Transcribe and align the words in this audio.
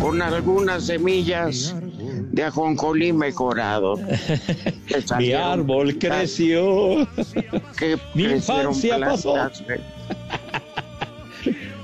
con 0.00 0.22
algunas 0.22 0.84
semillas 0.86 1.74
de 2.32 2.44
ajonjolí 2.44 3.12
mejorado. 3.12 3.98
Mi 5.18 5.32
árbol 5.32 5.98
creció, 5.98 7.06
que 7.78 7.98
mi 8.14 8.24
infancia 8.24 8.98
pasó. 9.00 9.34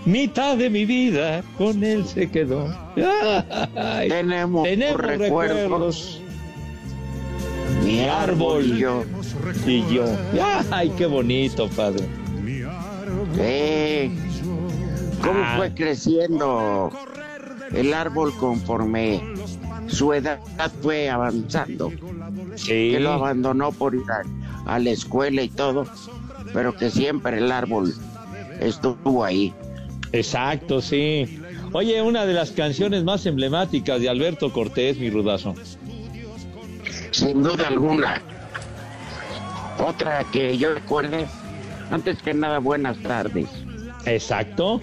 mitad 0.05 0.56
de 0.56 0.71
mi 0.71 0.84
vida 0.84 1.43
con 1.59 1.83
él 1.83 2.06
se 2.06 2.31
quedó. 2.31 2.69
Ay, 3.75 4.09
Tenemos, 4.09 4.62
tenemos 4.65 5.00
recuerdos. 5.00 5.56
recuerdos, 5.62 6.21
Mi 7.84 8.00
árbol 8.05 8.65
y 8.65 8.78
yo. 8.78 9.05
y 9.66 9.84
yo. 9.93 10.05
Ay, 10.71 10.91
qué 10.97 11.06
bonito, 11.06 11.69
padre. 11.71 12.05
Eh, 13.38 14.11
¿Cómo 15.22 15.41
Ah. 15.43 15.54
fue 15.56 15.75
creciendo 15.75 16.91
el 17.72 17.93
árbol 17.94 18.32
conforme 18.37 19.22
su 19.88 20.12
edad 20.12 20.38
fue 20.82 21.09
avanzando? 21.10 21.91
Sí, 22.56 22.91
Que 22.93 23.00
lo 23.00 23.12
abandonó 23.12 23.72
por 23.72 23.94
ir 23.94 24.03
a, 24.10 24.75
a 24.75 24.78
la 24.78 24.91
escuela 24.91 25.43
y 25.43 25.49
todo, 25.49 25.87
pero 26.53 26.75
que 26.76 26.91
siempre 26.91 27.38
el 27.38 27.50
árbol 27.53 27.93
estuvo 28.60 29.25
ahí. 29.25 29.53
exacto, 30.12 30.81
sí. 30.81 31.41
Oye, 31.72 32.00
una 32.00 32.25
de 32.25 32.32
las 32.32 32.53
canciones 32.53 33.05
más 33.05 33.26
emblemáticas 33.26 34.00
de 34.00 34.09
Alberto 34.09 34.53
Cortés, 34.53 34.99
mi 34.99 35.10
rudazo. 35.10 35.55
Sin 37.10 37.43
duda 37.43 37.69
alguna. 37.69 38.22
Otra 39.84 40.25
que 40.32 40.56
yo 40.56 40.72
recuerde, 40.75 41.26
antes 41.91 42.22
que 42.22 42.32
nada, 42.32 42.60
buenas 42.60 42.97
tardes. 43.03 43.49
Exacto. 44.06 44.81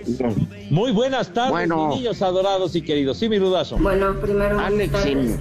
Muy 0.69 0.91
buenas 0.91 1.33
tardes, 1.33 1.51
Bueno. 1.51 1.89
niños 1.95 2.21
adorados 2.21 2.75
y 2.75 2.81
queridos. 2.81 3.17
Sí, 3.17 3.29
mi 3.29 3.39
rudazo. 3.39 3.77
Bueno, 3.77 4.13
primero 4.19 4.59
Alex 4.59 4.99
sin, 5.01 5.39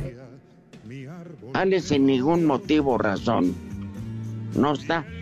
Alex 1.53 1.85
sin 1.85 2.07
ningún 2.07 2.45
motivo 2.45 2.93
o 2.93 2.99
razón. 2.99 3.55
No 4.55 4.73
está. 4.75 5.05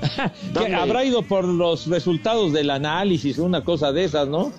Que 0.00 0.28
¿Dónde? 0.52 0.74
habrá 0.76 1.04
ido 1.04 1.22
por 1.22 1.44
los 1.44 1.88
resultados 1.88 2.52
del 2.52 2.70
análisis, 2.70 3.36
una 3.38 3.64
cosa 3.64 3.90
de 3.90 4.04
esas, 4.04 4.28
¿no? 4.28 4.52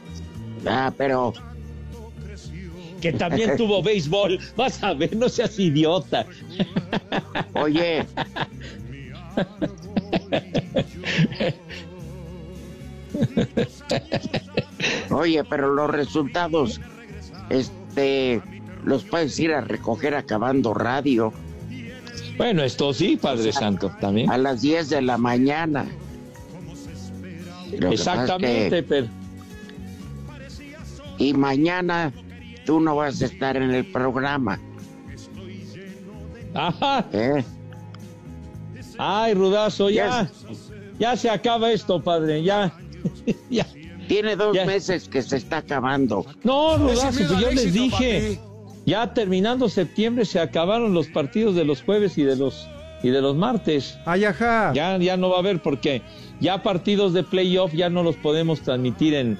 Ah, 0.65 0.91
pero 0.97 1.33
Que 2.99 3.13
también 3.13 3.55
tuvo 3.57 3.81
béisbol. 3.81 4.37
Vas 4.57 4.83
a 4.83 4.93
ver, 4.93 5.15
no 5.15 5.29
seas 5.29 5.57
idiota. 5.57 6.25
Oye. 7.53 8.05
Oye, 15.11 15.43
pero 15.43 15.73
los 15.73 15.89
resultados, 15.89 16.79
este, 17.49 18.41
los 18.83 19.03
puedes 19.03 19.37
ir 19.39 19.53
a 19.53 19.61
recoger 19.61 20.15
acabando 20.15 20.73
radio 20.73 21.33
Bueno, 22.37 22.63
esto 22.63 22.93
sí, 22.93 23.17
Padre 23.21 23.51
Santo, 23.51 23.91
también. 23.99 24.29
a 24.31 24.37
las 24.37 24.61
10 24.61 24.89
de 24.89 25.01
la 25.01 25.17
mañana. 25.17 25.85
Lo 27.77 27.89
es 27.89 27.99
Exactamente, 27.99 28.69
que- 28.77 28.83
pero 28.83 29.07
y 31.17 31.33
mañana 31.33 32.13
tú 32.65 32.79
no 32.79 32.95
vas 32.95 33.21
a 33.21 33.25
estar 33.25 33.57
en 33.57 33.71
el 33.71 33.85
programa, 33.91 34.57
Ajá. 36.53 37.05
¿eh? 37.11 37.43
Ay, 38.97 39.33
Rudazo, 39.33 39.89
ya. 39.89 40.29
Ya 40.97 41.15
se 41.15 41.29
acaba 41.29 41.71
esto, 41.71 42.01
padre, 42.01 42.41
ya. 42.43 42.73
ya. 43.49 43.65
Tiene 44.07 44.35
dos 44.35 44.55
Ya. 44.55 44.65
meses 44.65 45.07
que 45.07 45.21
se 45.21 45.37
está 45.37 45.57
acabando. 45.57 46.25
No, 46.43 46.77
miedo 46.79 46.99
pues 47.01 47.29
yo 47.29 47.47
al 47.47 47.55
les 47.55 47.73
dije. 47.73 48.39
Ya 48.85 49.13
terminando 49.13 49.69
septiembre 49.69 50.25
se 50.25 50.39
acabaron 50.39 50.93
los 50.95 51.07
partidos 51.07 51.53
de 51.55 51.63
los 51.63 51.83
jueves 51.83 52.17
y 52.17 52.23
de 52.23 52.35
los 52.35 52.67
y 53.03 53.09
de 53.09 53.21
los 53.21 53.35
martes. 53.35 53.97
Ay, 54.05 54.25
ajá. 54.25 54.73
Ya, 54.73 54.97
ya 54.97 55.15
no 55.15 55.29
va 55.29 55.37
a 55.37 55.39
haber 55.39 55.61
porque 55.61 56.01
ya 56.39 56.63
partidos 56.63 57.13
de 57.13 57.23
playoff 57.23 57.71
ya 57.73 57.89
no 57.89 58.01
los 58.03 58.15
podemos 58.15 58.61
transmitir 58.61 59.13
en, 59.13 59.37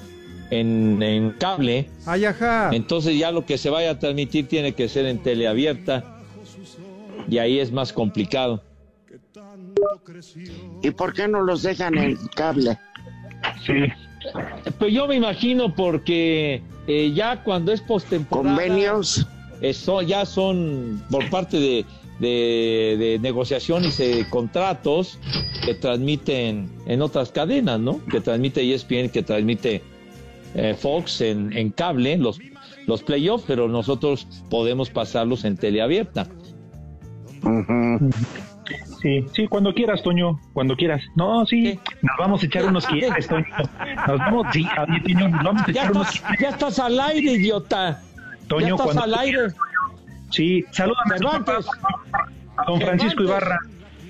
en, 0.52 1.02
en 1.02 1.32
cable. 1.32 1.90
Ay, 2.06 2.26
ajá. 2.26 2.70
Entonces 2.74 3.18
ya 3.18 3.32
lo 3.32 3.46
que 3.46 3.58
se 3.58 3.70
vaya 3.72 3.92
a 3.92 4.00
transmitir 4.00 4.48
tiene 4.48 4.74
que 4.74 4.88
ser 4.88 5.06
en 5.08 5.18
teleabierta. 5.24 6.20
Y 7.28 7.40
ahí 7.40 7.60
es 7.60 7.72
más 7.72 7.92
complicado. 7.92 8.62
¿Y 10.82 10.92
por 10.92 11.14
qué 11.14 11.28
no 11.28 11.42
los 11.42 11.64
dejan 11.64 11.98
en 11.98 12.18
cable? 12.36 12.78
Pues 14.78 14.94
yo 14.94 15.08
me 15.08 15.16
imagino 15.16 15.74
porque 15.74 16.62
eh, 16.88 17.12
ya 17.14 17.44
cuando 17.44 17.72
es 17.72 17.82
postemporada... 17.82 18.56
¿Convenios? 18.56 19.28
Eso 19.62 20.02
ya 20.02 20.26
son 20.26 21.04
por 21.10 21.30
parte 21.30 21.60
de, 21.60 21.86
de, 22.20 22.96
de 22.98 23.20
negociaciones 23.20 23.98
de 23.98 24.26
contratos 24.30 25.20
que 25.66 25.74
transmiten 25.74 26.70
en 26.86 27.02
otras 27.02 27.32
cadenas, 27.32 27.80
¿no? 27.80 28.00
Que 28.06 28.22
transmite 28.22 28.74
ESPN, 28.74 29.10
que 29.10 29.22
transmite 29.22 29.82
eh, 30.56 30.76
Fox 30.80 31.22
en, 31.22 31.56
en 31.58 31.72
cable, 31.72 32.18
los, 32.18 32.40
los 32.88 33.04
playoffs, 33.04 33.44
pero 33.48 33.68
nosotros 33.68 34.28
podemos 34.50 34.90
pasarlos 34.90 35.44
en 35.44 35.58
teleabierta. 35.58 36.28
Ujú. 37.44 38.10
Sí, 39.02 39.26
sí, 39.34 39.48
cuando 39.48 39.74
quieras, 39.74 40.04
Toño, 40.04 40.40
cuando 40.52 40.76
quieras. 40.76 41.02
No, 41.16 41.46
sí, 41.46 41.80
nos 42.02 42.18
vamos 42.18 42.44
a 42.44 42.46
echar 42.46 42.66
unos 42.66 42.86
quiebres, 42.86 43.28
Toño. 43.28 43.46
Nos 44.08 44.18
vamos, 44.18 44.48
sí, 44.52 44.66
oye, 44.88 45.00
Toño, 45.02 45.30
nos 45.30 45.44
vamos 45.44 45.62
a 45.62 45.66
Ya 45.68 45.72
echar 45.72 45.92
unos 45.92 46.16
estás, 46.16 46.40
ya 46.40 46.50
estás 46.50 46.80
al 46.80 47.00
aire, 47.00 47.32
idiota. 47.32 48.02
Toño, 48.48 48.68
ya 48.68 48.74
estás 48.74 48.86
cuando 48.86 49.04
al 49.04 49.14
aire. 49.20 49.40
Sí, 50.32 50.66
salúdame 50.72 51.16
a 51.16 51.38
a 52.58 52.66
don 52.66 52.82
Francisco. 52.82 53.24
Ibarra. 53.24 53.58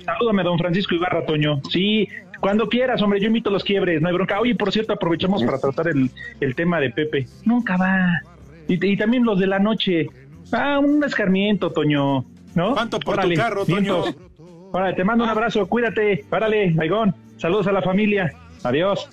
Salúdame 0.04 0.42
a 0.42 0.44
don 0.44 0.58
Francisco 0.58 0.94
Ibarra, 0.96 1.24
Toño. 1.24 1.60
Sí, 1.70 2.08
cuando 2.40 2.68
quieras, 2.68 3.00
hombre, 3.00 3.20
yo 3.20 3.28
invito 3.28 3.50
los 3.50 3.62
quiebres, 3.62 4.02
no 4.02 4.08
hay 4.08 4.14
bronca. 4.14 4.40
Oye, 4.40 4.56
por 4.56 4.72
cierto, 4.72 4.92
aprovechamos 4.92 5.44
para 5.44 5.60
tratar 5.60 5.88
el, 5.88 6.10
el 6.40 6.54
tema 6.56 6.80
de 6.80 6.90
Pepe. 6.90 7.26
Nunca 7.44 7.76
va. 7.76 8.20
Y, 8.66 8.84
y 8.84 8.96
también 8.96 9.24
los 9.24 9.38
de 9.38 9.46
la 9.46 9.60
noche. 9.60 10.08
Ah, 10.52 10.80
un 10.80 11.04
escarmiento, 11.04 11.70
Toño. 11.70 12.24
¿No? 12.54 12.72
¿Cuánto 12.72 12.98
por 12.98 13.20
tu 13.20 13.32
carro, 13.34 13.64
Toño? 13.64 14.04
Órale, 14.72 14.94
te 14.94 15.04
mando 15.04 15.24
un 15.24 15.30
abrazo, 15.30 15.66
cuídate. 15.66 16.24
Párale, 16.28 16.74
Aigón. 16.80 17.14
Saludos 17.38 17.66
a 17.66 17.72
la 17.72 17.82
familia. 17.82 18.32
Adiós. 18.62 19.08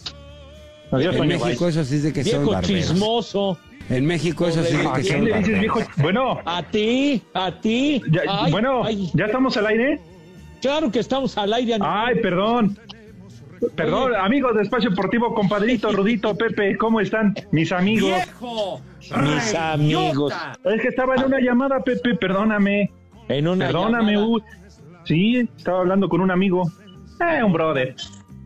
Adiós, 0.92 1.16
En. 1.16 1.28
México 1.28 1.68
eso 1.68 1.84
sí 1.84 1.96
es 1.96 2.04
de 2.04 2.14
que 2.14 2.24
son 2.24 2.40
Viejo 2.44 2.52
barberos. 2.52 2.68
chismoso. 2.88 3.58
En 3.90 4.06
México 4.06 4.48
eso 4.48 4.64
sí 4.64 4.76
es 4.76 4.84
de 4.84 4.88
¿A 4.90 4.94
que 4.94 5.04
son 5.04 5.26
le 5.26 5.38
dices 5.40 5.60
viejo? 5.60 5.80
Bueno, 5.98 6.40
A 6.46 6.62
ti, 6.64 7.22
a 7.34 7.52
ti. 7.60 8.02
ya- 8.12 8.22
Ay, 8.28 8.52
bueno, 8.52 8.84
ay, 8.84 9.10
¿ya 9.14 9.26
estamos 9.26 9.56
al 9.58 9.68
aire? 9.68 10.00
claro 10.62 10.92
que 10.92 11.00
estamos 11.00 11.38
al 11.38 11.54
aire. 11.54 11.78
Ay, 11.82 12.16
perdón. 12.22 12.78
Perdón, 13.76 14.14
amigos 14.16 14.56
de 14.56 14.64
Espacio 14.64 14.90
Deportivo, 14.92 15.34
compadrito, 15.34 15.92
Rudito, 15.92 16.36
Pepe, 16.36 16.78
¿cómo 16.78 17.00
están? 17.02 17.34
Mis 17.52 17.72
amigos. 17.72 18.12
¡Viejo! 18.14 18.82
Mis 19.22 19.56
amigos. 19.56 20.34
Es 20.66 20.82
que 20.82 20.90
estaba 20.90 21.16
en 21.16 21.24
una 21.24 21.40
llamada, 21.40 21.80
Pepe, 21.80 22.14
perdóname. 22.16 22.92
En 23.30 23.48
una 23.48 23.66
Perdóname, 23.68 24.14
llamada. 24.14 24.44
Sí, 25.08 25.48
estaba 25.58 25.80
hablando 25.80 26.10
con 26.10 26.22
un 26.22 26.32
amigo. 26.32 26.64
Eh, 27.20 27.44
un 27.44 27.54
brother. 27.54 27.96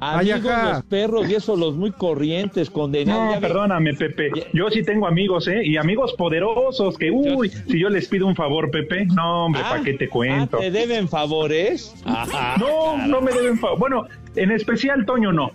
Amigos 0.04 0.42
Ay, 0.52 0.72
los 0.74 0.84
perros 0.86 1.30
y 1.30 1.36
esos 1.36 1.60
los 1.60 1.75
muy 1.75 1.92
corrientes, 1.92 2.72
condenados. 2.72 3.36
No, 3.36 3.42
perdóname, 3.42 3.94
Pepe. 3.94 4.31
Yo 4.52 4.68
sí 4.72 4.81
tengo 4.84 5.06
amigos, 5.06 5.48
¿eh? 5.48 5.62
Y 5.63 5.78
amigos 5.78 6.13
poderosos 6.13 6.98
que, 6.98 7.12
uy, 7.12 7.50
si 7.50 7.80
yo 7.80 7.88
les 7.88 8.08
pido 8.08 8.25
un 8.25 8.36
favor, 8.36 8.72
Pepe, 8.72 9.06
no, 9.06 9.46
hombre, 9.46 9.62
Ah, 9.63 9.69
¿para 9.69 9.84
qué 9.84 9.94
te 9.94 10.10
cuento? 10.10 10.58
ah, 10.58 10.62
¿Te 10.62 10.72
deben 10.72 11.08
favores? 11.08 11.94
Ajá. 12.06 12.56
No, 12.60 13.06
no 13.06 13.22
me 13.22 13.31
deben 13.31 13.60
favor. 13.60 13.78
Bueno, 13.78 14.06
en 14.36 14.52
especial 14.52 15.06
Toño 15.06 15.31
no. 15.31 15.52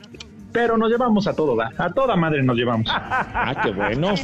Pero 0.53 0.76
nos 0.79 0.91
llevamos 0.91 1.26
a 1.26 1.35
todo, 1.35 1.56
da. 1.56 1.73
A 1.76 1.91
toda 1.93 2.14
madre 2.14 2.43
nos 2.44 2.56
llevamos. 2.56 2.87
Ah, 2.88 3.61
qué 3.64 3.73
bueno. 3.73 4.14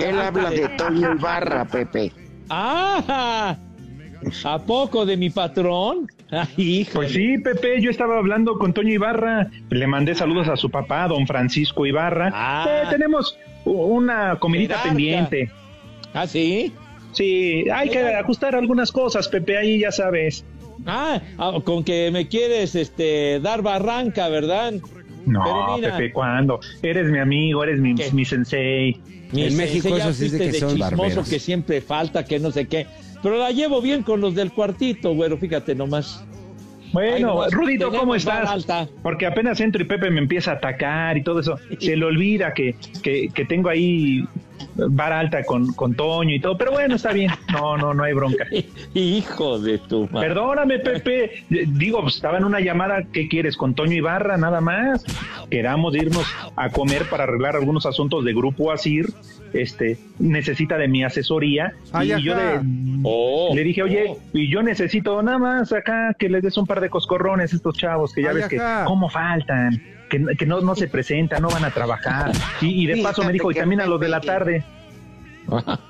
Él 0.00 0.20
habla 0.20 0.50
de 0.50 0.68
Toño 0.70 1.12
Ibarra, 1.14 1.64
Pepe. 1.64 2.12
Ah, 2.48 3.56
¿a 4.44 4.58
poco 4.58 5.06
de 5.06 5.16
mi 5.16 5.30
patrón? 5.30 6.08
Ay, 6.30 6.48
hijo. 6.80 6.94
Pues 6.94 7.12
sí, 7.12 7.38
Pepe, 7.38 7.80
yo 7.80 7.90
estaba 7.90 8.18
hablando 8.18 8.58
con 8.58 8.72
Toño 8.72 8.92
Ibarra, 8.92 9.48
le 9.70 9.86
mandé 9.86 10.14
saludos 10.14 10.48
a 10.48 10.56
su 10.56 10.70
papá, 10.70 11.06
don 11.08 11.26
Francisco 11.26 11.86
Ibarra. 11.86 12.30
Ah. 12.34 12.66
Eh, 12.68 12.86
tenemos 12.90 13.38
una 13.64 14.36
comidita 14.38 14.82
pendiente. 14.82 15.50
¿Ah, 16.14 16.26
sí? 16.26 16.72
Sí, 17.12 17.64
hay 17.72 17.88
que 17.88 18.00
ajustar 18.14 18.54
algunas 18.54 18.92
cosas, 18.92 19.28
Pepe, 19.28 19.56
ahí 19.56 19.80
ya 19.80 19.90
sabes. 19.92 20.44
Ah, 20.86 21.20
ah, 21.38 21.52
con 21.64 21.82
que 21.84 22.10
me 22.10 22.28
quieres 22.28 22.74
este 22.74 23.40
dar 23.40 23.62
barranca, 23.62 24.28
¿verdad? 24.28 24.74
No. 25.24 25.78
Pepe, 25.80 26.12
¿cuándo? 26.12 26.60
Eres 26.82 27.10
mi 27.10 27.18
amigo, 27.18 27.64
eres 27.64 27.80
mi, 27.80 27.94
mi 28.12 28.24
sensei. 28.24 29.00
Mi 29.32 29.42
En 29.42 29.50
sensei, 29.50 29.56
México 29.56 29.88
ya 29.98 30.04
eso 30.04 30.12
sí 30.12 30.26
es 30.26 30.32
de 30.32 30.38
que 30.38 30.52
son 30.52 30.70
chismoso 30.76 30.96
barberos. 30.96 31.28
que 31.28 31.38
siempre 31.40 31.80
falta, 31.80 32.24
que 32.24 32.38
no 32.38 32.50
sé 32.52 32.66
qué. 32.66 32.86
Pero 33.22 33.38
la 33.38 33.50
llevo 33.50 33.80
bien 33.80 34.02
con 34.02 34.20
los 34.20 34.34
del 34.34 34.52
cuartito, 34.52 35.14
güero, 35.14 35.36
fíjate 35.36 35.74
nomás. 35.74 36.24
Bueno, 36.92 37.48
Rudito, 37.50 37.90
¿cómo 37.90 38.14
estás? 38.14 38.66
Porque 39.02 39.26
apenas 39.26 39.60
entro 39.60 39.82
y 39.82 39.84
Pepe 39.84 40.10
me 40.10 40.20
empieza 40.20 40.52
a 40.52 40.54
atacar 40.54 41.16
y 41.18 41.22
todo 41.22 41.40
eso. 41.40 41.58
Se 41.78 41.96
le 41.96 42.04
olvida 42.04 42.54
que, 42.54 42.74
que, 43.02 43.28
que 43.34 43.44
tengo 43.44 43.68
ahí 43.68 44.24
vara 44.74 45.20
alta 45.20 45.44
con, 45.44 45.72
con 45.72 45.94
Toño 45.94 46.34
y 46.34 46.40
todo. 46.40 46.56
Pero 46.58 46.72
bueno, 46.72 46.96
está 46.96 47.12
bien. 47.12 47.30
No, 47.52 47.76
no, 47.76 47.94
no 47.94 48.02
hay 48.04 48.12
bronca. 48.12 48.46
Hijo 48.94 49.58
de 49.58 49.78
tu 49.78 50.08
madre. 50.10 50.28
Perdóname, 50.28 50.78
Pepe. 50.78 51.44
Digo, 51.48 52.02
pues, 52.02 52.16
estaba 52.16 52.38
en 52.38 52.44
una 52.44 52.60
llamada. 52.60 53.02
¿Qué 53.12 53.28
quieres? 53.28 53.56
Con 53.56 53.74
Toño 53.74 53.94
Ibarra, 53.94 54.36
nada 54.36 54.60
más. 54.60 55.04
Queramos 55.50 55.94
irnos 55.94 56.26
a 56.56 56.70
comer 56.70 57.08
para 57.08 57.24
arreglar 57.24 57.56
algunos 57.56 57.86
asuntos 57.86 58.24
de 58.24 58.32
Grupo 58.34 58.72
Asir. 58.72 59.06
Este, 59.52 59.98
necesita 60.18 60.76
de 60.76 60.88
mi 60.88 61.04
asesoría. 61.04 61.72
Ay, 61.92 62.12
y 62.12 62.22
yo 62.22 62.34
Oh, 63.04 63.52
le 63.54 63.62
dije, 63.62 63.82
oye, 63.82 64.04
oh. 64.08 64.18
y 64.32 64.50
yo 64.50 64.62
necesito 64.62 65.22
nada 65.22 65.38
más 65.38 65.72
acá 65.72 66.14
que 66.18 66.28
les 66.28 66.42
des 66.42 66.56
un 66.56 66.66
par 66.66 66.80
de 66.80 66.90
coscorrones 66.90 67.52
a 67.52 67.56
estos 67.56 67.76
chavos 67.76 68.12
que 68.12 68.22
ya 68.22 68.30
Ay, 68.30 68.36
ves 68.36 68.48
que 68.48 68.60
cómo 68.84 69.08
faltan, 69.08 69.80
que, 70.08 70.24
que 70.36 70.46
no, 70.46 70.60
no 70.60 70.74
se 70.74 70.88
presentan, 70.88 71.42
no 71.42 71.48
van 71.48 71.64
a 71.64 71.70
trabajar. 71.70 72.32
Y, 72.60 72.84
y 72.84 72.86
de 72.86 73.02
paso 73.02 73.24
me 73.24 73.32
dijo, 73.32 73.50
y 73.50 73.54
también 73.54 73.80
a 73.80 73.86
los 73.86 74.00
de 74.00 74.08
la 74.08 74.20
tarde. 74.20 74.64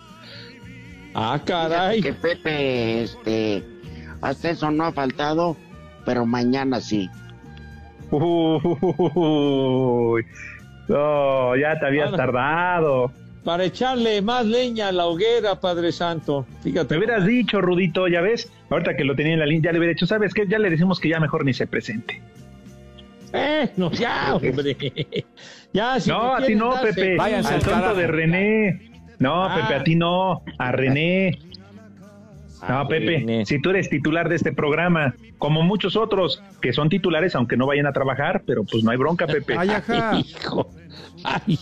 Ah, 1.18 1.40
Fíjate 1.42 1.50
caray. 1.50 2.02
Que 2.02 2.12
Pepe, 2.12 3.02
este, 3.04 3.64
hasta 4.20 4.50
eso 4.50 4.70
no 4.70 4.84
ha 4.84 4.92
faltado, 4.92 5.56
pero 6.04 6.26
mañana 6.26 6.78
sí. 6.78 7.08
Uy, 8.10 10.26
no, 10.88 11.56
ya 11.56 11.80
te 11.80 11.86
habías 11.86 12.12
tardado. 12.12 13.10
Para 13.44 13.64
echarle 13.64 14.20
más 14.20 14.44
leña 14.44 14.88
a 14.88 14.92
la 14.92 15.06
hoguera, 15.06 15.58
Padre 15.58 15.90
Santo. 15.90 16.44
Fíjate. 16.62 16.88
Te 16.88 16.98
hubieras 16.98 17.24
dicho, 17.24 17.62
Rudito, 17.62 18.08
ya 18.08 18.20
ves, 18.20 18.52
ahorita 18.68 18.94
que 18.94 19.04
lo 19.04 19.16
tenía 19.16 19.32
en 19.32 19.38
la 19.38 19.46
línea, 19.46 19.70
ya 19.70 19.72
le 19.72 19.78
hubiera 19.78 19.94
dicho, 19.94 20.06
¿sabes 20.06 20.34
qué? 20.34 20.46
Ya 20.46 20.58
le 20.58 20.68
decimos 20.68 21.00
que 21.00 21.08
ya 21.08 21.18
mejor 21.18 21.46
ni 21.46 21.54
se 21.54 21.66
presente. 21.66 22.20
Eh, 23.37 23.71
no, 23.77 23.91
ya, 23.93 24.35
hombre. 24.35 24.77
ya, 25.73 26.00
si 26.00 26.11
no, 26.11 26.35
a 26.35 26.43
ti 26.44 26.55
no, 26.55 26.73
darse- 26.75 26.94
Pepe, 26.94 27.17
váyanse 27.17 27.55
al 27.55 27.62
tonto 27.62 27.94
de 27.94 28.06
René. 28.06 28.91
No, 29.19 29.44
Ah. 29.44 29.55
Pepe, 29.62 29.75
a 29.75 29.85
ti 29.85 29.94
no, 29.94 30.43
a 30.59 30.73
René. 30.73 31.38
Ah, 32.62 32.83
No, 32.83 32.88
Pepe, 32.88 33.19
René. 33.19 33.47
si 33.47 33.61
tú 33.61 33.71
eres 33.71 33.88
titular 33.91 34.29
de 34.29 34.37
este 34.37 34.53
programa, 34.53 35.15
como 35.38 35.62
muchos 35.62 35.94
otros 35.97 36.43
que 36.61 36.73
son 36.73 36.88
titulares, 36.88 37.35
aunque 37.35 37.56
no 37.56 37.67
vayan 37.67 37.87
a 37.87 37.93
trabajar, 37.93 38.43
pero 38.47 38.65
pues 38.65 38.83
no 38.85 38.91
hay 38.91 38.97
bronca, 38.97 39.27
Pepe. 39.27 39.55
Ay, 39.59 39.71
ajá. 39.71 40.19
Hijo. 40.19 40.71
Ay, 41.25 41.59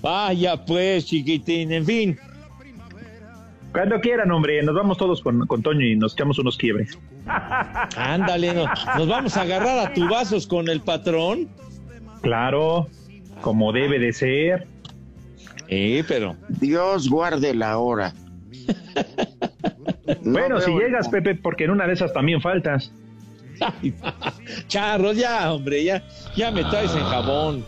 vaya 0.00 0.64
pues, 0.64 1.06
chiquitín. 1.06 1.72
En 1.72 1.84
fin. 1.84 2.18
Cuando 3.72 4.00
quieran, 4.00 4.30
hombre, 4.30 4.62
nos 4.62 4.74
vamos 4.74 4.96
todos 4.96 5.20
con, 5.20 5.46
con 5.46 5.62
Toño 5.62 5.84
y 5.84 5.96
nos 5.96 6.14
echamos 6.14 6.38
unos 6.38 6.56
quiebres. 6.56 6.98
Ándale, 7.26 8.54
no, 8.54 8.66
nos 8.96 9.08
vamos 9.08 9.36
a 9.36 9.42
agarrar 9.42 9.78
a 9.78 9.94
tubazos 9.94 10.46
con 10.46 10.68
el 10.68 10.80
patrón. 10.80 11.48
Claro, 12.22 12.88
como 13.40 13.72
debe 13.72 13.98
de 13.98 14.12
ser. 14.12 14.66
Eh, 15.68 16.04
pero. 16.06 16.36
Dios 16.48 17.08
guarde 17.08 17.54
la 17.54 17.78
hora. 17.78 18.12
No 20.22 20.32
bueno, 20.32 20.60
si 20.60 20.70
llegas, 20.70 21.08
Pepe, 21.08 21.34
porque 21.34 21.64
en 21.64 21.70
una 21.70 21.86
de 21.86 21.94
esas 21.94 22.12
también 22.12 22.40
faltas. 22.40 22.92
Ay, 23.60 23.92
charros, 24.68 25.16
ya, 25.16 25.52
hombre, 25.52 25.82
ya, 25.82 26.04
ya 26.36 26.50
me 26.52 26.62
traes 26.64 26.94
en 26.94 27.04
jabón. 27.04 27.64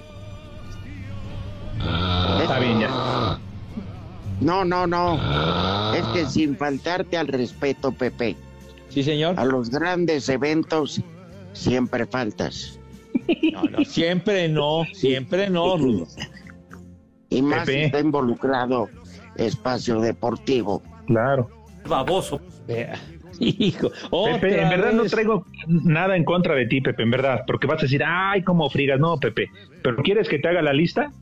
Está 2.41 2.59
bien, 2.61 2.81
ya. 2.81 3.39
No, 4.41 4.65
no, 4.65 4.87
no. 4.87 5.19
Es 5.95 6.05
que 6.07 6.27
sin 6.27 6.57
faltarte 6.57 7.17
al 7.17 7.27
respeto, 7.27 7.91
Pepe, 7.93 8.37
Sí, 8.99 9.05
señor. 9.05 9.39
a 9.39 9.45
los 9.45 9.71
grandes 9.71 10.29
eventos 10.29 11.01
siempre 11.53 12.05
faltas. 12.05 12.81
No, 13.53 13.63
no, 13.63 13.85
siempre 13.85 14.49
no, 14.49 14.85
siempre 14.93 15.49
no, 15.49 15.77
Rudo. 15.77 16.09
Y 17.31 17.43
más 17.43 17.65
Pepe. 17.65 17.85
está 17.85 18.01
involucrado 18.01 18.89
espacio 19.37 20.01
deportivo. 20.01 20.83
Claro. 21.07 21.49
Baboso. 21.87 22.41
Vea, 22.67 22.99
Hijo, 23.39 23.91
Pepe, 24.41 24.63
en 24.63 24.69
verdad 24.69 24.93
no 24.93 25.05
traigo 25.05 25.45
nada 25.69 26.17
en 26.17 26.25
contra 26.25 26.57
de 26.57 26.67
ti, 26.67 26.81
Pepe, 26.81 27.05
en 27.05 27.13
verdad, 27.13 27.45
porque 27.47 27.69
vas 27.69 27.79
a 27.79 27.83
decir, 27.83 28.03
ay, 28.05 28.43
cómo 28.43 28.69
frigas, 28.69 28.99
no, 28.99 29.17
Pepe, 29.19 29.49
pero 29.81 29.99
¿quieres 30.03 30.29
que 30.29 30.41
te 30.41 30.49
haga 30.49 30.61
la 30.61 30.73
lista? 30.73 31.13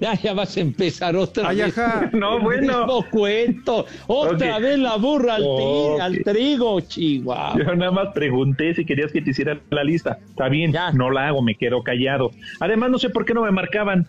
Ya, 0.00 0.14
ya 0.14 0.34
vas 0.34 0.56
a 0.56 0.60
empezar 0.60 1.14
otra 1.16 1.48
Ay, 1.48 1.58
vez. 1.58 1.78
ajá. 1.78 2.10
No, 2.12 2.40
bueno. 2.40 2.78
mismo 2.86 3.04
cuento. 3.10 3.86
Otra 4.06 4.58
vez 4.58 4.78
la 4.78 4.96
burra 4.96 5.36
al, 5.36 5.42
ti- 5.42 5.46
Ok. 5.50 6.00
al 6.00 6.18
trigo, 6.24 6.80
chihuahua. 6.80 7.54
Yo 7.58 7.74
nada 7.76 7.90
más 7.92 8.08
pregunté 8.14 8.74
si 8.74 8.84
querías 8.84 9.12
que 9.12 9.20
te 9.22 9.30
hiciera 9.30 9.58
la 9.70 9.84
lista. 9.84 10.18
Está 10.28 10.48
bien, 10.48 10.72
Ya. 10.72 10.90
no 10.92 11.10
la 11.10 11.28
hago, 11.28 11.42
me 11.42 11.54
quedo 11.54 11.82
callado. 11.82 12.30
Además, 12.60 12.90
no 12.90 12.98
sé 12.98 13.10
por 13.10 13.24
qué 13.24 13.34
no 13.34 13.42
me 13.42 13.50
marcaban. 13.50 14.06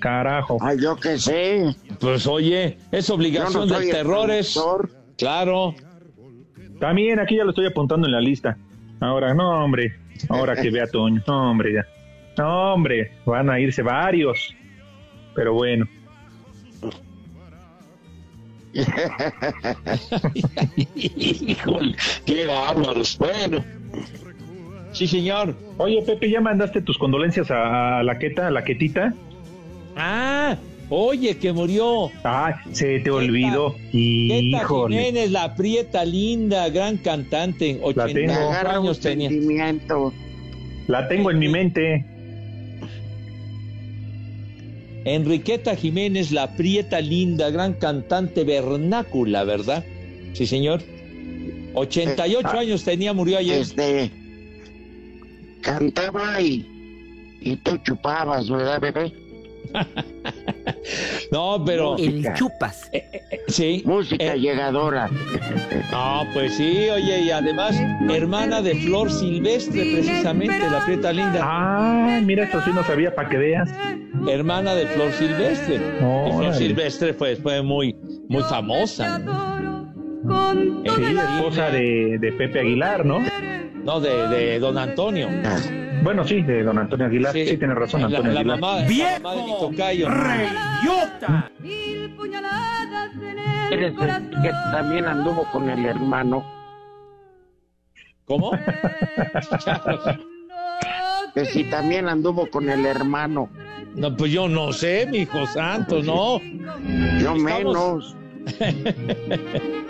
Carajo. 0.00 0.58
Ay, 0.60 0.78
yo 0.80 0.94
qué 0.96 1.18
sé. 1.18 1.74
Pues 2.00 2.26
oye, 2.26 2.78
es 2.92 3.10
obligación 3.10 3.68
no 3.68 3.74
del 3.74 3.84
el 3.88 3.90
terrores. 3.90 4.52
productor. 4.54 4.90
Claro. 5.16 5.74
También 6.78 7.18
aquí 7.18 7.36
ya 7.36 7.44
lo 7.44 7.50
estoy 7.50 7.66
apuntando 7.66 8.06
en 8.06 8.12
la 8.12 8.20
lista. 8.20 8.56
Ahora, 9.00 9.34
no, 9.34 9.64
hombre. 9.64 9.96
Ahora 10.28 10.54
que 10.54 10.70
vea 10.70 10.86
Toño. 10.86 11.22
No, 11.26 11.50
hombre, 11.50 11.72
ya. 11.74 11.86
No, 12.36 12.74
hombre. 12.74 13.10
Van 13.26 13.50
a 13.50 13.58
irse 13.58 13.82
varios. 13.82 14.54
Pero 15.38 15.54
bueno. 15.54 15.86
Híjole, 20.96 21.94
qué 22.26 22.44
bárbaros. 22.46 23.16
Bueno, 23.18 23.64
Sí, 24.90 25.06
señor. 25.06 25.54
Oye, 25.76 26.02
Pepe, 26.02 26.28
¿ya 26.28 26.40
mandaste 26.40 26.82
tus 26.82 26.98
condolencias 26.98 27.52
a, 27.52 28.02
la 28.02 28.18
Queta, 28.18 28.48
a 28.48 28.50
la 28.50 28.64
Quetita? 28.64 29.14
Ah, 29.94 30.56
oye, 30.88 31.38
que 31.38 31.52
murió. 31.52 32.10
Ah, 32.24 32.60
se 32.72 32.98
te 32.98 33.10
olvidó. 33.10 33.76
Queta 33.92 33.96
Híjole. 33.96 34.96
Jiménez, 34.96 35.30
la 35.30 35.54
prieta 35.54 36.04
linda, 36.04 36.68
gran 36.68 36.96
cantante, 36.96 37.74
tengo. 37.74 37.86
88 37.86 38.40
Agarra 38.40 38.80
un 38.80 38.86
años 38.86 38.98
tenía. 38.98 39.30
La 40.88 41.06
tengo 41.06 41.30
en 41.30 41.38
mi 41.38 41.48
mente. 41.48 42.04
Enriqueta 45.14 45.74
Jiménez, 45.76 46.30
la 46.32 46.54
prieta 46.56 47.00
linda, 47.00 47.50
gran 47.50 47.74
cantante 47.74 48.44
vernácula, 48.44 49.44
¿verdad? 49.44 49.84
Sí, 50.34 50.46
señor. 50.46 50.82
88 51.74 52.48
Eh, 52.54 52.58
años 52.58 52.84
tenía, 52.84 53.12
murió 53.12 53.38
ayer. 53.38 53.60
Este. 53.60 54.10
Cantaba 55.62 56.40
y. 56.40 56.66
Y 57.40 57.56
tú 57.56 57.76
chupabas, 57.78 58.48
¿verdad, 58.50 58.80
bebé? 58.80 59.12
No, 61.30 61.62
pero 61.64 61.96
El 61.98 62.32
chupas. 62.34 62.90
sí. 63.48 63.82
Música 63.84 64.34
eh, 64.34 64.38
llegadora. 64.40 65.10
Ah, 65.92 66.24
pues 66.32 66.54
sí, 66.56 66.88
oye, 66.88 67.20
y 67.22 67.30
además, 67.30 67.78
hermana 68.08 68.62
de 68.62 68.74
Flor 68.76 69.10
Silvestre, 69.10 69.82
precisamente, 69.92 70.58
la 70.70 70.84
prieta 70.84 71.12
linda. 71.12 71.40
Ah, 71.42 72.20
mira, 72.22 72.44
esto 72.44 72.62
sí 72.62 72.70
no 72.74 72.82
sabía 72.84 73.14
para 73.14 73.28
que 73.28 73.36
veas. 73.36 73.68
Hermana 74.28 74.74
de 74.74 74.86
Flor 74.86 75.12
Silvestre. 75.12 75.76
y 75.76 76.32
Flor. 76.38 76.54
Silvestre 76.54 77.12
fue, 77.12 77.36
fue 77.36 77.62
muy, 77.62 77.94
muy 78.28 78.42
famosa. 78.44 79.18
¿no? 79.18 79.58
Sí, 80.84 81.16
esposa 81.36 81.70
de, 81.70 82.18
de 82.18 82.32
Pepe 82.32 82.60
Aguilar, 82.60 83.04
¿no? 83.04 83.18
No, 83.84 84.00
de, 84.00 84.28
de 84.28 84.58
Don 84.58 84.76
Antonio. 84.78 85.28
Bueno, 86.02 86.24
sí, 86.24 86.42
de 86.42 86.62
don 86.62 86.78
Antonio 86.78 87.06
Aguilar. 87.06 87.32
Sí, 87.32 87.56
tiene 87.56 87.74
razón, 87.74 88.02
la, 88.02 88.06
Antonio 88.06 88.32
la 88.32 88.40
Aguilar. 88.40 88.60
mamá, 88.60 88.80
la 88.88 89.18
mamá 89.20 89.34
de 89.34 89.42
mi 89.42 89.58
tocayo. 89.58 90.08
¡Reyota! 90.08 91.50
¿Eres 93.70 93.94
el 94.00 94.30
que 94.42 94.50
también 94.72 95.04
anduvo 95.06 95.44
con 95.52 95.68
el 95.68 95.84
hermano? 95.84 96.44
¿Cómo? 98.26 98.52
Que 101.34 101.44
si 101.46 101.64
también 101.64 102.08
anduvo 102.08 102.48
con 102.48 102.68
el 102.70 102.86
hermano. 102.86 103.48
No, 103.94 104.14
pues 104.16 104.30
yo 104.32 104.48
no 104.48 104.72
sé, 104.72 105.06
mi 105.10 105.18
hijo 105.18 105.46
santo, 105.46 106.02
no. 106.02 106.40
Yo 106.40 107.34
Estamos- 107.34 107.42
menos. 107.42 108.16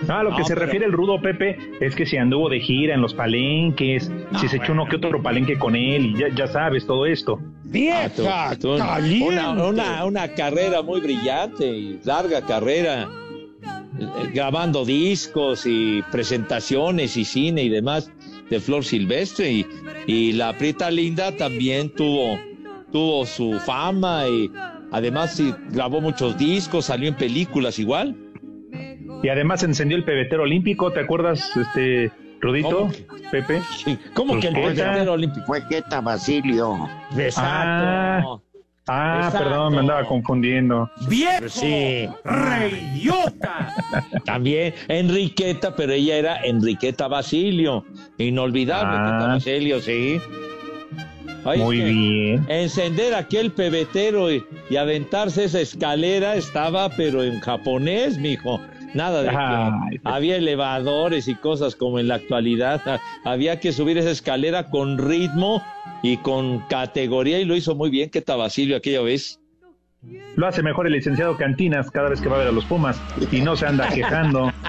Ah, 0.08 0.22
lo 0.22 0.30
que 0.30 0.38
No, 0.40 0.44
se 0.44 0.54
pero- 0.54 0.66
refiere 0.66 0.86
el 0.86 0.92
rudo 0.92 1.20
Pepe 1.20 1.58
es 1.80 1.94
que 1.94 2.06
si 2.06 2.16
anduvo 2.16 2.48
de 2.48 2.60
gira 2.60 2.94
en 2.94 3.00
los 3.00 3.14
palenques, 3.14 4.10
si 4.40 4.48
se 4.48 4.56
echó 4.58 4.72
uno 4.72 4.86
que 4.86 4.96
otro 4.96 5.22
palenque 5.22 5.58
con 5.58 5.74
él, 5.76 6.06
y 6.06 6.18
ya, 6.18 6.28
ya 6.34 6.46
sabes 6.46 6.86
todo 6.86 7.06
esto. 7.06 7.38
Ah, 7.92 8.08
tú- 8.58 8.76
tú- 8.76 8.78
una, 9.26 9.50
una, 9.50 10.04
una 10.04 10.28
carrera 10.28 10.82
muy 10.82 11.00
brillante 11.00 11.66
y 11.66 12.00
larga 12.04 12.40
carrera, 12.42 13.08
eh, 13.98 14.30
grabando 14.32 14.84
discos 14.84 15.66
y 15.66 16.02
presentaciones 16.10 17.16
y 17.16 17.24
cine 17.24 17.64
y 17.64 17.68
demás 17.68 18.10
de 18.48 18.60
Flor 18.60 18.84
Silvestre. 18.84 19.50
Y, 19.52 19.66
y 20.06 20.32
la 20.32 20.52
Prieta 20.56 20.90
Linda 20.90 21.36
también 21.36 21.90
tuvo, 21.90 22.38
tuvo 22.92 23.26
su 23.26 23.58
fama 23.60 24.26
y 24.28 24.50
además 24.90 25.34
sí, 25.36 25.52
grabó 25.70 26.00
muchos 26.00 26.38
discos, 26.38 26.86
salió 26.86 27.08
en 27.08 27.14
películas 27.16 27.78
igual. 27.78 28.16
Y 29.22 29.28
además 29.28 29.62
encendió 29.62 29.96
el 29.96 30.04
pebetero 30.04 30.42
olímpico, 30.44 30.92
¿te 30.92 31.00
acuerdas, 31.00 31.50
este 31.56 32.10
Rudito, 32.40 32.70
¿Cómo? 32.88 32.92
Pepe? 33.32 33.60
¿Cómo 34.14 34.38
que 34.40 34.48
el 34.48 34.54
Pues, 34.54 34.78
pebetero 34.78 35.12
olímpico? 35.14 35.44
Fue 35.46 35.66
Queta 35.68 36.00
Basilio. 36.00 36.88
Exacto. 37.16 38.42
Ah, 38.90 39.16
Exacto. 39.26 39.38
perdón, 39.48 39.72
me 39.74 39.78
andaba 39.80 40.04
confundiendo. 40.04 40.90
¡Viejo! 41.08 41.48
Sí. 41.48 42.08
¡Reyota! 42.24 43.70
También 44.24 44.72
Enriqueta, 44.88 45.74
pero 45.76 45.92
ella 45.92 46.16
era 46.16 46.36
Enriqueta 46.44 47.06
Basilio. 47.08 47.84
Inolvidable, 48.18 48.96
Ah. 48.98 49.26
Basilio, 49.34 49.80
sí. 49.80 50.18
Oye, 51.44 51.62
Muy 51.62 51.80
bien. 51.80 52.46
Encender 52.48 53.14
aquel 53.14 53.52
pebetero 53.52 54.32
y, 54.32 54.44
y 54.70 54.76
aventarse 54.76 55.44
esa 55.44 55.60
escalera 55.60 56.34
estaba, 56.36 56.88
pero 56.90 57.22
en 57.22 57.40
japonés, 57.40 58.16
mijo. 58.18 58.60
Nada 58.94 59.22
de 59.22 59.28
que 59.30 60.00
había 60.04 60.36
elevadores 60.36 61.28
y 61.28 61.34
cosas 61.34 61.76
como 61.76 61.98
en 61.98 62.08
la 62.08 62.14
actualidad. 62.16 62.80
Ah, 62.86 62.98
Había 63.24 63.60
que 63.60 63.72
subir 63.72 63.98
esa 63.98 64.10
escalera 64.10 64.70
con 64.70 64.98
ritmo 64.98 65.62
y 66.02 66.16
con 66.18 66.60
categoría 66.68 67.38
y 67.38 67.44
lo 67.44 67.54
hizo 67.56 67.74
muy 67.74 67.90
bien 67.90 68.10
Queta 68.10 68.36
Basilio 68.36 68.76
aquella 68.76 69.02
vez. 69.02 69.40
Lo 70.36 70.46
hace 70.46 70.62
mejor 70.62 70.86
el 70.86 70.92
licenciado 70.92 71.36
Cantinas 71.36 71.90
cada 71.90 72.08
vez 72.08 72.20
que 72.20 72.28
va 72.28 72.36
a 72.36 72.38
ver 72.38 72.48
a 72.48 72.52
los 72.52 72.64
Pumas 72.64 73.00
y 73.32 73.40
no 73.40 73.56
se 73.56 73.66
anda 73.66 73.88
quejando. 73.88 74.52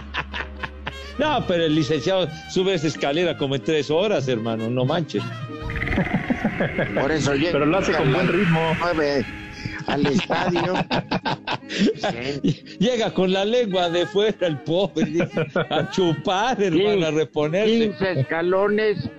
No, 1.19 1.43
pero 1.45 1.65
el 1.65 1.75
licenciado 1.75 2.29
sube 2.49 2.75
esa 2.75 2.88
escalera 2.88 3.38
como 3.38 3.53
en 3.55 3.61
tres 3.61 3.91
horas, 3.91 4.29
hermano, 4.29 4.69
no 4.69 4.85
manches. 4.85 5.21
Por 6.97 7.11
eso 7.11 7.35
llega. 7.35 7.51
Pero 7.51 7.65
lo 7.65 7.77
hace 7.77 7.91
con 7.91 8.13
buen 8.13 8.29
ritmo. 8.29 8.73
Mueve 8.79 9.25
al 9.89 10.05
estadio. 10.05 10.74
Llega 12.79 13.13
con 13.13 13.31
la 13.31 13.46
lengua 13.46 13.89
de 13.89 14.05
fuera 14.05 14.48
el 14.48 14.58
pobre, 14.60 15.27
a 15.69 15.89
chupar, 15.91 16.62
hermano, 16.62 17.08
a 17.08 17.12
reponerse. 17.12 17.89
15 17.89 18.19
escalones. 18.22 19.10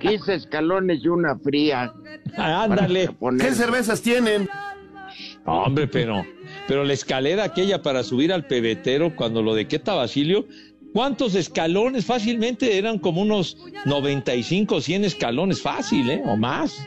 15 0.00 0.34
escalones 0.34 1.00
y 1.02 1.08
una 1.08 1.38
fría. 1.38 1.92
Ah, 2.36 2.64
Ándale. 2.64 3.08
¿Qué 3.38 3.52
cervezas 3.52 4.02
tienen? 4.02 4.48
Hombre, 5.44 5.86
pero, 5.88 6.26
pero 6.66 6.84
la 6.84 6.92
escalera 6.92 7.44
aquella 7.44 7.82
para 7.82 8.02
subir 8.02 8.32
al 8.32 8.46
pebetero, 8.46 9.16
cuando 9.16 9.42
lo 9.42 9.54
de 9.54 9.66
Queta 9.66 9.94
Basilio, 9.94 10.46
¿cuántos 10.92 11.34
escalones? 11.34 12.04
Fácilmente 12.04 12.76
eran 12.76 12.98
como 12.98 13.22
unos 13.22 13.56
95, 13.86 14.80
100 14.80 15.04
escalones, 15.04 15.62
fácil, 15.62 16.10
¿eh? 16.10 16.22
O 16.26 16.36
más. 16.36 16.86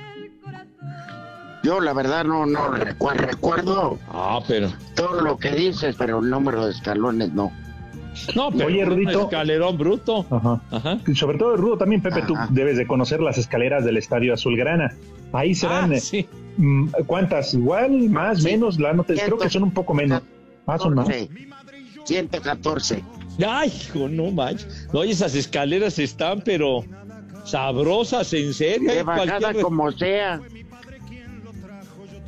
Yo 1.64 1.80
la 1.80 1.94
verdad 1.94 2.24
no, 2.26 2.46
no 2.46 2.72
recuerdo, 2.72 3.26
recuerdo 3.28 4.00
Ah, 4.10 4.40
pero. 4.48 4.70
todo 4.96 5.22
lo 5.22 5.38
que 5.38 5.52
dices, 5.52 5.96
pero 5.98 6.20
el 6.20 6.30
número 6.30 6.66
de 6.66 6.72
escalones 6.72 7.32
no. 7.34 7.52
No, 8.36 8.52
pero 8.52 8.66
Oye, 8.68 8.84
un 8.84 8.90
Rudito. 8.90 9.22
escalerón 9.24 9.78
bruto. 9.78 10.26
Ajá. 10.30 10.62
Ajá. 10.72 10.98
Y 11.08 11.16
Sobre 11.16 11.38
todo 11.38 11.54
el 11.56 11.62
rudo 11.62 11.78
también, 11.78 12.02
Pepe, 12.02 12.24
tú 12.24 12.36
debes 12.50 12.78
de 12.78 12.86
conocer 12.86 13.22
las 13.22 13.38
escaleras 13.38 13.86
del 13.86 13.98
Estadio 13.98 14.34
Azulgrana. 14.34 14.92
Ahí 15.34 15.56
serán, 15.56 15.92
Ah, 15.92 15.96
eh, 15.96 16.00
sí. 16.02 16.28
mm, 16.58 16.88
¿cuántas? 17.08 17.54
¿Igual? 17.54 18.10
¿Más? 18.10 18.40
Sí. 18.40 18.46
¿Menos? 18.46 18.80
La 18.80 18.92
nota, 18.94 19.14
creo 19.14 19.38
que 19.38 19.50
son 19.50 19.64
un 19.64 19.72
poco 19.72 19.94
menos. 19.94 20.22
Ah, 20.68 20.78
más. 20.78 20.82
14. 21.08 21.30
114. 22.04 23.04
Ay, 23.48 23.70
hijo, 23.74 24.10
no 24.10 24.30
manches. 24.32 24.90
No, 24.92 25.06
y 25.06 25.12
esas 25.12 25.34
escaleras 25.36 25.98
están, 26.00 26.42
pero 26.42 26.84
sabrosas, 27.46 28.34
en 28.34 28.54
serio. 28.54 28.92
De 28.92 29.00
Hay 29.00 29.04
bajada 29.06 29.40
cualquier- 29.40 29.64
como 29.64 29.92
sea. 29.92 30.42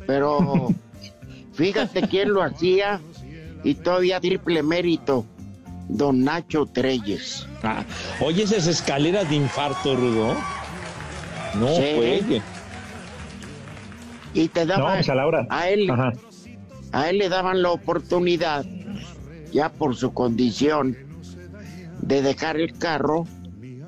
Pero 0.06 0.68
fíjate 1.54 2.02
quién 2.02 2.32
lo 2.32 2.42
hacía 2.42 3.00
y 3.62 3.74
todavía 3.74 4.20
triple 4.20 4.62
mérito. 4.62 5.24
Don 5.88 6.24
Nacho 6.24 6.64
Treyes. 6.66 7.46
Ah, 7.62 7.84
oye, 8.20 8.42
esas 8.44 8.66
escaleras 8.66 9.28
de 9.28 9.36
infarto, 9.36 9.94
Rudo. 9.94 10.34
No 11.56 11.68
Sí. 11.68 11.82
juegue. 11.96 12.42
Y 14.32 14.48
te 14.48 14.60
No, 14.64 14.72
daban 14.74 14.94
pues 14.96 15.08
a 15.10 15.14
la 15.14 15.26
hora. 15.26 15.46
a 15.50 15.68
él, 15.68 15.90
Ajá. 15.90 16.12
a 16.92 17.10
él 17.10 17.18
le 17.18 17.28
daban 17.28 17.62
la 17.62 17.70
oportunidad, 17.70 18.64
ya 19.52 19.68
por 19.70 19.94
su 19.94 20.12
condición, 20.14 20.96
de 22.00 22.22
dejar 22.22 22.56
el 22.56 22.76
carro 22.78 23.26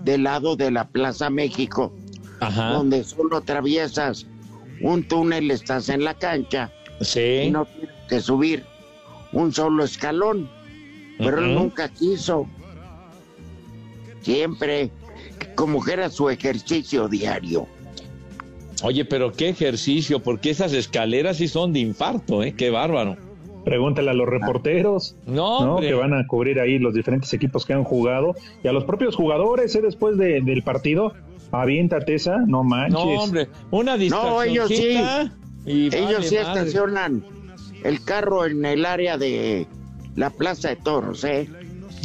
del 0.04 0.22
lado 0.24 0.54
de 0.56 0.70
la 0.70 0.86
Plaza 0.88 1.30
México, 1.30 1.92
Ajá. 2.40 2.68
donde 2.72 3.02
solo 3.04 3.38
atraviesas 3.38 4.26
un 4.80 5.02
túnel, 5.04 5.50
estás 5.50 5.88
en 5.88 6.04
la 6.04 6.14
cancha 6.14 6.70
y 7.00 7.04
Sí. 7.04 7.50
no 7.50 7.64
tienes 7.66 7.94
que 8.08 8.20
subir 8.20 8.64
un 9.32 9.52
solo 9.52 9.84
escalón. 9.84 10.48
Pero 11.18 11.40
nunca 11.40 11.88
quiso. 11.88 12.46
Siempre, 14.22 14.90
como 15.54 15.82
que 15.82 15.92
era 15.92 16.10
su 16.10 16.28
ejercicio 16.28 17.08
diario. 17.08 17.66
Oye, 18.82 19.04
pero 19.04 19.32
qué 19.32 19.48
ejercicio, 19.48 20.20
porque 20.20 20.50
esas 20.50 20.72
escaleras 20.72 21.38
sí 21.38 21.48
son 21.48 21.72
de 21.72 21.80
infarto, 21.80 22.42
¿eh? 22.42 22.54
Qué 22.56 22.70
bárbaro. 22.70 23.16
Pregúntale 23.64 24.10
a 24.10 24.14
los 24.14 24.28
reporteros, 24.28 25.16
No, 25.26 25.64
¿no? 25.64 25.76
Que 25.80 25.94
van 25.94 26.12
a 26.14 26.26
cubrir 26.26 26.60
ahí 26.60 26.78
los 26.78 26.94
diferentes 26.94 27.32
equipos 27.32 27.64
que 27.64 27.72
han 27.72 27.82
jugado. 27.84 28.34
Y 28.62 28.68
a 28.68 28.72
los 28.72 28.84
propios 28.84 29.16
jugadores, 29.16 29.74
¿eh? 29.74 29.80
Después 29.82 30.18
de- 30.18 30.40
del 30.42 30.62
partido, 30.62 31.14
aviéntate 31.52 32.14
esa, 32.14 32.38
no 32.46 32.62
manches. 32.64 32.92
No, 32.94 33.04
hombre, 33.22 33.48
una 33.70 33.96
No, 33.96 34.42
ellos 34.42 34.68
sí. 34.68 34.98
y 35.64 35.86
Ellos 35.94 36.04
vale 36.04 36.22
sí 36.28 36.34
madre. 36.36 36.60
estacionan 36.60 37.24
el 37.84 38.02
carro 38.04 38.46
en 38.46 38.64
el 38.64 38.84
área 38.86 39.16
de 39.18 39.66
la 40.14 40.30
Plaza 40.30 40.68
de 40.70 40.76
Toros, 40.76 41.24
¿eh? 41.24 41.48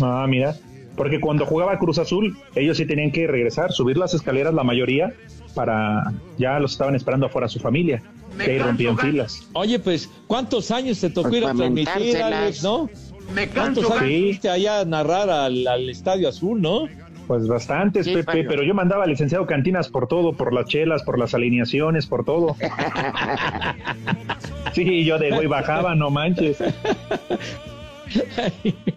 Ah, 0.01 0.25
mira. 0.27 0.55
porque 0.95 1.19
cuando 1.19 1.45
jugaba 1.45 1.77
Cruz 1.79 1.97
Azul, 1.97 2.37
ellos 2.55 2.77
sí 2.77 2.85
tenían 2.85 3.11
que 3.11 3.25
regresar, 3.27 3.71
subir 3.71 3.97
las 3.97 4.13
escaleras, 4.13 4.53
la 4.53 4.63
mayoría, 4.63 5.13
para 5.55 6.13
ya 6.37 6.59
los 6.59 6.73
estaban 6.73 6.95
esperando 6.95 7.25
afuera 7.25 7.47
su 7.47 7.59
familia, 7.59 8.01
que 8.37 8.51
ahí 8.51 8.59
rompían 8.59 8.97
filas. 8.97 9.47
Oye, 9.53 9.79
pues, 9.79 10.09
¿cuántos 10.27 10.69
años 10.71 10.99
te 10.99 11.09
tocó 11.09 11.29
Pues 11.29 11.41
ir 11.41 11.47
a 11.47 11.53
transmitir. 11.53 12.17
Alex, 12.21 12.63
no? 12.63 12.89
Me 13.33 13.47
¿Cuántos 13.47 13.85
canso, 13.85 13.93
años 13.99 14.11
sí. 14.13 14.21
fuiste 14.23 14.49
allá 14.49 14.81
a 14.81 14.85
narrar 14.85 15.29
al, 15.29 15.65
al 15.67 15.89
Estadio 15.89 16.27
Azul, 16.29 16.61
no? 16.61 16.87
Pues 17.27 17.47
bastantes, 17.47 18.05
Sí, 18.05 18.13
Pepe, 18.13 18.43
pero 18.43 18.63
yo 18.63 18.73
mandaba 18.73 19.03
al 19.03 19.09
licenciado 19.09 19.45
Cantinas 19.45 19.89
por 19.89 20.07
todo, 20.07 20.33
por 20.33 20.53
las 20.53 20.65
chelas, 20.65 21.03
por 21.03 21.17
las 21.17 21.33
alineaciones, 21.33 22.07
por 22.07 22.25
todo. 22.25 22.55
Sí, 24.73 25.03
yo 25.03 25.17
de 25.19 25.31
güey 25.31 25.47
bajaba, 25.47 25.95
no 25.95 26.09
manches. 26.09 26.61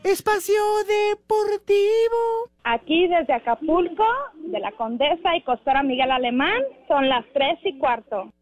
Espacio 0.05 0.55
Deportivo. 0.87 2.51
Aquí 2.65 3.09
desde 3.09 3.33
Acapulco, 3.33 4.07
de 4.37 4.61
la 4.61 4.71
Condesa 4.73 5.37
y 5.37 5.43
Costora 5.43 5.83
Miguel 5.83 6.11
Alemán, 6.11 6.63
son 6.89 7.09
las 7.09 7.25
tres 7.33 7.59
y 7.65 7.77
cuarto. 7.79 8.33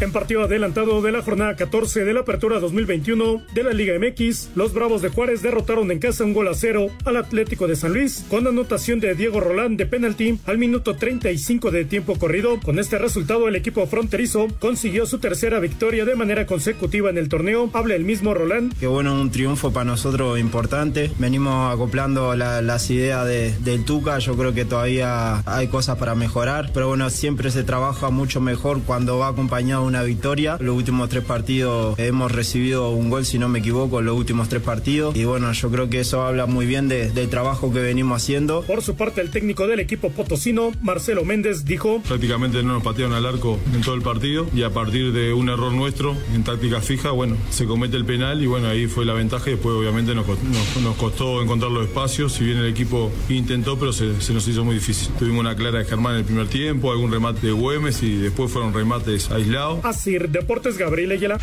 En 0.00 0.12
partido 0.12 0.42
adelantado 0.42 1.00
de 1.00 1.12
la 1.12 1.22
jornada 1.22 1.56
14 1.56 2.04
de 2.04 2.12
la 2.12 2.20
Apertura 2.20 2.58
2021 2.60 3.42
de 3.54 3.62
la 3.62 3.72
Liga 3.72 3.94
MX, 3.98 4.50
los 4.54 4.74
Bravos 4.74 5.00
de 5.00 5.08
Juárez 5.08 5.40
derrotaron 5.40 5.90
en 5.90 5.98
casa 5.98 6.24
un 6.24 6.34
gol 6.34 6.48
a 6.48 6.54
cero 6.54 6.88
al 7.04 7.16
Atlético 7.16 7.66
de 7.66 7.74
San 7.76 7.94
Luis 7.94 8.24
con 8.28 8.46
anotación 8.46 9.00
de 9.00 9.14
Diego 9.14 9.40
Rolán 9.40 9.76
de 9.78 9.86
penalti 9.86 10.38
al 10.46 10.58
minuto 10.58 10.94
35 10.96 11.70
de 11.70 11.84
tiempo 11.86 12.18
corrido. 12.18 12.60
Con 12.60 12.78
este 12.78 12.98
resultado, 12.98 13.48
el 13.48 13.56
equipo 13.56 13.86
fronterizo 13.86 14.48
consiguió 14.58 15.06
su 15.06 15.18
tercera 15.18 15.58
victoria 15.58 16.04
de 16.04 16.16
manera 16.16 16.44
consecutiva 16.44 17.08
en 17.08 17.16
el 17.16 17.28
torneo. 17.30 17.70
Habla 17.72 17.94
el 17.94 18.04
mismo 18.04 18.34
Rolán. 18.34 18.70
Que 18.78 18.86
bueno, 18.86 19.18
un 19.18 19.30
triunfo 19.30 19.72
para 19.72 19.84
nosotros 19.86 20.38
importante. 20.38 21.10
Venimos 21.18 21.72
acoplando 21.72 22.34
la- 22.34 22.60
las 22.60 22.90
ideas 22.90 23.26
de- 23.26 23.56
del 23.60 23.84
Tuca. 23.84 24.18
Yo 24.18 24.36
creo 24.36 24.52
que 24.52 24.64
todavía 24.66 25.42
hay 25.46 25.68
cosas 25.68 25.96
para 25.98 26.14
mejorar. 26.14 26.70
Pero 26.74 26.88
bueno, 26.88 27.08
siempre 27.10 27.50
se 27.50 27.62
trabaja 27.64 28.10
mucho 28.10 28.40
mejor 28.40 28.82
cuando 28.82 29.18
va 29.18 29.28
acompañado 29.28 29.84
de 29.84 29.88
victoria. 30.02 30.56
Los 30.60 30.76
últimos 30.76 31.08
tres 31.08 31.24
partidos 31.24 31.98
hemos 31.98 32.32
recibido 32.32 32.90
un 32.90 33.10
gol, 33.10 33.24
si 33.24 33.38
no 33.38 33.48
me 33.48 33.58
equivoco, 33.60 34.00
en 34.00 34.06
los 34.06 34.16
últimos 34.16 34.48
tres 34.48 34.62
partidos. 34.62 35.16
Y 35.16 35.24
bueno, 35.24 35.52
yo 35.52 35.70
creo 35.70 35.88
que 35.90 36.00
eso 36.00 36.22
habla 36.22 36.46
muy 36.46 36.66
bien 36.66 36.88
de- 36.88 37.10
del 37.10 37.28
trabajo 37.28 37.72
que 37.72 37.80
venimos 37.80 38.22
haciendo. 38.22 38.62
Por 38.62 38.82
su 38.82 38.94
parte, 38.96 39.20
el 39.20 39.30
técnico 39.30 39.66
del 39.66 39.80
equipo 39.80 40.10
potosino, 40.10 40.72
Marcelo 40.82 41.24
Méndez, 41.24 41.64
dijo 41.64 42.00
Prácticamente 42.06 42.62
no 42.62 42.74
nos 42.74 42.82
patearon 42.82 43.12
al 43.14 43.26
arco 43.26 43.58
en 43.74 43.80
todo 43.82 43.94
el 43.94 44.02
partido 44.02 44.46
y 44.54 44.62
a 44.62 44.70
partir 44.70 45.12
de 45.12 45.32
un 45.32 45.48
error 45.48 45.72
nuestro 45.72 46.16
en 46.34 46.42
táctica 46.44 46.80
fija, 46.80 47.10
bueno, 47.10 47.36
se 47.50 47.66
comete 47.66 47.96
el 47.96 48.04
penal 48.04 48.42
y 48.42 48.46
bueno, 48.46 48.68
ahí 48.68 48.86
fue 48.86 49.04
la 49.04 49.12
ventaja 49.14 49.50
y 49.50 49.54
después 49.54 49.74
obviamente 49.74 50.14
nos, 50.14 50.26
co- 50.26 50.36
nos- 50.50 50.82
nos 50.82 50.96
costó 50.96 51.42
encontrar 51.42 51.70
los 51.70 51.86
espacios, 51.86 52.32
si 52.32 52.44
bien 52.44 52.58
el 52.58 52.66
equipo 52.66 53.10
intentó, 53.28 53.78
pero 53.78 53.92
se, 53.92 54.20
se 54.20 54.32
nos 54.32 54.46
hizo 54.48 54.64
muy 54.64 54.74
difícil. 54.76 55.08
Tuvimos 55.18 55.40
una 55.40 55.54
clara 55.56 55.78
de 55.80 55.84
Germán 55.84 56.12
en 56.14 56.18
el 56.20 56.24
primer 56.24 56.46
tiempo, 56.48 56.90
algún 56.92 57.10
remate 57.12 57.46
de 57.46 57.52
Güemes 57.52 58.02
y 58.02 58.16
después 58.16 58.50
fueron 58.50 58.72
remates 58.74 59.30
aislados. 59.30 59.73
Así, 59.82 60.18
Deportes 60.18 60.78
Gabriel 60.78 61.12
Ayala. 61.12 61.38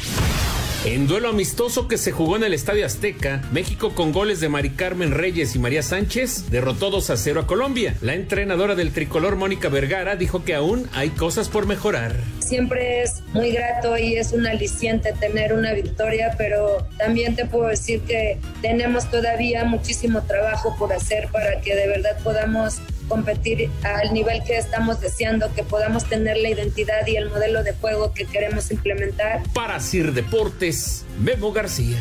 En 0.84 1.06
duelo 1.06 1.30
amistoso 1.30 1.88
que 1.88 2.00
se 2.00 2.12
jugó 2.12 2.38
en 2.38 2.44
el 2.44 2.56
Estadio 2.56 2.88
Azteca, 2.88 3.44
México 3.52 3.94
con 3.94 4.12
goles 4.12 4.40
de 4.40 4.50
Mari 4.50 4.72
Carmen 4.72 5.12
Reyes 5.12 5.56
y 5.56 5.60
María 5.60 5.84
Sánchez 5.84 6.50
derrotó 6.50 6.90
2 6.90 7.12
a 7.12 7.18
0 7.18 7.42
a 7.42 7.48
Colombia. 7.48 7.94
La 8.02 8.16
entrenadora 8.16 8.74
del 8.74 8.92
tricolor 8.92 9.36
Mónica 9.36 9.70
Vergara 9.70 10.16
dijo 10.16 10.44
que 10.44 10.56
aún 10.56 10.90
hay 10.94 11.12
cosas 11.12 11.50
por 11.50 11.68
mejorar. 11.68 12.16
Siempre 12.40 13.04
es 13.04 13.22
muy 13.32 13.52
grato 13.52 13.96
y 13.96 14.16
es 14.16 14.34
un 14.34 14.48
aliciente 14.48 15.14
tener 15.20 15.54
una 15.54 15.72
victoria, 15.74 16.34
pero 16.36 16.88
también 16.98 17.36
te 17.36 17.46
puedo 17.46 17.68
decir 17.68 18.02
que 18.02 18.40
tenemos 18.64 19.08
todavía 19.12 19.64
muchísimo 19.66 20.24
trabajo 20.24 20.76
por 20.80 20.94
hacer 20.94 21.30
para 21.32 21.62
que 21.62 21.76
de 21.76 21.88
verdad 21.90 22.18
podamos 22.24 22.82
competir 23.12 23.70
al 23.84 24.14
nivel 24.14 24.42
que 24.46 24.58
estamos 24.58 25.02
deseando, 25.02 25.54
que 25.54 25.64
podamos 25.64 26.06
tener 26.06 26.38
la 26.38 26.48
identidad 26.48 27.06
y 27.06 27.18
el 27.18 27.30
modelo 27.30 27.62
de 27.62 27.74
juego 27.74 28.14
que 28.14 28.26
queremos 28.26 28.72
implementar. 28.72 29.44
Para 29.54 29.82
Sir 29.82 30.14
Deportes, 30.14 31.06
Memo 31.20 31.52
García. 31.52 31.98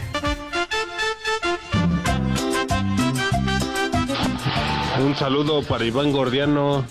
Un 5.04 5.16
saludo 5.16 5.64
para 5.64 5.84
Iván 5.84 6.12
Gordiano, 6.12 6.84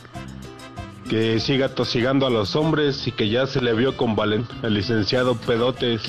que 1.10 1.40
siga 1.40 1.70
tosigando 1.70 2.28
a 2.28 2.30
los 2.30 2.58
hombres 2.58 3.08
y 3.08 3.14
que 3.14 3.30
ya 3.30 3.48
se 3.48 3.62
le 3.62 3.74
vio 3.74 3.96
con 3.96 4.18
Valen, 4.18 4.46
el 4.64 4.74
licenciado 4.74 5.36
Pedotes. 5.36 6.02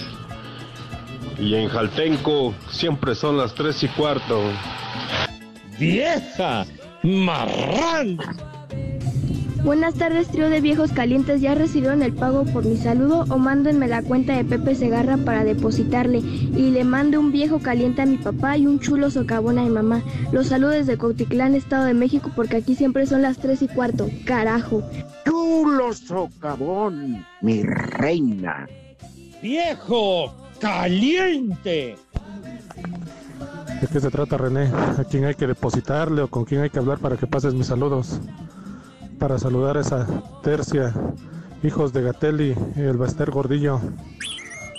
Y 1.38 1.55
en 1.55 1.68
Jaltenco 1.68 2.55
siempre 2.73 3.14
son 3.14 3.38
las 3.38 3.55
tres 3.55 3.81
y 3.85 3.88
cuarto. 3.88 4.42
¡Vieja! 5.79 6.66
¡Marrán! 7.03 8.19
Buenas 9.65 9.95
tardes, 9.95 10.29
trío 10.29 10.49
de 10.49 10.61
viejos 10.61 10.91
calientes. 10.93 11.41
¿Ya 11.41 11.55
recibieron 11.55 12.03
el 12.03 12.15
pago 12.15 12.45
por 12.45 12.65
mi 12.65 12.77
saludo 12.77 13.27
o 13.29 13.39
mándenme 13.39 13.89
la 13.89 14.03
cuenta 14.03 14.35
de 14.35 14.45
Pepe 14.45 14.75
Segarra 14.75 15.19
para 15.19 15.45
depositarle? 15.45 16.19
Y 16.19 16.71
le 16.71 16.85
mando 16.85 17.21
un 17.21 17.31
viejo 17.31 17.59
caliente 17.59 18.03
a 18.03 18.07
mi 18.07 18.17
papá 18.17 18.57
y 18.57 18.67
un 18.67 18.81
chulo 18.81 19.11
socavón 19.11 19.59
a 19.59 19.63
mi 19.63 19.71
mamá. 19.71 20.03
Los 20.33 20.49
saludos 20.49 20.87
desde 20.87 20.99
Cautitlán, 20.99 21.55
Estado 21.55 21.85
de 21.85 21.95
México, 21.95 22.31
porque 22.35 22.57
aquí 22.57 22.75
siempre 22.75 23.07
son 23.07 23.23
las 23.23 23.39
tres 23.39 23.61
y 23.61 23.69
cuarto. 23.69 24.09
Carajo. 24.25 24.83
Chulo 25.27 25.93
socavón, 25.93 27.27
mi 27.43 27.63
reina. 27.63 28.67
¡Viejo 29.43 30.35
caliente! 30.59 31.97
¿De 33.81 33.87
qué 33.88 33.99
se 33.99 34.11
trata, 34.11 34.37
René? 34.37 34.71
¿A 34.99 35.05
quién 35.05 35.25
hay 35.25 35.35
que 35.35 35.47
depositarle 35.47 36.21
o 36.21 36.29
con 36.29 36.45
quién 36.45 36.61
hay 36.61 36.69
que 36.69 36.79
hablar 36.79 36.99
para 36.99 37.16
que 37.16 37.27
pases 37.27 37.55
mis 37.55 37.69
saludos? 37.69 38.21
Para 39.19 39.38
saludar 39.38 39.79
a 39.79 39.81
esa 39.81 40.07
tercia, 40.43 40.93
hijos 41.62 41.93
de 41.95 42.03
Gatelli 42.03 42.55
el 42.77 42.99
Baster 42.99 43.31
Gordillo. 43.31 43.81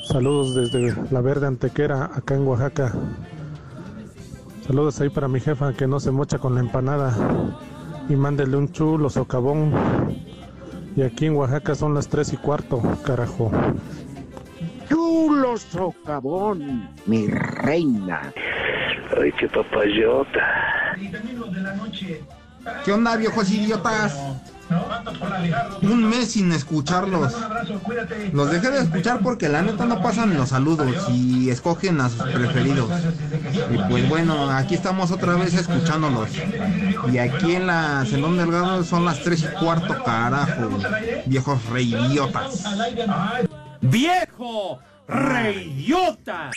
Saludos 0.08 0.54
desde 0.54 0.96
la 1.10 1.22
Verde 1.22 1.48
Antequera, 1.48 2.12
acá 2.14 2.36
en 2.36 2.46
Oaxaca. 2.48 2.94
Saludos 4.68 5.02
ahí 5.02 5.10
para 5.10 5.28
mi 5.28 5.40
jefa 5.40 5.74
que 5.74 5.88
no 5.88 6.00
se 6.00 6.12
mocha 6.12 6.38
con 6.38 6.54
la 6.54 6.62
empanada. 6.62 7.16
Y 8.08 8.16
mándele 8.16 8.56
un 8.56 8.72
chulo 8.72 9.10
socavón. 9.10 9.74
Y 10.96 11.02
aquí 11.02 11.26
en 11.26 11.36
Oaxaca 11.38 11.74
son 11.74 11.96
las 11.96 12.08
tres 12.08 12.34
y 12.34 12.38
cuarto, 12.38 12.80
carajo. 13.04 13.50
Chulo 14.88 15.58
socavón, 15.58 16.90
mi 17.08 17.26
reina. 17.26 18.32
Ay, 19.20 19.32
qué 19.40 19.48
papayota. 19.48 20.40
¿Qué 22.86 22.92
onda, 22.92 23.16
viejos 23.18 23.50
idiotas? 23.52 24.18
Un 25.82 26.08
mes 26.08 26.32
sin 26.32 26.52
escucharlos. 26.52 27.36
Los 28.32 28.52
dejé 28.52 28.72
de 28.72 28.80
escuchar 28.80 29.20
porque 29.22 29.50
la 29.50 29.62
neta 29.62 29.86
no 29.86 30.02
pasan 30.02 30.38
los 30.38 30.50
saludos 30.50 31.10
y 31.10 31.50
escogen 31.50 32.00
a 32.00 32.10
sus 32.10 32.22
preferidos. 32.24 32.90
Y 33.70 33.78
pues 33.90 34.08
bueno, 34.08 34.50
aquí 34.50 34.76
estamos 34.76 35.12
otra 35.12 35.36
vez 35.36 35.56
escuchándolos. 35.56 36.30
Y 37.12 37.18
aquí 37.18 37.56
en 37.56 37.68
la 37.68 38.06
Zenón 38.06 38.38
Delgado 38.38 38.84
son 38.84 39.04
las 39.04 39.22
3 39.24 39.44
y 39.44 39.60
cuarto, 39.60 40.04
carajo. 40.04 40.70
Viejos 41.26 41.66
reidiotas. 41.66 42.64
¡Viejo! 43.82 44.80
¡Reidiota! 45.08 46.52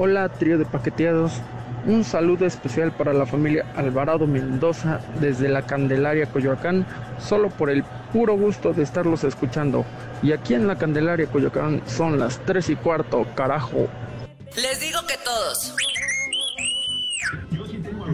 Hola, 0.00 0.28
trío 0.28 0.58
de 0.58 0.64
paqueteados. 0.64 1.32
Un 1.84 2.04
saludo 2.04 2.46
especial 2.46 2.92
para 2.92 3.12
la 3.12 3.26
familia 3.26 3.66
Alvarado 3.74 4.28
Mendoza 4.28 5.00
desde 5.18 5.48
la 5.48 5.62
Candelaria 5.62 6.26
Coyoacán, 6.26 6.86
solo 7.18 7.50
por 7.50 7.68
el 7.68 7.82
puro 8.12 8.34
gusto 8.34 8.72
de 8.72 8.84
estarlos 8.84 9.24
escuchando. 9.24 9.84
Y 10.22 10.30
aquí 10.30 10.54
en 10.54 10.68
la 10.68 10.78
Candelaria 10.78 11.26
Coyoacán 11.26 11.82
son 11.88 12.16
las 12.20 12.38
3 12.46 12.70
y 12.70 12.76
cuarto, 12.76 13.26
carajo. 13.34 13.88
Les 14.54 14.78
digo 14.78 15.00
que 15.08 15.16
todos. 15.24 15.74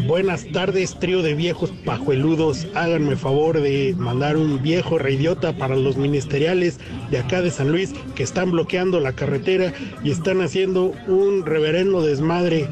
Buenas 0.06 0.44
tardes, 0.52 0.98
trío 0.98 1.22
de 1.22 1.34
viejos 1.34 1.70
pajueludos. 1.84 2.66
Háganme 2.74 3.16
favor 3.16 3.60
de 3.60 3.94
mandar 3.96 4.36
un 4.36 4.62
viejo 4.62 4.98
reidiota 4.98 5.54
para 5.54 5.76
los 5.76 5.96
ministeriales 5.96 6.78
de 7.10 7.18
acá 7.18 7.40
de 7.40 7.50
San 7.50 7.70
Luis 7.72 7.94
que 8.14 8.22
están 8.22 8.50
bloqueando 8.50 9.00
la 9.00 9.14
carretera 9.14 9.72
y 10.02 10.10
están 10.10 10.42
haciendo 10.42 10.92
un 11.06 11.46
reverendo 11.46 12.02
desmadre. 12.02 12.68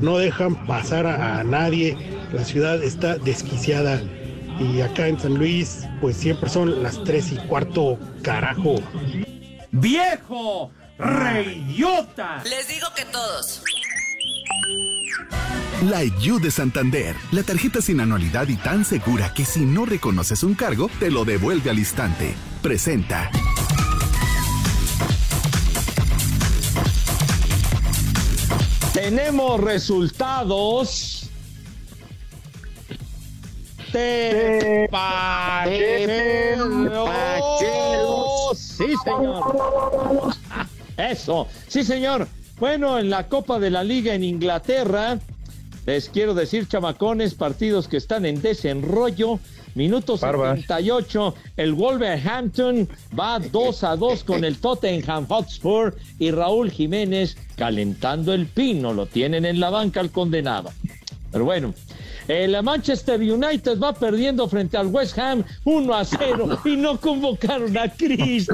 No 0.00 0.18
dejan 0.18 0.66
pasar 0.66 1.06
a, 1.06 1.38
a 1.40 1.44
nadie. 1.44 1.96
La 2.32 2.44
ciudad 2.44 2.82
está 2.82 3.16
desquiciada. 3.16 4.02
Y 4.60 4.82
acá 4.82 5.08
en 5.08 5.18
San 5.18 5.34
Luis, 5.34 5.86
pues 6.02 6.16
siempre 6.16 6.50
son 6.50 6.82
las 6.82 7.02
tres 7.02 7.32
y 7.32 7.36
cuarto, 7.36 7.98
carajo. 8.22 8.76
¡Viejo! 9.72 10.70
¡Reidiota! 10.98 12.42
Les 12.44 12.68
digo 12.68 12.88
que 12.94 13.04
todos. 13.06 13.62
La 15.88 16.02
IU 16.02 16.40
de 16.40 16.50
Santander, 16.50 17.14
la 17.30 17.42
tarjeta 17.42 17.82
sin 17.82 18.00
anualidad 18.00 18.48
y 18.48 18.56
tan 18.56 18.86
segura 18.86 19.34
que 19.34 19.44
si 19.44 19.66
no 19.66 19.84
reconoces 19.84 20.42
un 20.42 20.54
cargo, 20.54 20.88
te 20.98 21.10
lo 21.10 21.26
devuelve 21.26 21.68
al 21.68 21.78
instante. 21.78 22.34
Presenta. 22.62 23.30
Tenemos 28.94 29.60
resultados. 29.60 31.28
Te 33.92 34.88
Sí, 38.56 38.86
señor. 39.04 40.34
Eso. 40.96 41.46
Sí, 41.68 41.84
señor. 41.84 42.26
Bueno, 42.58 42.98
en 42.98 43.10
la 43.10 43.28
Copa 43.28 43.58
de 43.58 43.68
la 43.68 43.84
Liga 43.84 44.14
en 44.14 44.24
Inglaterra, 44.24 45.18
les 45.86 46.08
quiero 46.08 46.34
decir, 46.34 46.66
chamacones, 46.66 47.34
partidos 47.34 47.88
que 47.88 47.96
están 47.96 48.24
en 48.24 48.40
desenrollo. 48.40 49.38
Minuto 49.74 50.16
78, 50.16 51.34
el 51.56 51.74
Wolverhampton 51.74 52.88
va 53.18 53.40
2 53.40 53.84
a 53.84 53.96
2 53.96 54.24
con 54.24 54.44
el 54.44 54.58
Tottenham 54.58 55.26
Hotspur 55.26 55.96
y 56.18 56.30
Raúl 56.30 56.70
Jiménez 56.70 57.36
calentando 57.56 58.32
el 58.32 58.46
pino, 58.46 58.92
lo 58.92 59.06
tienen 59.06 59.44
en 59.44 59.58
la 59.58 59.70
banca 59.70 60.00
al 60.00 60.10
condenado. 60.10 60.70
Pero 61.32 61.44
bueno, 61.44 61.74
el 62.28 62.62
Manchester 62.62 63.20
United 63.20 63.78
va 63.78 63.92
perdiendo 63.92 64.48
frente 64.48 64.76
al 64.76 64.88
West 64.88 65.18
Ham 65.18 65.44
1 65.64 65.94
a 65.94 66.04
0 66.04 66.60
y 66.64 66.76
no 66.76 66.98
convocaron 66.98 67.76
a 67.76 67.88
Cristi. 67.88 68.52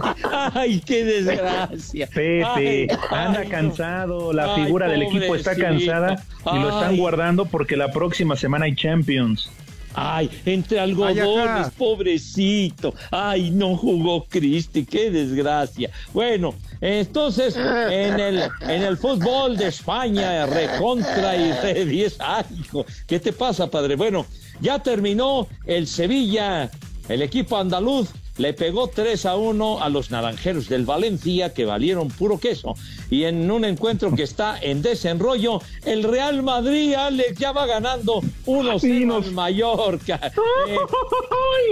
¡Ay, 0.55 0.81
qué 0.81 1.05
desgracia! 1.05 2.07
Pepe, 2.09 2.89
anda 3.11 3.45
cansado, 3.45 4.33
la 4.33 4.55
figura 4.55 4.89
del 4.89 5.03
equipo 5.03 5.35
está 5.35 5.55
cansada 5.55 6.23
y 6.53 6.59
lo 6.59 6.71
están 6.71 6.97
guardando 6.97 7.47
porque 7.47 7.77
la 7.77 7.91
próxima 7.91 8.37
semana 8.37 8.67
hay 8.67 8.75
Champions. 8.75 9.51
Ay, 9.95 10.31
entre 10.47 10.79
algodones, 10.81 11.71
pobrecito. 11.77 12.95
Ay, 13.11 13.51
no 13.51 13.77
jugó 13.77 14.25
Cristi, 14.25 14.85
qué 14.85 15.11
desgracia. 15.11 15.91
Bueno, 16.13 16.55
entonces, 16.81 17.57
en 17.57 18.21
el, 18.21 18.43
en 18.61 18.83
el 18.83 18.97
fútbol 18.97 19.57
de 19.57 19.69
España, 19.69 20.47
recontra 20.47 21.37
y 21.37 21.53
re 21.53 21.85
10. 21.85 22.17
Ay, 22.21 22.45
hijo, 22.61 22.87
¿qué 23.07 23.19
te 23.19 23.33
pasa, 23.33 23.69
padre? 23.69 23.97
Bueno, 23.97 24.27
ya 24.61 24.79
terminó 24.79 25.49
el 25.67 25.87
Sevilla, 25.87 26.71
el 27.09 27.23
equipo 27.23 27.57
andaluz 27.57 28.09
le 28.39 28.53
pegó 28.55 28.89
3 28.89 29.27
a 29.27 29.37
1 29.37 29.83
a 29.83 29.89
los 29.89 30.11
naranjeros 30.11 30.69
del 30.69 30.85
Valencia, 30.85 31.53
que 31.53 31.65
valieron 31.65 32.09
puro 32.09 32.39
queso. 32.39 32.75
Y 33.11 33.25
en 33.25 33.51
un 33.51 33.65
encuentro 33.65 34.15
que 34.15 34.23
está 34.23 34.59
en 34.61 34.83
desenrollo, 34.83 35.61
el 35.85 36.05
Real 36.05 36.43
Madrid, 36.43 36.95
Alex, 36.95 37.39
ya 37.39 37.53
va 37.53 37.67
ganando 37.67 38.21
1-0 38.47 39.25
al 39.25 39.33
Mallorca. 39.33 40.21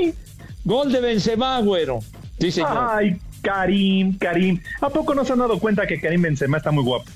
Eh, 0.00 0.14
gol 0.64 0.90
de 0.92 1.00
Benzema, 1.00 1.60
güero. 1.60 2.00
Sí, 2.38 2.50
señor. 2.50 2.88
Ay, 2.90 3.16
Karim, 3.42 4.16
Karim. 4.18 4.60
¿A 4.80 4.88
poco 4.88 5.14
no 5.14 5.24
se 5.24 5.32
han 5.32 5.38
dado 5.40 5.58
cuenta 5.58 5.86
que 5.86 6.00
Karim 6.00 6.22
Benzema 6.22 6.58
está 6.58 6.70
muy 6.70 6.84
guapo? 6.84 7.10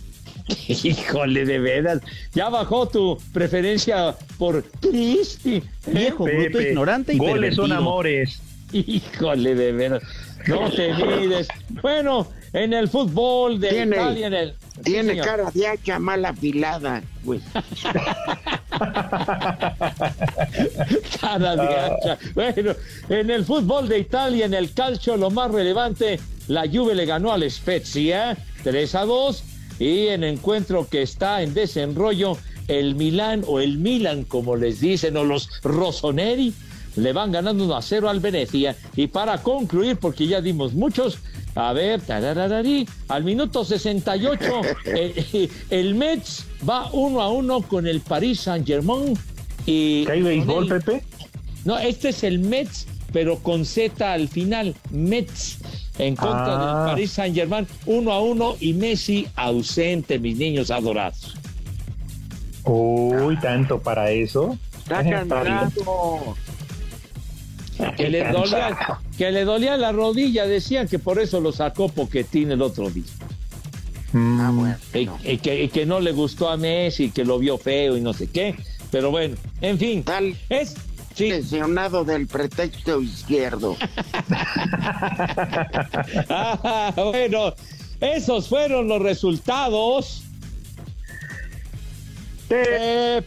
Híjole, 0.68 1.44
de 1.44 1.58
veras. 1.58 2.00
Ya 2.34 2.48
bajó 2.48 2.88
tu 2.88 3.18
preferencia 3.32 4.16
por 4.38 4.64
Cristi. 4.80 5.62
Viejo, 5.86 6.24
bruto, 6.24 6.60
ignorante 6.60 7.14
y 7.14 7.18
Goles 7.18 7.56
son 7.56 7.72
amores. 7.72 8.40
Híjole, 8.72 9.54
de 9.54 9.72
veras. 9.72 10.02
No 10.46 10.70
te 10.70 10.92
mides. 10.94 11.48
Bueno, 11.82 12.26
en 12.52 12.72
el 12.72 12.88
fútbol 12.88 13.60
de 13.60 13.68
Tiene- 13.70 13.96
Italia, 13.96 14.26
en 14.28 14.34
el. 14.34 14.54
Tiene 14.82 15.10
señor. 15.10 15.26
cara 15.26 15.50
de 15.52 15.66
hacha 15.68 15.98
mal 15.98 16.24
afilada, 16.24 17.02
güey. 17.22 17.40
Cara 21.20 21.56
de 21.56 21.68
hacha. 21.76 22.18
Bueno, 22.34 22.72
en 23.08 23.30
el 23.30 23.44
fútbol 23.44 23.88
de 23.88 23.98
Italia, 23.98 24.46
en 24.46 24.54
el 24.54 24.72
calcio, 24.72 25.16
lo 25.16 25.30
más 25.30 25.50
relevante, 25.50 26.18
la 26.48 26.62
Juve 26.70 26.94
le 26.94 27.06
ganó 27.06 27.32
al 27.32 27.48
Spezia 27.50 28.36
3 28.64 28.94
a 28.94 29.04
2 29.04 29.44
y 29.78 30.06
en 30.08 30.24
encuentro 30.24 30.88
que 30.88 31.02
está 31.02 31.42
en 31.42 31.54
desenrollo, 31.54 32.36
el 32.68 32.94
Milán 32.94 33.44
o 33.46 33.60
el 33.60 33.78
Milan, 33.78 34.24
como 34.24 34.56
les 34.56 34.80
dicen, 34.80 35.16
o 35.16 35.24
los 35.24 35.48
Rossoneri, 35.62 36.54
le 36.96 37.12
van 37.12 37.32
ganando 37.32 37.64
1 37.64 37.76
a 37.76 37.82
0 37.82 38.08
al 38.08 38.20
Venecia. 38.20 38.76
Y 38.96 39.06
para 39.06 39.38
concluir, 39.42 39.96
porque 39.96 40.26
ya 40.26 40.40
dimos 40.40 40.74
muchos, 40.74 41.18
a 41.54 41.72
ver, 41.72 42.00
tararararí, 42.00 42.86
al 43.08 43.24
minuto 43.24 43.64
68, 43.64 44.38
el, 44.86 45.50
el 45.70 45.94
Mets 45.94 46.46
va 46.68 46.90
1 46.92 47.20
a 47.20 47.30
1 47.30 47.62
con 47.62 47.86
el 47.86 48.00
Paris 48.00 48.40
Saint-Germain. 48.40 49.18
Y 49.66 50.06
¿Hay 50.10 50.22
béisbol, 50.22 50.64
el- 50.64 50.68
Pepe? 50.82 51.04
No, 51.64 51.78
este 51.78 52.08
es 52.08 52.24
el 52.24 52.40
Mets, 52.40 52.86
pero 53.12 53.38
con 53.38 53.64
Z 53.64 54.12
al 54.12 54.28
final, 54.28 54.74
Mets. 54.90 55.58
En 55.98 56.16
contra 56.16 56.46
Ah. 56.46 56.84
del 56.86 56.92
Paris 56.94 57.12
Saint-Germain, 57.12 57.66
1 57.86 58.10
a 58.12 58.20
1 58.22 58.56
y 58.60 58.72
Messi 58.72 59.26
ausente, 59.36 60.18
mis 60.18 60.38
niños 60.38 60.70
adorados. 60.70 61.34
Uy, 62.64 63.38
tanto 63.40 63.78
para 63.80 64.10
eso. 64.10 64.56
Está 64.84 65.02
bien. 65.02 65.28
Que 67.96 68.08
le, 68.08 68.30
dolía, 68.30 68.76
que 69.16 69.30
le 69.32 69.44
dolía 69.44 69.76
la 69.76 69.92
rodilla, 69.92 70.46
decían 70.46 70.88
que 70.88 70.98
por 70.98 71.18
eso 71.18 71.40
lo 71.40 71.52
sacó 71.52 71.88
Poquetín 71.88 72.52
el 72.52 72.62
otro 72.62 72.90
día. 72.90 73.04
Mm, 74.12 74.66
Y, 74.94 75.08
y 75.24 75.38
que, 75.38 75.64
y 75.64 75.68
que 75.68 75.86
no 75.86 76.00
le 76.00 76.12
gustó 76.12 76.50
a 76.50 76.56
Messi, 76.56 77.10
que 77.10 77.24
lo 77.24 77.38
vio 77.38 77.56
feo 77.58 77.96
y 77.96 78.00
no 78.00 78.12
sé 78.12 78.28
qué. 78.28 78.54
Pero 78.90 79.10
bueno, 79.10 79.36
en 79.62 79.78
fin. 79.78 80.02
Tal 80.04 80.36
es 80.50 80.74
lesionado 81.18 82.04
del 82.04 82.26
pretexto 82.26 83.00
izquierdo. 83.00 83.76
Ah, 86.28 86.92
bueno, 86.96 87.54
esos 88.00 88.48
fueron 88.48 88.88
los 88.88 89.00
resultados. 89.02 90.24
De 92.48 93.22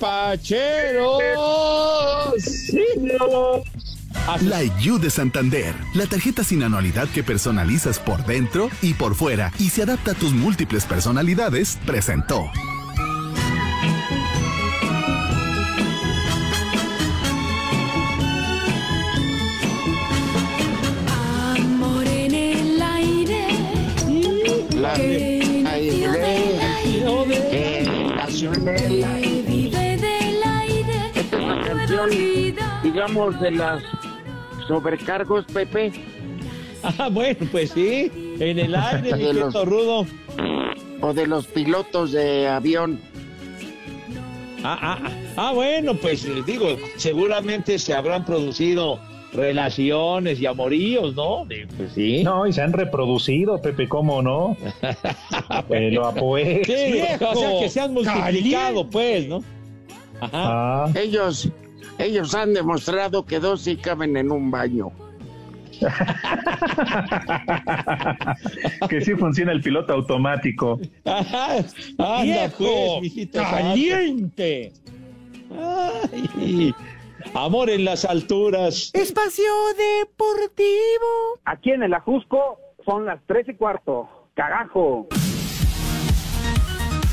La 4.42 4.64
IU 4.64 4.98
de 4.98 5.10
Santander, 5.12 5.76
la 5.94 6.08
tarjeta 6.08 6.44
sin 6.44 6.64
anualidad 6.64 7.08
que 7.10 7.24
personalizas 7.24 8.00
por 8.00 8.26
dentro 8.26 8.70
y 8.82 8.94
por 8.96 9.14
fuera 9.16 9.52
y 9.60 9.70
se 9.70 9.84
adapta 9.84 10.12
a 10.12 10.16
tus 10.16 10.34
múltiples 10.34 10.86
personalidades, 10.86 11.78
presentó. 11.86 12.50
Amor 21.08 22.06
en 22.08 22.34
el 22.34 22.82
aire. 22.82 23.48
La 24.76 24.94
que 24.94 25.62
nació 25.64 26.12
del 26.12 26.60
aire. 26.62 27.50
que 27.52 28.12
nació 28.16 28.54
en 28.54 28.68
el 28.68 29.04
aire. 29.04 29.44
que 29.44 29.52
vive 29.52 29.98
del 29.98 30.44
aire. 30.44 31.12
Esta 31.16 31.38
es 31.38 31.42
No 31.42 31.48
la 31.48 31.62
puedo 31.62 31.78
canción, 31.78 32.00
olvidar. 32.00 32.84
digamos, 32.84 33.40
de 33.40 33.52
las 33.52 33.84
sobrecargos, 34.68 35.46
Pepe. 35.46 35.92
Ah, 36.84 37.10
bueno, 37.12 37.48
pues 37.52 37.72
sí, 37.72 38.12
en 38.40 38.60
el 38.60 38.76
aire, 38.76 39.16
mi 39.34 39.34
los- 39.34 39.66
rudo. 39.66 40.06
O 41.02 41.14
de 41.14 41.28
los 41.28 41.46
pilotos 41.48 42.12
de 42.14 42.48
avión. 42.48 43.00
Ah, 44.64 44.78
ah, 44.82 44.98
ah, 45.04 45.12
ah, 45.38 45.52
bueno, 45.54 45.94
pues 45.96 46.26
eh, 46.26 46.42
digo, 46.46 46.78
seguramente 46.96 47.78
se 47.78 47.94
habrán 47.94 48.26
producido 48.26 49.00
relaciones 49.34 50.40
y 50.40 50.46
amoríos, 50.46 51.14
¿no? 51.16 51.46
De- 51.46 51.68
Pues 51.78 51.92
sí. 51.94 52.24
No, 52.24 52.48
y 52.48 52.54
se 52.54 52.62
han 52.62 52.74
reproducido, 52.74 53.62
Pepe, 53.62 53.88
¿cómo 53.88 54.22
no? 54.22 54.56
Te 55.70 55.92
lo 55.92 56.08
apuesto. 56.08 56.74
Sí, 56.74 56.92
viejo, 56.94 57.30
o 57.32 57.36
sea, 57.36 57.60
que 57.60 57.70
se 57.70 57.80
han 57.82 57.94
multiplicado, 57.94 58.90
pues, 58.90 59.28
¿no? 59.28 59.44
Ajá. 60.22 60.30
Ah, 60.86 60.90
Ellos, 60.96 61.50
ellos 61.98 62.36
han 62.36 62.54
demostrado 62.54 63.26
que 63.26 63.40
dos 63.40 63.62
sí 63.62 63.78
caben 63.78 64.18
en 64.18 64.32
un 64.32 64.52
baño. 64.52 64.92
que 68.90 69.02
sí 69.02 69.14
funciona 69.16 69.52
el 69.52 69.62
piloto 69.62 69.92
automático. 69.94 70.80
Ajá. 71.04 71.58
Anda, 71.98 72.24
Viejo, 72.24 73.00
pues, 73.00 73.28
caliente. 73.32 74.72
Ay, 75.52 76.74
amor 77.34 77.70
en 77.70 77.86
las 77.86 78.06
alturas. 78.06 78.92
Espacio 78.94 79.52
Deportivo. 79.78 81.40
Aquí 81.46 81.72
en 81.72 81.84
el 81.84 81.94
Ajusco 81.94 82.60
son 82.86 83.06
las 83.06 83.20
tres 83.28 83.48
y 83.50 83.56
cuarto. 83.56 84.10
Carajo. 84.34 85.08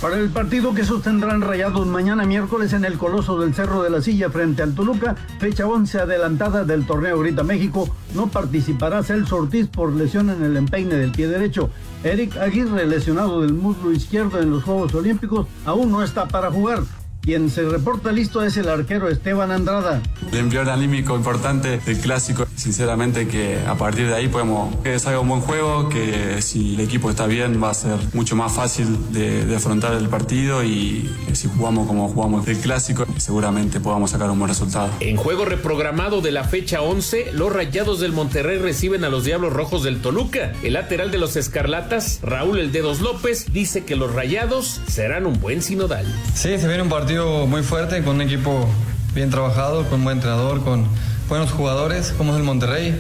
Para 0.03 0.17
el 0.17 0.31
partido 0.31 0.75
que 0.75 0.85
sostendrán 0.85 1.43
Rayados 1.43 1.87
mañana 1.87 2.25
miércoles 2.25 2.73
en 2.73 2.85
el 2.85 2.99
Coloso 2.99 3.39
del 3.39 3.55
Cerro 3.55 3.85
de 3.85 3.91
la 3.91 4.03
Silla 4.03 4.31
frente 4.31 4.61
al 4.61 4.75
Toluca, 4.75 5.15
fecha 5.39 5.65
11 5.65 6.01
adelantada 6.01 6.65
del 6.65 6.85
torneo 6.85 7.21
Grita 7.21 7.45
México, 7.45 7.89
no 8.13 8.27
participará 8.27 9.05
Celso 9.05 9.37
Ortiz 9.37 9.69
por 9.69 9.93
lesión 9.93 10.29
en 10.31 10.43
el 10.43 10.57
empeine 10.57 10.97
del 10.97 11.13
pie 11.13 11.29
derecho. 11.29 11.71
Eric 12.03 12.37
Aguirre, 12.37 12.85
lesionado 12.85 13.43
del 13.43 13.55
muslo 13.55 13.93
izquierdo 13.93 14.41
en 14.41 14.51
los 14.51 14.65
Juegos 14.65 14.93
Olímpicos, 14.93 15.47
aún 15.65 15.93
no 15.93 16.03
está 16.03 16.27
para 16.27 16.51
jugar. 16.51 16.83
Quien 17.23 17.51
se 17.51 17.63
reporta 17.63 18.11
listo 18.11 18.43
es 18.43 18.57
el 18.57 18.69
arquero 18.69 19.09
Esteban 19.09 19.53
Andrada. 19.53 20.03
El 20.33 20.69
anímico 20.69 21.15
importante 21.15 21.79
del 21.79 21.99
clásico. 21.99 22.47
Sinceramente 22.57 23.29
que 23.29 23.61
a 23.65 23.77
partir 23.77 24.09
de 24.09 24.15
ahí 24.15 24.27
podemos 24.27 24.75
que 24.83 24.99
salga 24.99 25.21
un 25.21 25.29
buen 25.29 25.41
juego, 25.41 25.89
que 25.89 26.43
si 26.43 26.75
el 26.75 26.81
equipo 26.81 27.11
está 27.11 27.27
bien 27.27 27.63
va 27.63 27.71
a 27.71 27.75
ser 27.75 27.97
mucho 28.13 28.35
más 28.35 28.53
fácil 28.53 29.13
de, 29.13 29.45
de 29.47 29.57
afrontar 29.57 29.95
el 29.95 30.09
partido 30.09 30.65
y 30.65 31.15
si 31.33 31.49
jugamos 31.49 31.87
como 31.87 32.09
jugamos 32.09 32.47
el 32.49 32.59
clásico 32.59 33.07
seguramente 33.19 33.79
podamos 33.79 34.11
sacar 34.11 34.29
un 34.29 34.39
buen 34.41 34.49
resultado. 34.49 34.91
En 34.99 35.17
juego 35.17 35.45
reprogramado 35.45 36.23
de 36.23 36.33
la 36.33 36.43
fecha 36.43 36.83
11, 36.83 37.33
los 37.35 37.53
Rayados 37.53 38.01
del 38.01 38.13
Monterrey 38.13 38.59
reciben 38.59 39.05
a 39.05 39.09
los 39.09 39.25
Diablos 39.25 39.53
Rojos 39.53 39.85
del 39.85 40.01
Toluca. 40.03 40.53
El 40.65 40.73
lateral 40.73 41.13
de 41.13 41.19
los 41.19 41.37
Escarlatas, 41.37 42.19
Raúl 42.23 42.59
El 42.59 42.73
Dedos 42.73 43.01
López, 43.01 43.53
dice 43.53 43.85
que 43.85 43.95
los 43.95 44.13
Rayados 44.13 44.81
serán 44.89 45.27
un 45.27 45.41
buen 45.41 45.63
sinodal. 45.63 46.07
Sí, 46.35 46.59
se 46.59 46.67
viene 46.67 46.83
un 46.83 46.89
partido 46.89 47.12
muy 47.21 47.63
fuerte, 47.63 48.03
con 48.03 48.17
un 48.17 48.23
equipo 48.23 48.67
bien 49.15 49.29
trabajado, 49.29 49.85
con 49.85 49.99
un 49.99 50.05
buen 50.05 50.17
entrenador, 50.17 50.65
con 50.65 50.87
buenos 51.29 51.51
jugadores, 51.51 52.15
como 52.17 52.33
es 52.33 52.39
el 52.39 52.43
Monterrey. 52.43 52.99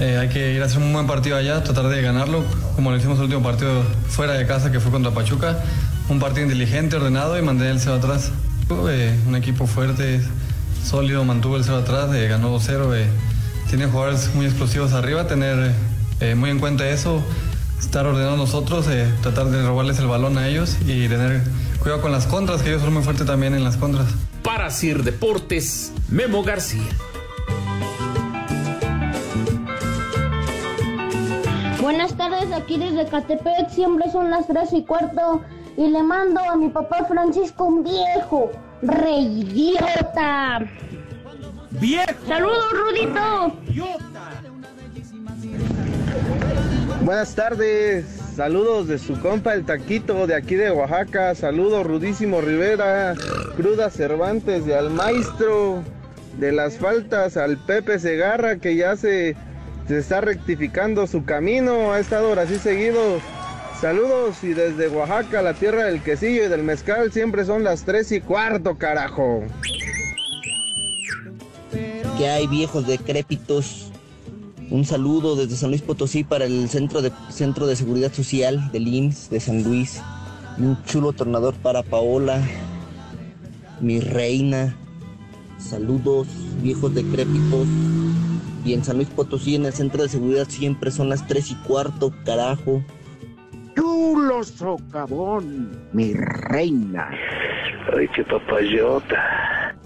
Eh, 0.00 0.16
hay 0.16 0.30
que 0.30 0.54
ir 0.54 0.62
a 0.62 0.64
hacer 0.64 0.78
un 0.78 0.90
buen 0.90 1.06
partido 1.06 1.36
allá, 1.36 1.62
tratar 1.62 1.88
de 1.88 2.00
ganarlo, 2.00 2.44
como 2.74 2.90
lo 2.90 2.96
hicimos 2.96 3.18
el 3.18 3.24
último 3.24 3.42
partido 3.42 3.82
fuera 4.08 4.32
de 4.32 4.46
casa, 4.46 4.72
que 4.72 4.80
fue 4.80 4.90
contra 4.90 5.12
Pachuca. 5.12 5.58
Un 6.08 6.18
partido 6.18 6.44
inteligente, 6.44 6.96
ordenado 6.96 7.38
y 7.38 7.42
mantener 7.42 7.72
el 7.72 7.80
cero 7.80 7.96
atrás. 7.96 8.30
Eh, 8.88 9.14
un 9.26 9.36
equipo 9.36 9.66
fuerte, 9.66 10.22
sólido, 10.82 11.22
mantuvo 11.24 11.58
el 11.58 11.64
cero 11.64 11.76
atrás, 11.76 12.08
eh, 12.14 12.28
ganó 12.28 12.58
2-0. 12.58 13.06
tiene 13.68 13.86
jugadores 13.86 14.34
muy 14.34 14.46
explosivos 14.46 14.94
arriba, 14.94 15.26
tener 15.26 15.72
muy 16.36 16.50
en 16.50 16.58
cuenta 16.58 16.88
eso, 16.88 17.20
estar 17.78 18.06
ordenando 18.06 18.36
nosotros, 18.36 18.86
tratar 19.20 19.50
de 19.50 19.62
robarles 19.66 19.98
el 19.98 20.06
balón 20.06 20.38
a 20.38 20.46
ellos 20.46 20.76
y 20.86 21.08
tener 21.08 21.42
Cuidado 21.82 22.00
con 22.00 22.12
las 22.12 22.28
contras, 22.28 22.62
que 22.62 22.68
ellos 22.68 22.80
son 22.80 22.94
muy 22.94 23.02
fuertes 23.02 23.26
también 23.26 23.56
en 23.56 23.64
las 23.64 23.76
contras. 23.76 24.06
Para 24.44 24.70
Sir 24.70 25.02
Deportes, 25.02 25.92
Memo 26.08 26.44
García. 26.44 26.86
Buenas 31.80 32.16
tardes, 32.16 32.52
aquí 32.52 32.78
desde 32.78 33.06
Catepec, 33.06 33.68
siempre 33.70 34.08
son 34.12 34.30
las 34.30 34.46
3 34.46 34.72
y 34.74 34.84
cuarto. 34.84 35.42
Y 35.76 35.88
le 35.88 36.04
mando 36.04 36.40
a 36.40 36.54
mi 36.54 36.68
papá 36.68 37.04
Francisco 37.08 37.64
un 37.64 37.82
viejo, 37.82 38.52
reyota. 38.82 40.60
¡Viejo! 41.72 42.12
¡Saludos, 42.28 42.64
Rudito! 42.70 43.56
Buenas 47.02 47.34
tardes. 47.34 48.21
Saludos 48.36 48.88
de 48.88 48.98
su 48.98 49.20
compa 49.20 49.52
el 49.52 49.66
Taquito 49.66 50.26
de 50.26 50.34
aquí 50.34 50.54
de 50.54 50.70
Oaxaca. 50.70 51.34
Saludos 51.34 51.86
Rudísimo 51.86 52.40
Rivera, 52.40 53.14
Cruda 53.56 53.90
Cervantes 53.90 54.64
de 54.64 54.74
al 54.74 54.88
maestro 54.88 55.82
de 56.38 56.50
las 56.50 56.78
faltas 56.78 57.36
al 57.36 57.58
Pepe 57.58 57.98
Segarra 57.98 58.56
que 58.56 58.74
ya 58.74 58.96
se, 58.96 59.36
se 59.86 59.98
está 59.98 60.22
rectificando 60.22 61.06
su 61.06 61.26
camino. 61.26 61.92
Ha 61.92 62.00
estado 62.00 62.28
ahora 62.28 62.46
sí 62.46 62.58
seguido. 62.58 63.20
Saludos 63.82 64.42
y 64.42 64.54
desde 64.54 64.88
Oaxaca, 64.88 65.42
la 65.42 65.52
tierra 65.52 65.84
del 65.84 66.02
quesillo 66.02 66.44
y 66.44 66.48
del 66.48 66.62
mezcal, 66.62 67.12
siempre 67.12 67.44
son 67.44 67.64
las 67.64 67.84
tres 67.84 68.12
y 68.12 68.22
cuarto, 68.22 68.78
carajo. 68.78 69.42
Que 72.16 72.28
hay 72.28 72.46
viejos 72.46 72.86
decrépitos 72.86 73.91
un 74.72 74.86
saludo 74.86 75.36
desde 75.36 75.56
San 75.56 75.68
Luis 75.68 75.82
Potosí 75.82 76.24
para 76.24 76.46
el 76.46 76.66
Centro 76.70 77.02
de, 77.02 77.12
Centro 77.28 77.66
de 77.66 77.76
Seguridad 77.76 78.10
Social 78.10 78.72
del 78.72 78.88
IMSS 78.88 79.28
de 79.28 79.38
San 79.38 79.62
Luis. 79.62 80.02
Y 80.56 80.62
un 80.62 80.82
chulo 80.84 81.12
tornador 81.12 81.54
para 81.56 81.82
Paola, 81.82 82.40
mi 83.82 84.00
reina. 84.00 84.74
Saludos, 85.58 86.26
viejos 86.62 86.94
decrépitos. 86.94 87.66
Y 88.64 88.72
en 88.72 88.82
San 88.82 88.96
Luis 88.96 89.08
Potosí, 89.10 89.56
en 89.56 89.66
el 89.66 89.74
Centro 89.74 90.04
de 90.04 90.08
Seguridad, 90.08 90.48
siempre 90.48 90.90
son 90.90 91.10
las 91.10 91.26
3 91.26 91.50
y 91.50 91.54
cuarto, 91.66 92.10
carajo. 92.24 92.82
Chulo 93.76 94.42
socavón, 94.42 95.82
mi 95.92 96.14
reina. 96.14 97.10
Ay, 97.94 98.08
qué 98.08 98.24
papayota. 98.24 99.76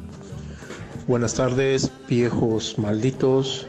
Buenas 1.08 1.34
tardes, 1.34 1.90
viejos 2.08 2.78
malditos. 2.78 3.66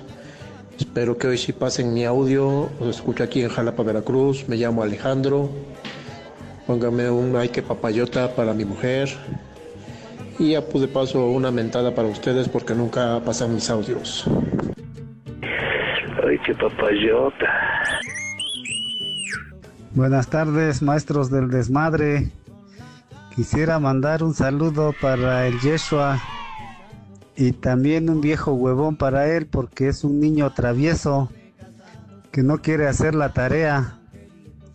Espero 0.78 1.18
que 1.18 1.28
hoy 1.28 1.38
sí 1.40 1.54
pasen 1.54 1.92
mi 1.94 2.06
audio. 2.06 2.70
Os 2.80 2.88
escucho 2.88 3.24
aquí 3.24 3.42
en 3.42 3.50
Jalapa, 3.50 3.82
Veracruz. 3.82 4.48
Me 4.48 4.58
llamo 4.58 4.84
Alejandro. 4.84 5.50
Póngame 6.68 7.10
un 7.10 7.36
ay 7.36 7.50
que 7.50 7.64
papayota 7.64 8.36
para 8.36 8.54
mi 8.54 8.64
mujer. 8.64 9.10
Y 10.38 10.52
ya 10.52 10.62
pude 10.62 10.88
paso 10.88 11.30
una 11.32 11.50
mentada 11.50 11.96
para 11.96 12.08
ustedes 12.08 12.48
porque 12.48 12.76
nunca 12.76 13.20
pasan 13.26 13.56
mis 13.56 13.70
audios. 13.72 14.26
Ay, 16.24 16.38
qué 16.46 16.54
papayota. 16.54 17.48
Buenas 19.96 20.30
tardes, 20.30 20.84
maestros 20.84 21.32
del 21.32 21.50
desmadre. 21.50 22.30
Quisiera 23.36 23.80
mandar 23.80 24.22
un 24.22 24.36
saludo 24.36 24.94
para 25.02 25.48
el 25.48 25.60
Yeshua 25.60 26.20
y 27.38 27.52
también 27.52 28.10
un 28.10 28.20
viejo 28.20 28.54
huevón 28.54 28.98
para 28.98 29.28
él 29.28 29.46
porque 29.46 29.90
es 29.90 30.04
un 30.04 30.20
niño 30.20 30.52
travieso 30.54 31.30
que 32.32 32.42
no 32.42 32.58
quiere 32.58 32.88
hacer 32.88 33.14
la 33.14 33.32
tarea. 33.32 34.00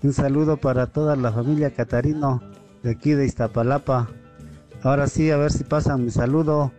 Un 0.02 0.12
saludo 0.12 0.56
para 0.56 0.86
toda 0.86 1.16
la 1.16 1.32
familia 1.32 1.74
Catarino 1.74 2.40
de 2.84 2.92
aquí 2.92 3.12
de 3.12 3.26
Iztapalapa. 3.26 4.08
Ahora 4.82 5.08
sí, 5.08 5.30
a 5.30 5.36
ver 5.36 5.50
si 5.50 5.64
pasan 5.64 6.04
mi 6.04 6.10
saludo. 6.12 6.72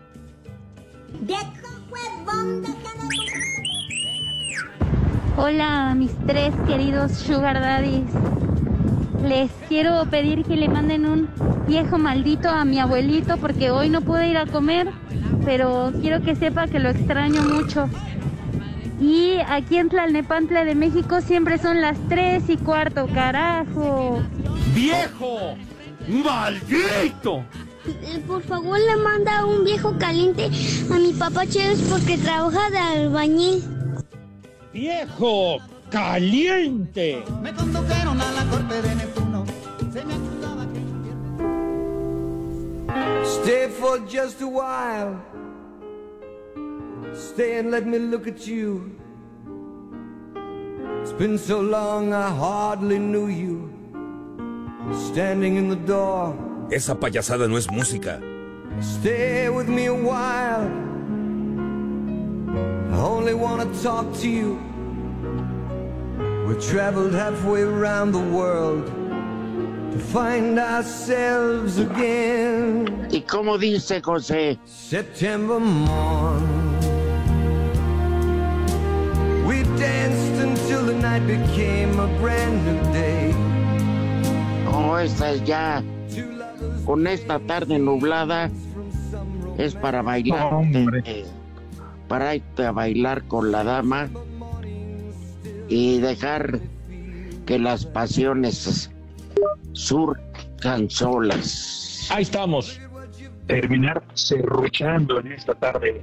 Hola, 5.35 5.93
mis 5.95 6.11
tres 6.25 6.53
queridos 6.65 7.11
Sugar 7.11 7.59
Daddies. 7.59 8.09
Les 9.23 9.49
quiero 9.67 10.05
pedir 10.05 10.43
que 10.43 10.55
le 10.55 10.67
manden 10.67 11.05
un 11.05 11.29
viejo 11.67 11.97
maldito 11.97 12.49
a 12.49 12.65
mi 12.65 12.79
abuelito 12.79 13.37
porque 13.37 13.71
hoy 13.71 13.89
no 13.89 14.01
pude 14.01 14.27
ir 14.27 14.37
a 14.37 14.45
comer 14.45 14.87
pero 15.45 15.91
quiero 16.01 16.21
que 16.21 16.35
sepa 16.35 16.67
que 16.67 16.79
lo 16.79 16.89
extraño 16.89 17.41
mucho. 17.43 17.89
Y 19.01 19.37
aquí 19.47 19.77
en 19.77 19.89
Tlalnepantla 19.89 20.63
de 20.63 20.75
México 20.75 21.21
siempre 21.21 21.57
son 21.57 21.81
las 21.81 21.97
3 22.09 22.43
y 22.49 22.57
cuarto, 22.57 23.07
carajo. 23.13 24.21
¡Viejo! 24.73 25.55
¡Maldito! 26.07 27.43
Por 28.27 28.41
favor, 28.43 28.79
le 28.79 28.95
manda 28.97 29.45
un 29.45 29.65
viejo 29.65 29.97
caliente 29.97 30.49
a 30.89 30.97
mi 30.97 31.11
papá 31.11 31.45
Chévez 31.45 31.81
porque 31.89 32.17
trabaja 32.17 32.69
de 32.69 32.77
albañil. 32.77 33.63
¡Viejo 34.71 35.57
caliente! 35.89 37.23
Me 37.41 37.53
condujeron 37.53 38.21
a 38.21 38.31
la 38.31 38.45
Stay 43.43 43.67
for 43.67 43.99
just 44.07 44.39
a 44.39 44.47
while. 44.47 45.19
Stay 47.11 47.59
and 47.59 47.71
let 47.71 47.85
me 47.85 47.99
look 47.99 48.25
at 48.25 48.47
you. 48.47 48.95
It's 51.01 51.11
been 51.11 51.37
so 51.37 51.59
long 51.59 52.13
I 52.13 52.29
hardly 52.29 52.99
knew 52.99 53.27
you. 53.27 53.67
Standing 55.11 55.57
in 55.57 55.67
the 55.67 55.75
door. 55.75 56.31
Esa 56.71 56.95
payasada 56.95 57.49
no 57.49 57.57
es 57.57 57.67
música. 57.67 58.23
Stay 58.79 59.49
with 59.49 59.67
me 59.67 59.87
a 59.87 59.93
while. 59.93 60.63
I 62.95 62.97
only 63.03 63.33
want 63.33 63.59
to 63.59 63.83
talk 63.83 64.07
to 64.21 64.29
you. 64.29 64.55
We 66.47 66.55
traveled 66.63 67.11
halfway 67.11 67.63
around 67.63 68.13
the 68.13 68.23
world 68.23 69.02
¿Y 73.11 73.21
cómo 73.21 73.57
dice 73.57 74.01
José? 74.01 74.57
September 74.65 75.59
morn. 75.59 76.43
We 79.45 79.63
danced 79.77 80.41
until 80.41 80.85
the 80.85 80.95
night 80.95 81.25
became 81.27 81.99
a 81.99 82.07
brand 82.21 82.65
new 82.65 82.93
day. 82.93 83.33
Oh, 84.71 84.97
esta 84.97 85.31
es 85.31 85.43
ya. 85.43 85.83
Con 86.85 87.07
esta 87.07 87.39
tarde 87.39 87.77
nublada 87.77 88.49
es 89.57 89.75
para 89.75 90.01
bailar. 90.01 90.49
eh, 91.05 91.25
para 92.07 92.35
irte 92.35 92.65
a 92.65 92.71
bailar 92.71 93.23
con 93.23 93.51
la 93.51 93.63
dama 93.63 94.09
y 95.69 95.99
dejar 95.99 96.59
que 97.45 97.59
las 97.59 97.85
pasiones 97.85 98.89
surcan 99.73 100.89
solas. 100.89 102.07
Ahí 102.11 102.23
estamos. 102.23 102.79
terminar 103.47 104.01
serruchando 104.13 105.19
en 105.19 105.33
esta 105.33 105.53
tarde 105.53 106.01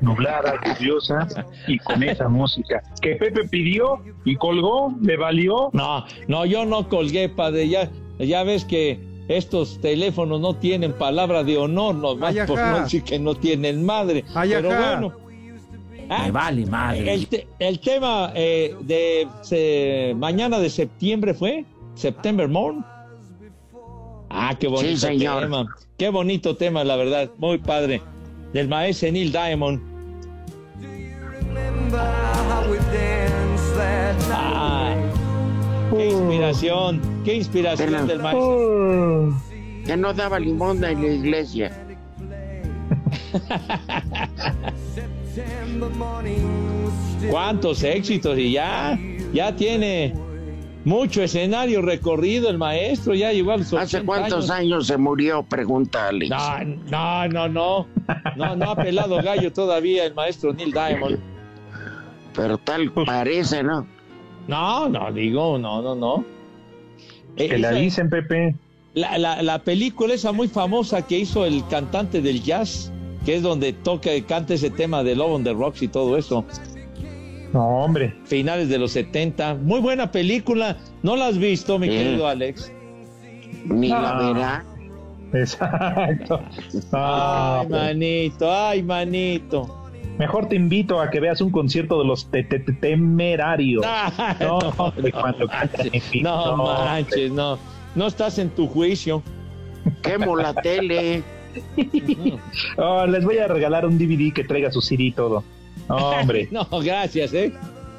nublada, 0.00 0.54
lluviosa 0.64 1.26
y 1.66 1.76
con 1.80 2.02
esa 2.04 2.28
música 2.28 2.80
que 3.02 3.16
Pepe 3.16 3.48
pidió 3.48 4.00
y 4.24 4.36
colgó, 4.36 4.94
le 5.02 5.16
valió. 5.16 5.70
No, 5.72 6.04
no, 6.28 6.46
yo 6.46 6.64
no 6.64 6.88
colgué, 6.88 7.28
padre. 7.28 7.68
Ya, 7.68 7.90
ya 8.20 8.44
ves 8.44 8.64
que 8.64 9.00
estos 9.26 9.80
teléfonos 9.80 10.40
no 10.40 10.54
tienen 10.54 10.92
palabra 10.92 11.42
de 11.42 11.58
honor, 11.58 11.96
nomás 11.96 12.36
Ay, 12.36 12.46
por 12.46 12.58
no 12.60 12.80
decir 12.84 13.02
que 13.02 13.18
no 13.18 13.34
tienen 13.34 13.84
madre. 13.84 14.24
Ay, 14.34 14.50
Pero 14.50 14.68
bueno. 14.68 15.12
Me 16.08 16.30
vale 16.30 16.64
madre. 16.64 17.12
El, 17.12 17.26
te- 17.26 17.46
el 17.58 17.80
tema 17.80 18.30
eh, 18.36 18.74
de 18.80 19.26
se- 19.42 20.14
mañana 20.16 20.58
de 20.60 20.70
septiembre 20.70 21.34
fue 21.34 21.64
September 21.98 22.48
Morn. 22.48 22.84
Ah, 24.30 24.54
qué 24.58 24.68
bonito 24.68 24.88
Sí, 24.90 24.96
señor. 24.96 25.42
tema. 25.42 25.66
Qué 25.96 26.08
bonito 26.10 26.54
tema, 26.56 26.84
la 26.84 26.96
verdad. 26.96 27.30
Muy 27.38 27.58
padre. 27.58 28.00
Del 28.52 28.68
maestro 28.68 29.10
Neil 29.10 29.32
Diamond. 29.32 29.80
Ah, 34.30 34.94
qué 35.96 36.10
inspiración, 36.10 37.00
qué 37.24 37.34
inspiración 37.34 37.90
Pero- 37.90 38.06
del 38.06 38.22
maestro. 38.22 39.34
Que 39.84 39.96
no 39.96 40.12
daba 40.14 40.38
limosna 40.38 40.90
en 40.92 41.02
la 41.02 41.08
iglesia. 41.08 41.72
Cuántos 47.30 47.82
éxitos 47.82 48.38
y 48.38 48.52
ya, 48.52 48.98
ya 49.32 49.54
tiene 49.54 50.14
mucho 50.88 51.22
escenario 51.22 51.82
recorrido 51.82 52.48
el 52.48 52.56
maestro, 52.58 53.14
ya 53.14 53.30
llegó 53.32 53.52
a 53.52 53.58
los 53.58 53.66
¿Hace 53.74 53.98
80 53.98 54.06
cuántos 54.06 54.50
años 54.50 54.86
se 54.86 54.96
murió? 54.96 55.42
Pregunta 55.42 56.08
Alex. 56.08 56.30
No, 56.30 56.64
no, 56.90 57.28
no, 57.28 57.48
no, 57.48 57.86
no, 58.36 58.56
no 58.56 58.70
ha 58.70 58.76
pelado 58.76 59.16
gallo 59.22 59.52
todavía 59.52 60.04
el 60.06 60.14
maestro 60.14 60.52
Neil 60.54 60.72
Diamond. 60.72 61.18
Pero 62.34 62.56
tal 62.58 62.90
parece, 62.92 63.62
¿no? 63.62 63.86
No, 64.46 64.88
no, 64.88 65.12
digo, 65.12 65.58
no, 65.58 65.82
no, 65.82 65.94
no. 65.94 66.24
Eh, 67.36 67.48
Que 67.50 67.58
la 67.58 67.70
esa- 67.70 67.78
dicen, 67.78 68.10
Pepe. 68.10 68.54
La, 68.94 69.18
la, 69.18 69.42
la 69.42 69.58
película 69.58 70.14
esa 70.14 70.32
muy 70.32 70.48
famosa 70.48 71.06
que 71.06 71.18
hizo 71.18 71.44
el 71.44 71.66
cantante 71.68 72.22
del 72.22 72.42
jazz, 72.42 72.90
que 73.26 73.36
es 73.36 73.42
donde 73.42 73.72
toca 73.74 74.14
y 74.14 74.22
canta 74.22 74.54
ese 74.54 74.70
tema 74.70 75.02
de 75.04 75.14
Love 75.14 75.32
on 75.32 75.44
the 75.44 75.52
Rocks 75.52 75.82
y 75.82 75.88
todo 75.88 76.16
eso. 76.16 76.44
No, 77.52 77.66
hombre. 77.84 78.14
Finales 78.24 78.68
de 78.68 78.78
los 78.78 78.92
70. 78.92 79.54
Muy 79.54 79.80
buena 79.80 80.10
película. 80.10 80.76
¿No 81.02 81.16
la 81.16 81.26
has 81.28 81.38
visto, 81.38 81.78
mi 81.78 81.88
querido 81.88 82.26
Alex? 82.26 82.72
Ni 83.64 83.88
la 83.88 84.10
Ah. 84.18 84.32
verá. 84.32 84.64
Exacto. 85.32 86.40
Ah, 86.92 87.60
Ay, 87.62 87.68
manito, 87.68 88.50
ay, 88.52 88.82
manito. 88.82 89.74
Mejor 90.18 90.48
te 90.48 90.56
invito 90.56 91.00
a 91.00 91.10
que 91.10 91.20
veas 91.20 91.40
un 91.40 91.50
concierto 91.50 91.98
de 92.00 92.06
los 92.06 92.30
te- 92.30 92.42
te- 92.44 92.58
te- 92.58 92.72
temerarios. 92.72 93.84
Ah, 93.86 94.36
No, 94.40 94.58
no, 94.60 94.68
hombre, 94.78 95.12
no 95.14 95.20
cuando 95.20 95.46
manches, 95.46 96.22
no, 96.22 96.56
manches, 96.56 97.30
no. 97.30 97.58
No 97.94 98.06
estás 98.06 98.38
en 98.38 98.50
tu 98.50 98.66
juicio. 98.66 99.22
Quemo 100.02 100.36
la 100.36 100.54
tele. 100.54 101.22
Oh, 102.76 103.06
les 103.06 103.24
voy 103.24 103.38
a 103.38 103.48
regalar 103.48 103.84
un 103.86 103.98
DVD 103.98 104.32
que 104.32 104.44
traiga 104.44 104.70
su 104.70 104.80
CD 104.80 105.04
y 105.04 105.12
todo. 105.12 105.42
No, 105.88 105.96
hombre. 105.96 106.48
No, 106.52 106.66
gracias, 106.80 107.32
¿eh? 107.34 107.52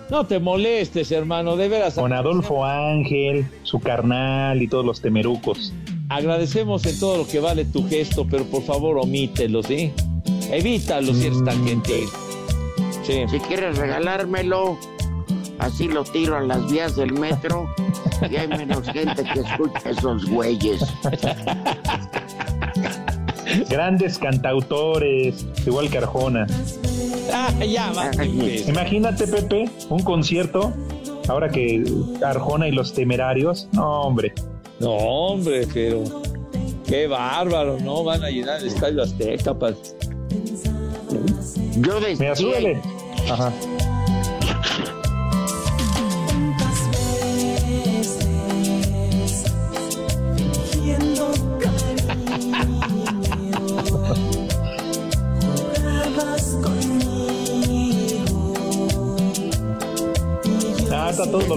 No 0.09 0.25
te 0.25 0.39
molestes, 0.39 1.11
hermano, 1.11 1.55
de 1.55 1.67
veras. 1.67 1.93
Con 1.93 2.13
Adolfo 2.13 2.65
Ángel, 2.65 3.45
su 3.63 3.79
carnal 3.79 4.61
y 4.61 4.67
todos 4.67 4.83
los 4.85 5.01
temerucos. 5.01 5.71
Agradecemos 6.09 6.83
en 6.87 6.99
todo 6.99 7.17
lo 7.17 7.27
que 7.27 7.39
vale 7.39 7.65
tu 7.65 7.87
gesto, 7.87 8.25
pero 8.27 8.43
por 8.45 8.63
favor 8.63 8.97
omítelo, 8.97 9.61
¿sí? 9.61 9.91
Evítalo 10.51 11.13
si 11.13 11.27
eres 11.27 11.43
tan 11.43 11.63
gentil. 11.67 12.05
Sí. 13.03 13.23
Si 13.29 13.39
quieres 13.39 13.77
regalármelo, 13.77 14.79
así 15.59 15.87
lo 15.87 16.03
tiro 16.03 16.37
a 16.37 16.41
las 16.41 16.71
vías 16.71 16.95
del 16.95 17.13
metro 17.13 17.69
y 18.27 18.35
hay 18.35 18.47
menos 18.47 18.87
gente 18.91 19.23
que 19.23 19.39
escucha 19.41 19.91
esos 19.91 20.25
güeyes. 20.25 20.81
Grandes 23.69 24.17
cantautores, 24.17 25.45
igual 25.67 25.89
que 25.91 25.99
Arjona. 25.99 26.47
Ya, 27.67 27.91
va. 27.91 28.11
Imagínate, 28.67 29.27
Pepe, 29.27 29.69
un 29.89 30.01
concierto, 30.03 30.73
ahora 31.27 31.49
que 31.49 31.83
Arjona 32.23 32.67
y 32.67 32.71
los 32.71 32.93
temerarios. 32.93 33.67
No, 33.73 34.01
hombre. 34.01 34.33
No, 34.79 34.91
hombre, 34.91 35.67
pero 35.73 36.03
qué 36.87 37.07
bárbaro, 37.07 37.77
¿no? 37.81 38.03
Van 38.03 38.23
a 38.23 38.29
llenar 38.29 38.59
el 38.61 38.67
estadio 38.67 39.03
Azteca, 39.03 39.53
pa- 39.53 39.71
Yo 41.81 41.95
Mira, 41.95 42.07
decía, 42.09 42.35
súbele. 42.35 42.81
Ajá. 43.29 43.51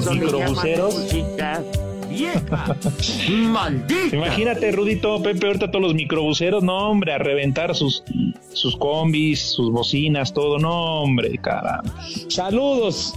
Los 0.05 0.17
microbuseros. 0.17 0.95
música. 0.95 1.63
¡Vieja! 2.09 2.77
¡Maldita! 3.31 4.17
Imagínate, 4.17 4.71
Rudito, 4.73 5.23
Pepe, 5.23 5.47
ahorita 5.47 5.71
todos 5.71 5.83
los 5.83 5.95
microbuseros, 5.95 6.63
no, 6.63 6.91
hombre, 6.91 7.15
a 7.15 7.19
reventar 7.19 7.75
sus, 7.75 8.05
sus 8.53 8.77
combis, 8.77 9.41
sus 9.41 9.71
bocinas, 9.71 10.33
todo, 10.33 10.59
no, 10.59 11.03
hombre, 11.03 11.39
caramba. 11.39 11.91
Saludos, 12.29 13.15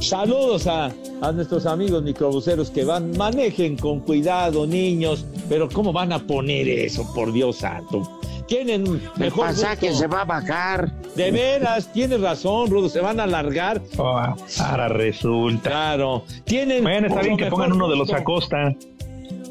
saludos 0.00 0.66
a, 0.66 0.90
a 1.20 1.32
nuestros 1.32 1.66
amigos 1.66 2.02
microbuseros 2.02 2.70
que 2.70 2.84
van, 2.84 3.16
manejen 3.18 3.76
con 3.76 4.00
cuidado, 4.00 4.66
niños, 4.66 5.26
pero 5.50 5.68
¿cómo 5.68 5.92
van 5.92 6.12
a 6.12 6.18
poner 6.18 6.68
eso, 6.68 7.06
por 7.14 7.32
Dios 7.32 7.56
santo? 7.56 8.08
Tienen 8.52 8.86
El 8.86 9.00
mejor 9.16 9.46
pasaje 9.46 9.88
gusto. 9.88 10.02
se 10.02 10.06
va 10.08 10.20
a 10.20 10.24
bajar. 10.26 10.92
De 11.16 11.30
veras, 11.30 11.90
tienes 11.90 12.20
razón, 12.20 12.68
Rudo, 12.70 12.90
se 12.90 13.00
van 13.00 13.18
a 13.18 13.22
alargar. 13.22 13.80
Oh, 13.96 14.18
ahora 14.60 14.88
resulta. 14.88 15.70
Claro, 15.70 16.24
tienen. 16.44 16.82
Bueno, 16.82 17.06
está 17.06 17.22
bien 17.22 17.38
que 17.38 17.46
pongan 17.46 17.72
uno 17.72 17.88
de 17.88 17.96
los. 17.96 18.12
Acosta. 18.12 18.74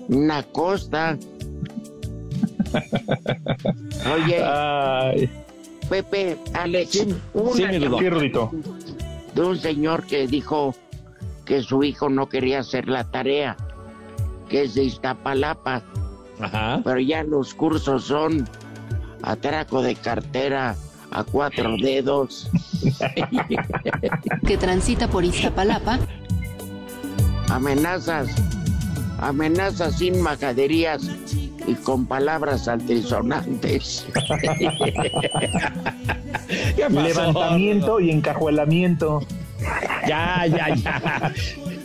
Una 0.07 0.43
costa. 0.43 1.17
Oye, 4.13 4.39
Ay, 4.43 5.29
Pepe, 5.89 6.37
Alex, 6.53 7.05
una 7.33 7.53
sí, 7.53 7.65
mi 7.65 7.79
Rudo. 7.79 7.97
sí, 7.97 8.09
Rudito. 8.09 8.51
de 9.33 9.41
un 9.41 9.57
señor 9.57 10.05
que 10.05 10.27
dijo 10.27 10.75
que 11.45 11.63
su 11.63 11.83
hijo 11.83 12.07
no 12.07 12.29
quería 12.29 12.59
hacer 12.59 12.87
la 12.87 13.03
tarea, 13.09 13.57
que 14.47 14.61
es 14.63 14.75
de 14.75 14.83
Iztapalapa, 14.83 15.81
Ajá. 16.39 16.81
pero 16.83 16.99
ya 16.99 17.23
los 17.23 17.53
cursos 17.55 18.03
son 18.05 18.47
atraco 19.23 19.81
de 19.81 19.95
cartera 19.95 20.75
a 21.12 21.23
cuatro 21.23 21.75
dedos, 21.77 22.49
que 24.47 24.57
transita 24.57 25.07
por 25.10 25.25
Iztapalapa, 25.25 25.99
amenazas, 27.49 28.29
amenazas 29.19 29.97
sin 29.97 30.21
majaderías 30.21 31.03
y 31.67 31.75
con 31.75 32.05
palabras 32.05 32.67
altisonantes. 32.67 34.05
¿Qué 36.75 36.84
pasó, 36.84 37.01
Levantamiento 37.01 37.99
y 37.99 38.12
encajuelamiento. 38.12 39.21
Ya, 40.07 40.45
ya, 40.47 40.75
ya. 40.75 41.34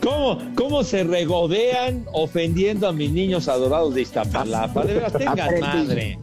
¿Cómo, 0.03 0.39
¿Cómo 0.55 0.83
se 0.85 1.05
regodean 1.05 2.07
ofendiendo 2.13 2.89
a 2.89 2.93
mis 2.93 3.11
niños 3.11 3.49
adorados 3.49 3.95
de 3.95 4.03
Iztapalapa? 4.03 4.85
De 4.85 4.95
veras, 4.95 5.13
tengan 5.13 5.41
Aprendí. 5.41 5.61
madre. 5.61 6.19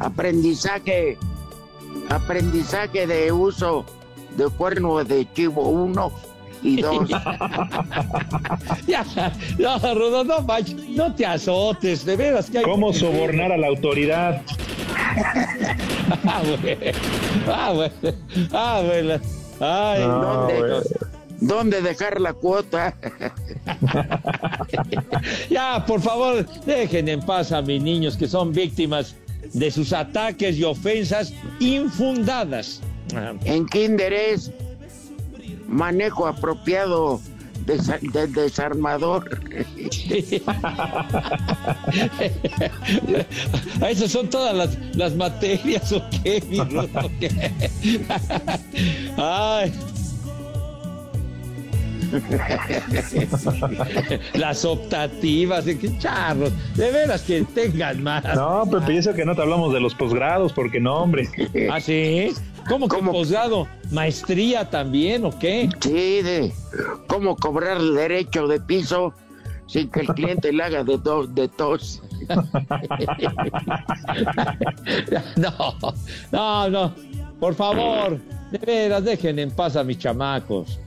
Aprendizaje, 0.00 1.16
aprendizaje 2.08 3.06
de 3.06 3.30
uso 3.30 3.84
de 4.36 4.48
cuerno 4.48 5.02
de 5.04 5.30
chivo 5.32 5.68
uno 5.68 6.12
y 6.62 6.80
dos. 6.80 7.08
Ya, 8.86 9.04
no, 9.58 9.94
Rudo, 9.94 10.24
no, 10.24 10.44
no 10.88 11.14
te 11.14 11.26
azotes, 11.26 12.04
de 12.04 12.16
veras 12.16 12.50
que 12.50 12.58
hay... 12.58 12.64
¿Cómo 12.64 12.92
sobornar 12.92 13.52
a 13.52 13.56
la 13.56 13.68
autoridad? 13.68 14.42
Ah, 16.24 16.42
bueno. 16.60 16.80
Ah, 17.46 17.72
bueno. 17.74 17.92
Ah, 18.52 18.82
bueno. 18.84 19.20
Ay, 19.60 20.00
No, 20.00 20.22
¿Dónde, 20.22 20.58
güey. 20.58 20.82
¿Dónde 21.40 21.80
dejar 21.82 22.20
la 22.20 22.32
cuota? 22.32 22.94
Ya, 25.50 25.84
por 25.86 26.00
favor, 26.00 26.46
dejen 26.64 27.08
en 27.08 27.20
paz 27.20 27.50
a 27.52 27.60
mis 27.62 27.82
niños 27.82 28.16
que 28.16 28.28
son 28.28 28.52
víctimas 28.52 29.16
de 29.52 29.70
sus 29.70 29.92
ataques 29.92 30.56
y 30.56 30.64
ofensas 30.64 31.32
infundadas. 31.58 32.80
En 33.44 33.66
Kinder 33.66 34.12
es 34.12 34.50
manejo 35.66 36.26
apropiado 36.26 37.20
desa- 37.66 38.00
del 38.12 38.32
desarmador. 38.32 39.40
Esas 43.88 44.10
son 44.10 44.28
todas 44.30 44.54
las, 44.54 44.78
las 44.96 45.14
materias, 45.16 45.90
¿o 45.92 46.02
qué, 46.22 46.40
Rudo? 46.50 47.10
¿Qué? 47.18 47.50
Ay. 49.16 49.72
Las 54.34 54.64
optativas, 54.64 55.64
de 55.64 55.78
que 55.78 55.96
charros, 55.98 56.52
de 56.76 56.90
veras 56.90 57.22
que 57.22 57.42
tengan 57.42 58.02
más. 58.02 58.24
No, 58.34 58.64
Pepe, 58.70 58.94
y 58.94 58.96
eso 58.98 59.14
que 59.14 59.24
no 59.24 59.34
te 59.34 59.42
hablamos 59.42 59.72
de 59.72 59.80
los 59.80 59.94
posgrados, 59.94 60.52
porque 60.52 60.80
no, 60.80 61.02
hombre. 61.02 61.28
¿Ah, 61.70 61.80
sí? 61.80 62.32
¿Cómo 62.68 62.88
que 62.88 62.98
posgrado? 62.98 63.66
¿Maestría 63.90 64.68
también 64.68 65.24
o 65.24 65.36
qué? 65.38 65.68
Sí, 65.80 66.22
de 66.22 66.52
cómo 67.06 67.36
cobrar 67.36 67.78
el 67.78 67.94
derecho 67.94 68.46
de 68.46 68.60
piso 68.60 69.14
sin 69.66 69.90
que 69.90 70.00
el 70.00 70.08
cliente 70.08 70.52
le 70.52 70.62
haga 70.64 70.84
de, 70.84 70.98
to- 70.98 71.26
de 71.26 71.48
tos. 71.48 72.02
No, 75.36 75.74
no, 76.32 76.68
no. 76.70 76.94
Por 77.40 77.54
favor, 77.54 78.18
de 78.50 78.58
veras, 78.58 79.04
dejen 79.04 79.38
en 79.38 79.50
paz 79.50 79.76
a 79.76 79.84
mis 79.84 79.98
chamacos. 79.98 80.78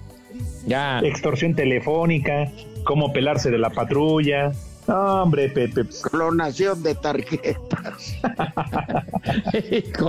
Ya. 0.66 1.00
Extorsión 1.00 1.56
telefónica, 1.56 2.50
cómo 2.86 3.12
pelarse 3.14 3.52
de 3.52 3.58
la 3.58 3.70
patrulla. 3.70 4.52
No, 4.88 5.24
hombre, 5.24 5.50
Pepe. 5.50 5.86
Clonación 6.12 6.84
de 6.84 6.96
tarjetas. 6.96 8.16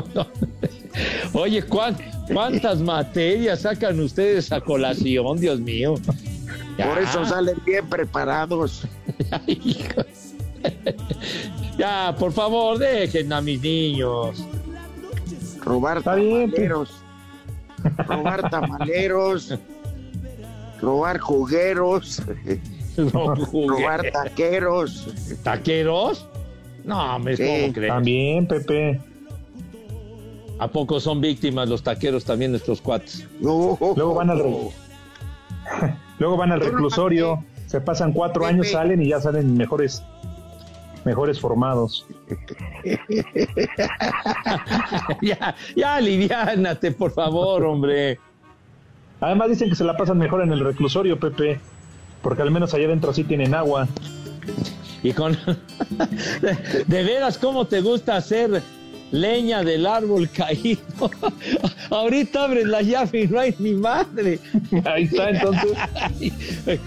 Oye, 1.32 1.62
¿cuán- 1.62 1.96
¿cuántas 2.32 2.80
materias 2.80 3.62
sacan 3.62 3.98
ustedes 4.00 4.50
a 4.52 4.60
colación, 4.60 5.38
Dios 5.38 5.60
mío? 5.60 5.94
Por 6.76 6.98
eso 7.02 7.24
salen 7.24 7.56
bien 7.64 7.88
preparados. 7.88 8.86
Ya, 11.76 12.14
por 12.18 12.32
favor, 12.32 12.78
dejen 12.78 13.32
a 13.32 13.40
mis 13.40 13.60
niños. 13.60 14.44
Robar 15.62 16.02
tamaleros. 16.02 16.90
robar 18.06 18.48
tamaleros. 18.48 19.54
robar 20.84 21.18
jugueros. 21.18 22.22
robar 22.96 24.10
taqueros. 24.12 25.08
¿Taqueros? 25.42 26.26
No, 26.84 27.18
me 27.18 27.36
Sí. 27.36 27.44
¿cómo 27.62 27.72
crees? 27.72 27.92
También, 27.92 28.46
Pepe. 28.46 29.00
¿A 30.58 30.68
poco 30.68 31.00
son 31.00 31.20
víctimas 31.20 31.68
los 31.68 31.82
taqueros 31.82 32.24
también 32.24 32.52
nuestros 32.52 32.80
cuates? 32.80 33.26
Luego 33.40 34.14
van 34.14 34.30
al 34.30 34.38
re- 34.38 35.94
Luego 36.18 36.36
van 36.36 36.52
al 36.52 36.60
reclusorio, 36.60 37.42
se 37.66 37.80
pasan 37.80 38.12
cuatro 38.12 38.46
años, 38.46 38.70
salen 38.70 39.02
y 39.02 39.08
ya 39.08 39.20
salen 39.20 39.56
mejores, 39.56 40.00
mejores 41.04 41.40
formados. 41.40 42.06
ya, 45.22 45.54
ya, 45.74 45.96
aliviánate, 45.96 46.92
por 46.92 47.10
favor, 47.10 47.64
hombre. 47.64 48.20
Además 49.24 49.48
dicen 49.48 49.70
que 49.70 49.74
se 49.74 49.84
la 49.84 49.96
pasan 49.96 50.18
mejor 50.18 50.42
en 50.42 50.52
el 50.52 50.60
reclusorio, 50.60 51.18
Pepe, 51.18 51.58
porque 52.22 52.42
al 52.42 52.50
menos 52.50 52.74
allá 52.74 52.84
adentro 52.84 53.14
sí 53.14 53.24
tienen 53.24 53.54
agua. 53.54 53.88
Y 55.02 55.12
con... 55.12 55.32
de, 56.86 57.02
veras, 57.02 57.38
¿cómo 57.38 57.66
te 57.66 57.80
gusta 57.80 58.16
hacer 58.16 58.62
leña 59.12 59.62
del 59.62 59.86
árbol 59.86 60.28
caído? 60.28 60.82
Ahorita 61.90 62.44
abres 62.44 62.66
la 62.66 62.82
llave 62.82 63.22
y 63.22 63.28
no 63.28 63.40
hay 63.40 63.54
ni 63.58 63.72
madre. 63.72 64.40
Ahí 64.84 65.04
está, 65.04 65.30
entonces. 65.30 65.72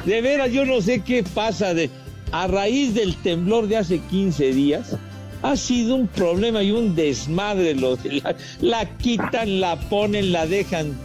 De 0.05 0.21
veras, 0.21 0.51
yo 0.51 0.63
no 0.63 0.79
sé 0.81 1.01
qué 1.01 1.23
pasa 1.23 1.73
de... 1.73 1.89
A 2.33 2.45
raíz 2.45 2.93
del 2.93 3.15
temblor 3.15 3.67
de 3.67 3.77
hace 3.77 3.99
15 3.99 4.51
días, 4.51 4.97
ha 5.41 5.55
sido 5.55 5.95
un 5.95 6.07
problema 6.07 6.61
y 6.63 6.71
un 6.71 6.95
desmadre. 6.95 7.75
Lo 7.75 7.95
de 7.95 8.21
la, 8.21 8.35
la 8.61 8.97
quitan, 8.97 9.59
la 9.59 9.79
ponen, 9.89 10.31
la 10.31 10.45
dejan 10.47 10.97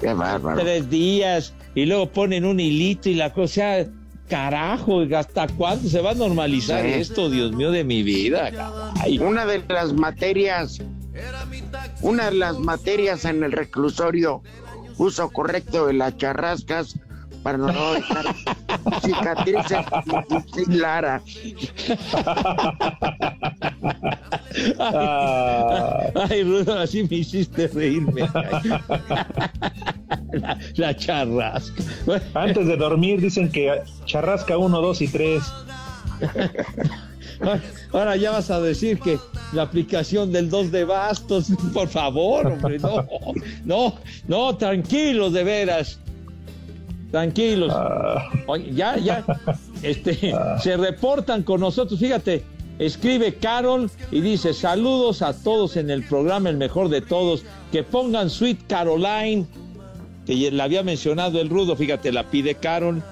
tres 0.57 0.89
días 0.91 1.53
y 1.75 1.87
luego 1.87 2.09
ponen 2.11 2.45
un 2.45 2.61
hilito 2.61 3.09
y 3.09 3.15
la 3.15 3.33
cosa... 3.33 3.87
Carajo, 4.29 5.03
¿hasta 5.15 5.47
cuándo 5.47 5.87
se 5.91 6.01
va 6.01 6.13
a 6.13 6.15
normalizar 6.15 6.83
Sí. 6.85 6.93
esto, 6.95 7.29
Dios 7.29 7.53
mío, 7.53 7.71
de 7.71 7.85
mi 7.85 8.03
vida? 8.03 8.51
caray? 8.51 9.19
Una 9.19 9.45
de 9.45 9.63
las 9.69 9.93
materias, 9.93 10.79
una 12.01 12.31
de 12.31 12.37
las 12.37 12.59
materias 12.59 13.27
en 13.27 13.43
el 13.43 13.53
reclusorio, 13.53 14.43
uso 14.97 15.29
correcto 15.29 15.87
de 15.87 15.93
las 15.95 16.17
charrascas 16.17 16.97
para 17.43 17.59
no 17.59 17.93
dejar 17.93 18.25
cicatrices 19.03 19.85
sin 20.55 20.81
Lara. 20.81 21.21
Ah. 24.79 26.11
Ay, 26.31 26.45
Rudo, 26.45 26.79
así 26.79 27.03
me 27.05 27.17
hiciste 27.17 27.69
reírme. 27.69 28.29
La, 30.33 30.59
la 30.77 30.97
charrasca. 30.97 31.83
Antes 32.35 32.67
de 32.67 32.77
dormir 32.77 33.21
dicen 33.21 33.51
que 33.51 33.83
charrasca 34.05 34.57
uno, 34.59 34.81
dos 34.81 35.01
y 35.01 35.09
tres. 35.09 35.43
Ahora 37.93 38.17
ya 38.17 38.31
vas 38.31 38.51
a 38.51 38.61
decir 38.61 38.99
que 39.01 39.19
la 39.53 39.63
aplicación 39.63 40.33
del 40.33 40.49
2 40.49 40.71
de 40.71 40.85
bastos, 40.85 41.49
por 41.73 41.89
favor, 41.89 42.47
hombre, 42.47 42.79
no, 42.79 43.07
no, 43.65 43.95
no, 44.29 44.57
tranquilos 44.57 45.33
de 45.33 45.45
veras, 45.45 45.99
tranquilos. 47.13 47.73
Oye, 48.47 48.73
ya, 48.75 48.97
ya, 48.97 49.25
este, 49.83 50.35
se 50.61 50.77
reportan 50.77 51.45
con 51.45 51.61
nosotros, 51.61 52.01
fíjate, 52.01 52.43
escribe 52.81 53.35
Carol 53.35 53.89
y 54.11 54.21
dice, 54.21 54.53
saludos 54.53 55.23
a 55.23 55.33
todos 55.33 55.77
en 55.77 55.91
el 55.91 56.03
programa 56.03 56.49
El 56.49 56.57
Mejor 56.57 56.89
de 56.89 57.03
Todos, 57.03 57.45
que 57.71 57.85
pongan 57.85 58.29
Sweet 58.29 58.67
Caroline, 58.67 59.47
que 60.27 60.37
ya 60.37 60.51
la 60.51 60.65
había 60.65 60.83
mencionado 60.83 61.41
el 61.41 61.49
Rudo, 61.49 61.77
fíjate, 61.77 62.11
la 62.11 62.25
pide 62.25 62.57
Carol. 62.57 63.03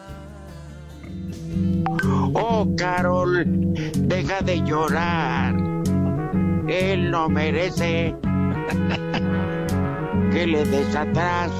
Oh, 2.33 2.67
Carol, 2.77 3.45
deja 3.45 4.41
de 4.41 4.63
llorar. 4.63 5.55
Él 6.69 7.11
no 7.11 7.29
merece 7.29 8.15
que 10.33 10.47
le 10.47 10.65
des 10.65 10.95
atrás. 10.95 11.51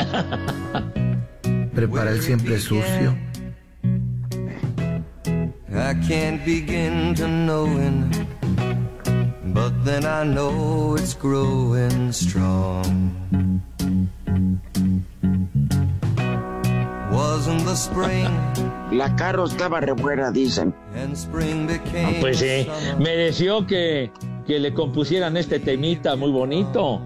Prepara 1.74 2.10
el 2.10 2.20
siempre 2.20 2.58
sucio. 2.58 3.14
I 5.72 5.94
can't 6.08 6.44
begin 6.44 7.14
to 7.14 7.26
knowing, 7.28 8.10
but 9.54 9.72
then 9.84 10.04
I 10.04 10.24
know 10.24 10.96
it's 10.96 11.14
growing 11.14 12.12
strong. 12.12 13.20
Wasn't 17.12 17.64
the 17.64 17.74
spring 17.74 18.28
La 18.92 19.14
Caro 19.16 19.44
estaba 19.46 19.80
re 19.80 19.92
buena, 19.94 20.30
dicen. 20.30 20.74
and 20.94 21.16
spring 21.16 21.68
Ah, 21.70 22.10
Pues 22.20 22.38
sí, 22.38 22.64
summer. 22.64 22.98
mereció 22.98 23.66
que, 23.66 24.10
que 24.46 24.58
le 24.58 24.72
compusieran 24.74 25.36
este 25.36 25.58
temita 25.60 26.16
muy 26.16 26.30
bonito. 26.32 27.00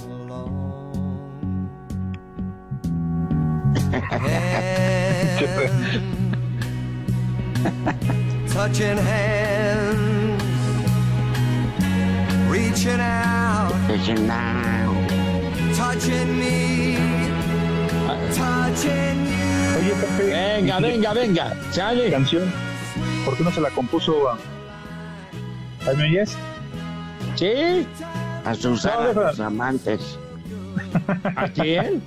touching 8.52 8.96
hands, 8.98 10.42
reaching 12.48 13.00
out, 13.00 13.72
Reaching 13.88 14.30
out. 14.30 14.94
touching 15.76 16.38
me, 16.38 16.96
touching 18.34 19.26
you. 19.26 19.76
Oye, 19.78 19.94
Pepe. 20.00 20.24
Venga, 20.30 20.80
venga, 20.80 21.12
venga, 21.14 21.56
chale. 21.72 22.10
Canción. 22.10 22.50
¿Por 23.24 23.36
qué 23.36 23.44
no 23.44 23.50
se 23.50 23.60
la 23.60 23.70
compuso 23.70 24.28
a. 24.28 24.38
¿Ahí 25.88 25.96
me 25.96 26.04
oyes? 26.04 26.36
Sí. 27.36 27.86
A 28.44 28.54
sus, 28.54 28.84
No, 28.84 28.90
a 29.22 29.30
sus 29.30 29.40
amantes. 29.40 30.18
¿A 31.36 31.48
quién? 31.48 32.02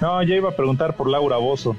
No, 0.00 0.22
yo 0.22 0.34
iba 0.34 0.48
a 0.50 0.56
preguntar 0.56 0.96
por 0.96 1.08
Laura 1.08 1.36
Bozo. 1.36 1.76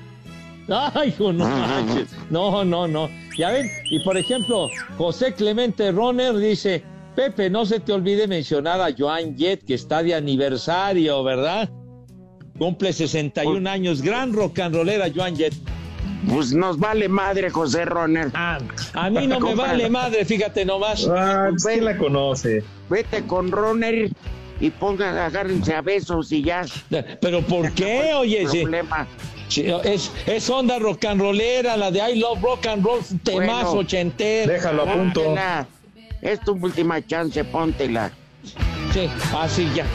Ay, 0.69 1.09
hijo, 1.09 1.33
no 1.33 1.45
manches. 1.49 2.09
No, 2.29 2.63
no, 2.63 2.87
no. 2.87 3.09
Ya 3.37 3.51
ven, 3.51 3.69
y 3.89 3.99
por 4.03 4.17
ejemplo, 4.17 4.69
José 4.97 5.33
Clemente 5.33 5.91
Roner 5.91 6.35
dice, 6.37 6.83
Pepe, 7.15 7.49
no 7.49 7.65
se 7.65 7.79
te 7.79 7.93
olvide 7.93 8.27
mencionar 8.27 8.79
a 8.81 8.89
Joan 8.97 9.37
Jett, 9.37 9.63
que 9.65 9.73
está 9.73 10.03
de 10.03 10.15
aniversario, 10.15 11.23
¿verdad? 11.23 11.69
Cumple 12.57 12.93
61 12.93 13.69
años, 13.69 14.01
gran 14.01 14.33
rock 14.33 14.59
and 14.59 14.75
rollera 14.75 15.07
Joan 15.13 15.35
Jett. 15.35 15.53
Pues 16.29 16.53
nos 16.53 16.77
vale 16.77 17.09
madre, 17.09 17.49
José 17.49 17.85
Roner. 17.85 18.29
Ah, 18.35 18.59
a 18.93 19.09
mí 19.09 19.25
no 19.25 19.39
me 19.39 19.55
vale 19.55 19.89
madre, 19.89 20.23
fíjate 20.23 20.63
nomás. 20.63 21.07
Ah, 21.09 21.49
¿quién 21.63 21.83
la 21.83 21.97
conoce? 21.97 22.63
Vete 22.89 23.23
con 23.23 23.51
Roner 23.51 24.11
y 24.59 24.69
pongan, 24.69 25.17
agárrense 25.17 25.73
a 25.73 25.81
besos 25.81 26.31
y 26.31 26.43
ya. 26.43 26.63
Pero 27.19 27.41
¿por 27.41 27.71
qué? 27.71 28.13
Oye, 28.13 28.47
sí. 28.47 28.61
problema. 28.61 29.07
Es, 29.57 30.11
es 30.25 30.49
onda 30.49 30.79
rock 30.79 31.05
and 31.05 31.21
rollera, 31.21 31.75
la 31.75 31.91
de 31.91 31.99
I 31.99 32.19
Love 32.19 32.41
Rock 32.41 32.65
and 32.67 32.85
Roll, 32.85 33.01
temas 33.23 33.63
Bueno, 33.63 33.71
ochentero. 33.71 34.51
Déjalo 34.51 34.83
a 34.83 34.93
punto. 34.93 35.35
Es 36.21 36.39
tu 36.41 36.53
última 36.53 37.05
chance, 37.05 37.43
póntela. 37.43 38.11
Sí, 38.93 39.09
así 39.33 39.69
ya. 39.75 39.85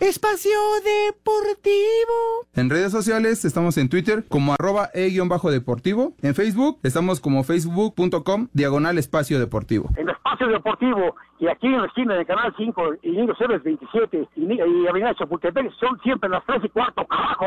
Espacio 0.00 0.56
Deportivo. 0.84 2.46
En 2.54 2.70
redes 2.70 2.92
sociales 2.92 3.44
estamos 3.44 3.76
en 3.78 3.88
Twitter 3.88 4.24
como 4.28 4.52
arroba 4.52 4.90
e-deportivo. 4.94 6.14
En 6.22 6.34
Facebook 6.36 6.78
estamos 6.84 7.20
como 7.20 7.42
facebook.com 7.42 8.48
diagonal 8.52 8.98
espacio 8.98 9.40
deportivo. 9.40 9.88
En 9.96 10.08
Espacio 10.08 10.46
Deportivo 10.48 11.16
y 11.40 11.48
aquí 11.48 11.66
en 11.66 11.80
la 11.80 11.86
esquina 11.86 12.14
del 12.14 12.26
Canal 12.26 12.54
5 12.56 12.82
y 13.02 13.10
Niño 13.10 13.34
Ceres 13.36 13.62
27 13.64 14.28
y, 14.36 14.52
y 14.54 14.86
Avenida 14.86 15.14
Chapultepec 15.16 15.72
son 15.80 15.98
siempre 16.02 16.28
las 16.30 16.44
3 16.46 16.62
y 16.64 16.68
cuarto, 16.68 17.04
carajo. 17.06 17.46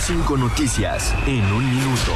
Cinco 0.00 0.36
noticias 0.36 1.14
en 1.26 1.44
un 1.52 1.64
minuto. 1.64 2.12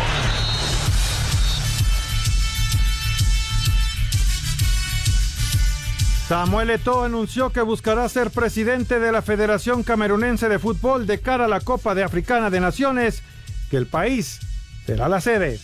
Samuel 6.29 6.71
Eto'o 6.71 7.05
anunció 7.05 7.51
que 7.51 7.63
buscará 7.63 8.09
ser 8.09 8.31
presidente 8.31 8.99
de 8.99 9.13
la 9.13 9.23
Federación 9.23 9.83
Camerunense 9.83 10.49
de 10.49 10.59
Fútbol 10.59 11.07
de 11.07 11.21
cara 11.21 11.45
a 11.45 11.49
la 11.49 11.61
Copa 11.61 11.95
de 11.95 12.05
Africana 12.05 12.49
de 12.49 12.61
Naciones, 12.61 13.23
que 13.71 13.77
el 13.77 13.87
país 13.87 14.39
será 14.87 15.09
la 15.09 15.21
sede. 15.21 15.59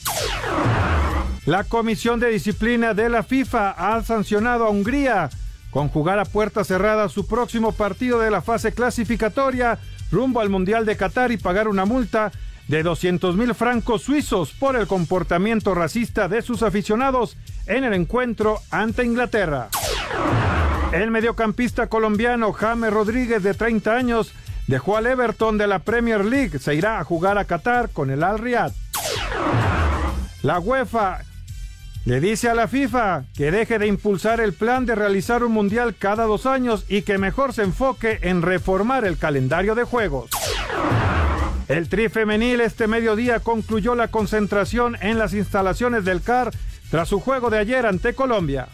La 1.46 1.64
Comisión 1.64 2.20
de 2.20 2.28
Disciplina 2.28 2.92
de 2.92 3.08
la 3.08 3.22
FIFA 3.22 3.70
ha 3.70 4.02
sancionado 4.02 4.66
a 4.66 4.70
Hungría 4.70 5.30
con 5.70 5.88
jugar 5.88 6.18
a 6.18 6.24
puerta 6.24 6.64
cerrada 6.64 7.08
su 7.08 7.26
próximo 7.26 7.72
partido 7.72 8.18
de 8.18 8.30
la 8.30 8.42
fase 8.42 8.72
clasificatoria 8.72 9.78
rumbo 10.10 10.40
al 10.40 10.50
Mundial 10.50 10.84
de 10.84 10.96
Qatar 10.96 11.30
y 11.32 11.36
pagar 11.36 11.68
una 11.68 11.84
multa 11.84 12.32
de 12.68 12.82
200 12.82 13.36
mil 13.36 13.54
francos 13.54 14.02
suizos 14.02 14.52
por 14.52 14.76
el 14.76 14.86
comportamiento 14.86 15.74
racista 15.74 16.28
de 16.28 16.42
sus 16.42 16.62
aficionados 16.62 17.36
en 17.66 17.84
el 17.84 17.94
encuentro 17.94 18.60
ante 18.70 19.04
Inglaterra. 19.04 19.68
El 20.92 21.10
mediocampista 21.10 21.88
colombiano 21.88 22.52
James 22.52 22.92
Rodríguez, 22.92 23.42
de 23.42 23.54
30 23.54 23.94
años, 23.94 24.32
dejó 24.66 24.96
al 24.96 25.06
Everton 25.06 25.58
de 25.58 25.66
la 25.66 25.80
Premier 25.80 26.24
League. 26.24 26.58
Se 26.58 26.74
irá 26.74 26.98
a 26.98 27.04
jugar 27.04 27.38
a 27.38 27.44
Qatar 27.44 27.90
con 27.90 28.10
el 28.10 28.22
Al 28.22 28.38
Riyad. 28.38 28.72
La 30.42 30.60
UEFA 30.60 31.20
le 32.04 32.20
dice 32.20 32.48
a 32.48 32.54
la 32.54 32.68
FIFA 32.68 33.24
que 33.34 33.50
deje 33.50 33.78
de 33.78 33.86
impulsar 33.86 34.40
el 34.40 34.54
plan 34.54 34.86
de 34.86 34.94
realizar 34.94 35.44
un 35.44 35.52
mundial 35.52 35.94
cada 35.98 36.24
dos 36.24 36.46
años 36.46 36.84
y 36.88 37.02
que 37.02 37.18
mejor 37.18 37.52
se 37.52 37.64
enfoque 37.64 38.18
en 38.22 38.40
reformar 38.40 39.04
el 39.04 39.18
calendario 39.18 39.74
de 39.74 39.84
juegos. 39.84 40.30
El 41.68 41.90
tri 41.90 42.08
femenil 42.08 42.62
este 42.62 42.86
mediodía 42.86 43.40
concluyó 43.40 43.94
la 43.94 44.08
concentración 44.08 44.96
en 45.02 45.18
las 45.18 45.34
instalaciones 45.34 46.04
del 46.04 46.22
CAR 46.22 46.50
tras 46.90 47.08
su 47.08 47.20
juego 47.20 47.50
de 47.50 47.58
ayer 47.58 47.84
ante 47.84 48.14
Colombia. 48.14 48.68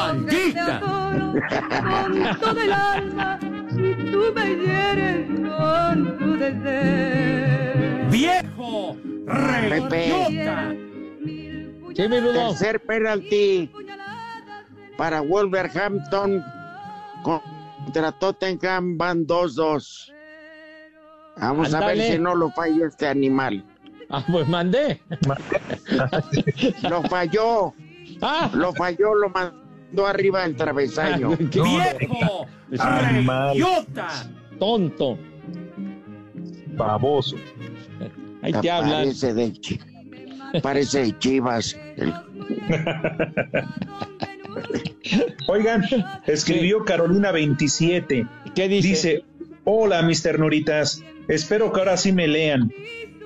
Adoro 0.00 1.32
con 1.32 2.40
todo 2.40 2.60
el 2.60 2.72
alma 2.72 3.38
y 3.72 3.94
tú 4.10 4.22
me 4.34 4.54
hieres 4.56 5.26
con 5.40 6.18
tu 6.18 6.36
deseo. 6.36 8.08
¡Viejo! 8.10 8.96
¡Reyota! 9.26 10.74
Sí. 11.24 11.70
Tercer 11.94 12.80
penalti 12.80 13.70
para 14.96 15.20
Wolverhampton 15.20 16.42
contra 17.22 18.12
Tottenham 18.12 18.96
van 18.96 19.26
2-2. 19.26 20.12
Vamos 21.36 21.74
a 21.74 21.86
ver 21.86 22.00
si 22.00 22.18
no 22.18 22.34
lo 22.34 22.50
falla 22.50 22.86
este 22.86 23.06
animal. 23.06 23.64
Ah, 24.08 24.24
pues 24.30 24.48
mandé. 24.48 25.00
Lo 26.82 27.02
falló. 27.02 27.72
Ah. 28.20 28.50
Lo 28.52 28.72
falló, 28.72 29.14
lo 29.14 29.28
mandó 29.30 29.59
arriba 30.06 30.42
del 30.42 30.56
travesaño. 30.56 31.30
¡Viejo! 31.38 32.46
Animal. 32.78 33.52
¡Reyota! 33.54 34.08
Tonto. 34.58 35.18
Baboso. 36.76 37.36
Ahí 38.42 38.52
te 38.52 38.70
hablan. 38.70 39.04
Parece 39.04 39.34
de, 39.34 39.52
parece 40.62 41.00
de 41.04 41.18
Chivas. 41.18 41.76
El- 41.96 42.14
Oigan, 45.48 45.84
escribió 46.26 46.84
Carolina 46.84 47.32
27. 47.32 48.26
¿Qué 48.54 48.68
dice? 48.68 48.88
Dice, 48.88 49.24
hola 49.64 50.02
mis 50.02 50.22
ternuritas, 50.22 51.02
espero 51.28 51.72
que 51.72 51.80
ahora 51.80 51.96
sí 51.96 52.12
me 52.12 52.26
lean. 52.28 52.72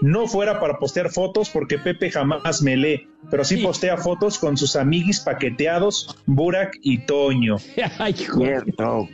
No 0.06 0.26
fuera 0.26 0.60
para 0.60 0.78
postear 0.78 1.08
fotos 1.10 1.48
porque 1.48 1.78
Pepe 1.78 2.10
jamás 2.10 2.60
me 2.60 2.76
lee, 2.76 3.08
pero 3.30 3.42
sí 3.42 3.56
postea 3.58 3.96
fotos 3.96 4.38
con 4.38 4.56
sus 4.58 4.76
amiguis 4.76 5.20
paqueteados, 5.20 6.18
Burak 6.26 6.76
y 6.82 6.98
Toño. 7.06 7.56
Ay. 7.98 8.12
Cierto. 8.12 9.08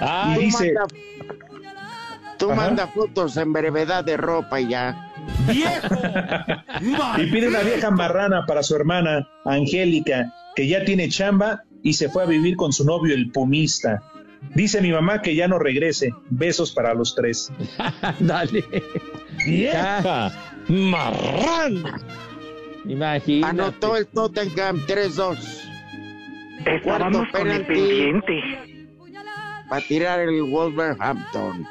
Ah, 0.00 0.34
Y 0.38 0.44
dice, 0.46 0.72
Manda- 0.72 0.94
tú 2.38 2.46
Ajá. 2.50 2.54
manda 2.56 2.86
fotos 2.86 3.36
en 3.36 3.52
brevedad 3.52 4.02
de 4.02 4.16
ropa 4.16 4.60
y 4.62 4.68
ya. 4.68 5.12
¡Viejo! 5.46 5.94
y 7.22 7.26
pide 7.30 7.48
una 7.48 7.60
vieja 7.60 7.90
marrana 7.90 8.46
para 8.46 8.62
su 8.62 8.74
hermana, 8.76 9.28
Angélica, 9.44 10.32
que 10.56 10.66
ya 10.66 10.84
tiene 10.86 11.08
chamba 11.10 11.64
y 11.82 11.92
se 11.92 12.08
fue 12.08 12.22
a 12.22 12.26
vivir 12.26 12.56
con 12.56 12.72
su 12.72 12.84
novio 12.86 13.14
el 13.14 13.30
pumista. 13.30 14.02
Dice 14.54 14.80
mi 14.80 14.90
mamá 14.90 15.20
que 15.20 15.34
ya 15.34 15.48
no 15.48 15.58
regrese. 15.58 16.10
Besos 16.30 16.72
para 16.72 16.94
los 16.94 17.14
tres. 17.14 17.50
Dale. 18.20 18.64
Vieja. 19.44 20.32
Marrán. 20.68 21.82
Imagina. 22.86 23.48
Anotó 23.48 23.96
el 23.96 24.06
Tottenham 24.06 24.78
3-2. 24.86 25.38
Estábamos 26.66 27.28
con 27.30 27.50
el 27.50 27.66
pendiente. 27.66 28.40
Para 29.68 29.86
tirar 29.86 30.20
el 30.20 30.42
Wolverhampton. 30.42 31.66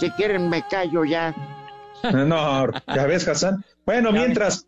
Si 0.00 0.10
quieren 0.10 0.48
me 0.48 0.62
callo 0.68 1.04
ya. 1.04 1.34
No, 2.12 2.66
ya 2.94 3.06
ves, 3.06 3.26
Hassan. 3.26 3.64
Bueno, 3.86 4.12
mientras, 4.12 4.66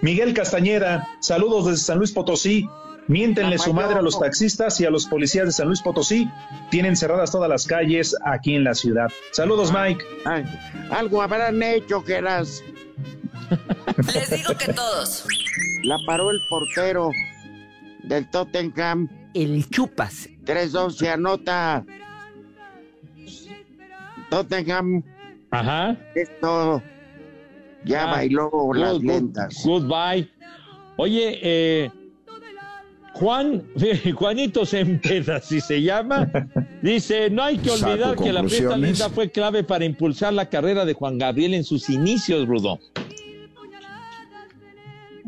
Miguel 0.00 0.34
Castañeda, 0.34 1.08
saludos 1.20 1.66
desde 1.66 1.82
San 1.82 1.98
Luis 1.98 2.12
Potosí. 2.12 2.68
Miéntenle 3.08 3.58
su 3.58 3.72
madre 3.72 3.98
a 3.98 4.02
los 4.02 4.18
taxistas 4.20 4.78
y 4.80 4.84
a 4.84 4.90
los 4.90 5.06
policías 5.06 5.46
de 5.46 5.52
San 5.52 5.66
Luis 5.68 5.80
Potosí. 5.82 6.28
Tienen 6.70 6.94
cerradas 6.96 7.30
todas 7.32 7.48
las 7.48 7.66
calles 7.66 8.14
aquí 8.24 8.54
en 8.54 8.64
la 8.64 8.74
ciudad. 8.74 9.08
Saludos, 9.32 9.72
Mike. 9.72 10.04
Ay, 10.26 10.44
algo 10.90 11.22
habrán 11.22 11.62
hecho 11.62 12.04
que 12.04 12.14
eras. 12.16 12.62
Les 14.14 14.30
digo 14.30 14.54
que 14.58 14.72
todos. 14.74 15.24
La 15.84 15.96
paró 16.06 16.30
el 16.30 16.38
portero 16.50 17.10
del 18.04 18.28
Tottenham. 18.30 19.08
El 19.34 19.68
chupas. 19.70 20.28
3-2 20.44 20.90
se 20.90 21.08
anota. 21.10 21.84
Tottenham. 24.30 25.02
Ajá. 25.50 25.96
Esto 26.14 26.82
ya 27.84 28.04
Ah, 28.04 28.12
bailó 28.12 28.50
las 28.74 28.92
good- 28.94 29.02
good- 29.02 29.04
lentas. 29.06 29.62
Goodbye. 29.64 30.30
Oye, 30.96 31.38
eh, 31.42 31.90
Juan, 33.18 33.64
Juanito 34.14 34.64
Sempeda, 34.64 35.40
si 35.40 35.60
se 35.60 35.82
llama, 35.82 36.30
dice, 36.82 37.30
no 37.30 37.42
hay 37.42 37.58
que 37.58 37.70
olvidar 37.70 38.16
que 38.16 38.32
la 38.32 38.44
fiesta 38.44 38.76
linda 38.76 39.08
fue 39.10 39.30
clave 39.30 39.64
para 39.64 39.84
impulsar 39.84 40.32
la 40.32 40.48
carrera 40.48 40.84
de 40.84 40.94
Juan 40.94 41.18
Gabriel 41.18 41.54
en 41.54 41.64
sus 41.64 41.90
inicios, 41.90 42.46
Rudo. 42.46 42.78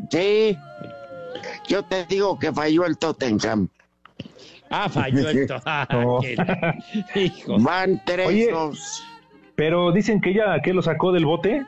Sí, 0.09 0.57
yo 1.67 1.83
te 1.83 2.05
digo 2.05 2.37
que 2.39 2.51
falló 2.51 2.85
el 2.85 2.97
Tottenham. 2.97 3.67
Ah, 4.69 4.87
falló. 4.89 5.25
Ah, 5.65 5.87
qué 6.21 6.35
la- 6.35 6.75
Hijo. 7.15 7.57
Van 7.59 8.01
Oye. 8.25 8.51
3-2. 8.51 9.03
Pero 9.55 9.91
dicen 9.91 10.21
que 10.21 10.31
ella, 10.31 10.61
que 10.63 10.73
lo 10.73 10.81
sacó 10.81 11.11
del 11.11 11.25
bote. 11.25 11.65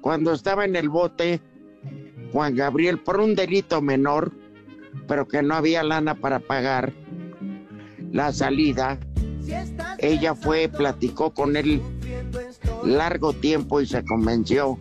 Cuando 0.00 0.32
estaba 0.32 0.64
en 0.64 0.76
el 0.76 0.88
bote, 0.88 1.40
Juan 2.32 2.54
Gabriel, 2.54 2.98
por 2.98 3.20
un 3.20 3.34
delito 3.34 3.80
menor, 3.80 4.32
pero 5.08 5.26
que 5.26 5.42
no 5.42 5.54
había 5.54 5.82
lana 5.82 6.14
para 6.14 6.38
pagar 6.38 6.92
la 8.12 8.32
salida, 8.32 8.98
ella 9.98 10.34
fue, 10.34 10.68
platicó 10.68 11.32
con 11.32 11.56
él 11.56 11.80
largo 12.84 13.32
tiempo 13.32 13.80
y 13.80 13.86
se 13.86 14.04
convenció 14.04 14.78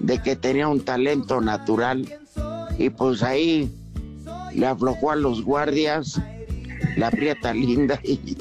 de 0.00 0.18
que 0.20 0.34
tenía 0.34 0.66
un 0.68 0.80
talento 0.84 1.40
natural 1.40 2.06
y 2.78 2.90
pues 2.90 3.22
ahí 3.22 3.70
le 4.54 4.66
aflojó 4.66 5.12
a 5.12 5.16
los 5.16 5.42
guardias 5.44 6.20
la 6.96 7.10
prieta 7.10 7.52
linda 7.52 8.00
y 8.02 8.18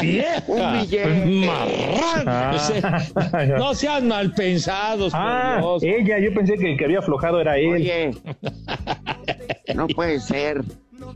Vieja, 0.00 0.42
Un 0.46 0.72
billete. 0.80 1.46
marrano. 1.46 2.22
Ah. 3.22 3.44
No 3.58 3.74
sean 3.74 4.08
mal 4.08 4.32
pensados. 4.32 5.12
Ah, 5.14 5.60
ella, 5.80 6.18
yo 6.18 6.32
pensé 6.34 6.54
que 6.58 6.72
el 6.72 6.78
que 6.78 6.84
había 6.84 6.98
aflojado 7.00 7.40
era 7.40 7.56
él. 7.58 7.72
Oye, 7.72 8.10
no 9.74 9.86
puede 9.88 10.20
ser. 10.20 10.64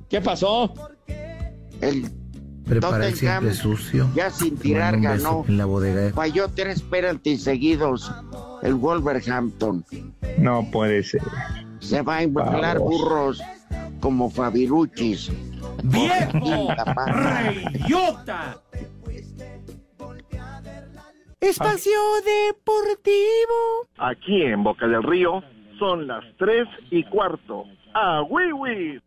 ¿Qué 0.08 0.20
pasó? 0.20 0.72
El 1.80 2.10
Prepara 2.64 3.06
el 3.06 3.14
siempre 3.14 3.54
sucio. 3.54 4.08
ya 4.14 4.30
sin 4.30 4.56
tirar, 4.56 5.00
ganó. 5.00 5.44
En 5.46 5.56
la 5.56 5.66
bodega. 5.66 6.12
Falló 6.12 6.48
tres 6.48 6.82
penaltis 6.82 7.44
seguidos 7.44 8.10
el 8.62 8.74
Wolverhampton. 8.74 9.84
No 10.38 10.68
puede 10.72 11.02
ser. 11.04 11.22
Se 11.78 12.02
va 12.02 12.16
a 12.16 12.22
inflar 12.24 12.78
burros 12.78 13.40
como 14.00 14.28
Fabiruchis. 14.30 15.30
¡Viejo! 15.84 16.68
¡Reyota! 17.06 18.60
Espacio 21.40 21.98
Deportivo. 22.24 23.86
Aquí 23.98 24.42
en 24.42 24.64
Boca 24.64 24.88
del 24.88 25.02
Río 25.04 25.42
son 25.78 26.06
las 26.08 26.24
3 26.38 26.66
y 26.90 27.04
cuarto. 27.04 27.64
¡A 27.98 28.20
Wiwi! 28.24 29.00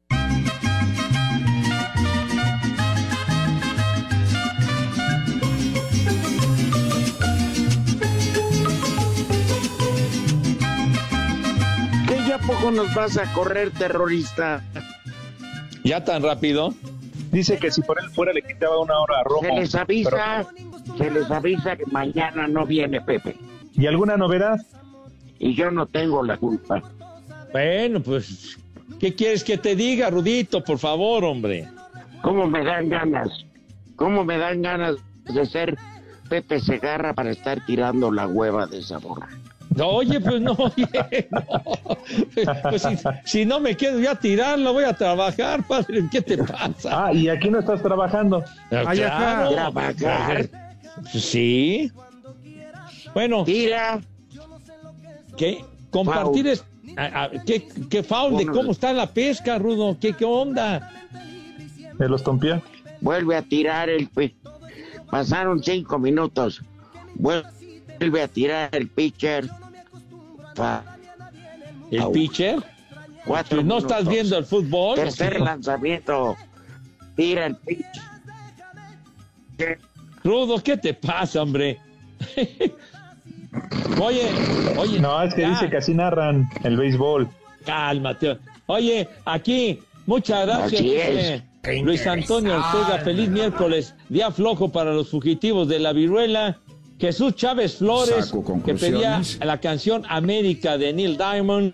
¿Qué 12.07 12.17
ya 12.27 12.39
poco 12.39 12.71
nos 12.71 12.91
vas 12.95 13.15
a 13.19 13.31
correr, 13.33 13.69
terrorista? 13.69 14.63
¿Ya 15.83 16.03
tan 16.03 16.23
rápido? 16.23 16.73
Dice 17.31 17.59
que 17.59 17.69
si 17.69 17.83
por 17.83 18.01
él 18.01 18.09
fuera 18.09 18.33
le 18.33 18.41
quitaba 18.41 18.79
una 18.79 18.97
hora 18.97 19.19
a 19.19 19.23
Romo. 19.23 19.49
Se 19.49 19.53
les 19.53 19.75
avisa, 19.75 20.47
se 20.97 21.11
les 21.11 21.29
avisa 21.29 21.75
que 21.75 21.85
mañana 21.85 22.47
no 22.47 22.65
viene 22.65 22.99
Pepe. 23.01 23.37
¿Y 23.73 23.85
alguna 23.85 24.17
novedad? 24.17 24.57
Y 25.37 25.53
yo 25.53 25.69
no 25.69 25.85
tengo 25.85 26.23
la 26.23 26.37
culpa. 26.37 26.81
Bueno, 27.51 28.01
pues, 28.01 28.57
¿qué 28.99 29.15
quieres 29.15 29.43
que 29.43 29.57
te 29.57 29.75
diga, 29.75 30.09
Rudito? 30.09 30.63
Por 30.63 30.79
favor, 30.79 31.23
hombre. 31.23 31.67
¿Cómo 32.21 32.47
me 32.47 32.63
dan 32.63 32.89
ganas? 32.89 33.29
¿Cómo 33.95 34.23
me 34.23 34.37
dan 34.37 34.61
ganas 34.61 34.95
de 35.25 35.45
ser 35.45 35.77
Pepe 36.29 36.59
Segarra 36.59 37.13
para 37.13 37.31
estar 37.31 37.65
tirando 37.65 38.11
la 38.11 38.27
hueva 38.27 38.67
de 38.67 38.81
sabor? 38.81 39.25
No, 39.75 39.87
oye, 39.87 40.19
pues 40.19 40.41
no, 40.41 40.51
oye, 40.57 41.27
no. 41.31 41.43
Pues 42.69 42.81
si, 42.81 42.97
si 43.25 43.45
no 43.45 43.59
me 43.59 43.77
quedo 43.77 43.99
ya 43.99 44.11
a 44.11 44.15
tirarlo, 44.19 44.73
voy 44.73 44.83
a 44.83 44.93
trabajar, 44.93 45.65
padre. 45.67 46.03
¿Qué 46.11 46.21
te 46.21 46.37
pasa? 46.37 47.07
Ah, 47.07 47.13
y 47.13 47.29
aquí 47.29 47.49
no 47.49 47.59
estás 47.59 47.81
trabajando. 47.81 48.43
Ay, 48.71 49.01
acá. 49.01 49.47
¿Trabajar? 49.51 50.49
Sí. 51.11 51.91
Bueno. 53.13 53.43
Tira. 53.43 54.01
¿Qué? 55.37 55.63
Compartir 55.91 56.47
es. 56.47 56.65
A- 57.05 57.23
a- 57.25 57.29
¿Qué, 57.45 57.67
qué 57.89 58.03
foul 58.03 58.37
de 58.37 58.45
cómo 58.47 58.71
está 58.71 58.91
la 58.93 59.07
pesca, 59.07 59.57
Rudo? 59.57 59.97
¿Qué, 59.99 60.13
qué 60.13 60.25
onda? 60.25 60.91
¿De 61.97 62.07
los 62.09 62.23
Tompía? 62.23 62.61
Vuelve 63.01 63.35
a 63.35 63.41
tirar 63.41 63.89
el... 63.89 64.07
pi- 64.07 64.35
Pasaron 65.09 65.63
cinco 65.63 65.97
minutos. 65.99 66.61
Vuelve 67.15 68.21
a 68.21 68.27
tirar 68.27 68.69
el 68.73 68.87
pitcher. 68.87 69.49
Fa- 70.55 70.83
¿El 71.91 72.01
Au. 72.01 72.11
pitcher? 72.11 72.59
Cuatro 73.25 73.57
Pues 73.57 73.65
no 73.65 73.77
estás 73.79 74.07
viendo 74.07 74.37
el 74.37 74.45
fútbol. 74.45 74.95
Tercer 74.95 75.39
lanzamiento. 75.41 76.35
Tira 77.15 77.47
el 77.47 77.55
pitcher. 77.57 78.09
Rudo, 80.23 80.61
¿qué 80.63 80.77
te 80.77 80.93
pasa, 80.93 81.41
hombre? 81.41 81.79
oye, 84.01 84.29
oye. 84.77 84.99
No, 84.99 85.21
es 85.23 85.33
que 85.33 85.41
ya, 85.41 85.49
dice 85.49 85.69
que 85.69 85.77
así 85.77 85.93
narran 85.93 86.49
el 86.63 86.77
béisbol. 86.77 87.29
Cálmate. 87.65 88.37
Oye, 88.67 89.07
aquí, 89.25 89.79
muchas 90.05 90.45
gracias. 90.45 90.81
Dice 90.81 91.43
Luis 91.83 92.05
Antonio 92.07 92.55
Ortega, 92.57 92.99
feliz 92.99 93.29
miércoles. 93.29 93.95
Día 94.07 94.31
flojo 94.31 94.69
para 94.69 94.93
los 94.93 95.09
fugitivos 95.09 95.67
de 95.67 95.79
la 95.79 95.93
viruela. 95.93 96.59
Jesús 96.99 97.35
Chávez 97.35 97.77
Flores, 97.77 98.33
que 98.65 98.75
pedía 98.75 99.21
la 99.41 99.59
canción 99.59 100.03
América 100.09 100.77
de 100.77 100.93
Neil 100.93 101.17
Diamond. 101.17 101.73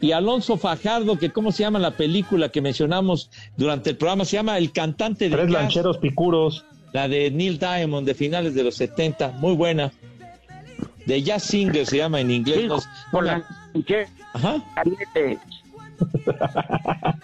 Y 0.00 0.12
Alonso 0.12 0.58
Fajardo, 0.58 1.18
que 1.18 1.30
cómo 1.30 1.50
se 1.50 1.62
llama 1.62 1.78
la 1.78 1.92
película 1.92 2.50
que 2.50 2.60
mencionamos 2.60 3.30
durante 3.56 3.90
el 3.90 3.96
programa, 3.96 4.24
se 4.26 4.36
llama 4.36 4.58
El 4.58 4.70
cantante 4.72 5.30
de 5.30 5.36
Tres 5.36 5.46
jazz. 5.50 5.62
lancheros 5.62 5.98
picuros. 5.98 6.64
La 6.92 7.08
de 7.08 7.30
Neil 7.30 7.58
Diamond 7.58 8.06
de 8.06 8.14
finales 8.14 8.54
de 8.54 8.62
los 8.64 8.76
70, 8.76 9.32
muy 9.38 9.54
buena. 9.54 9.92
De 11.06 11.22
Jazz 11.22 11.42
Singer 11.44 11.86
se 11.86 11.96
llama 11.98 12.20
en 12.20 12.30
inglés. 12.30 12.60
Sí, 12.62 12.66
no- 12.68 12.78
con 13.10 13.26
la 13.26 13.42
Ajá. 14.34 14.56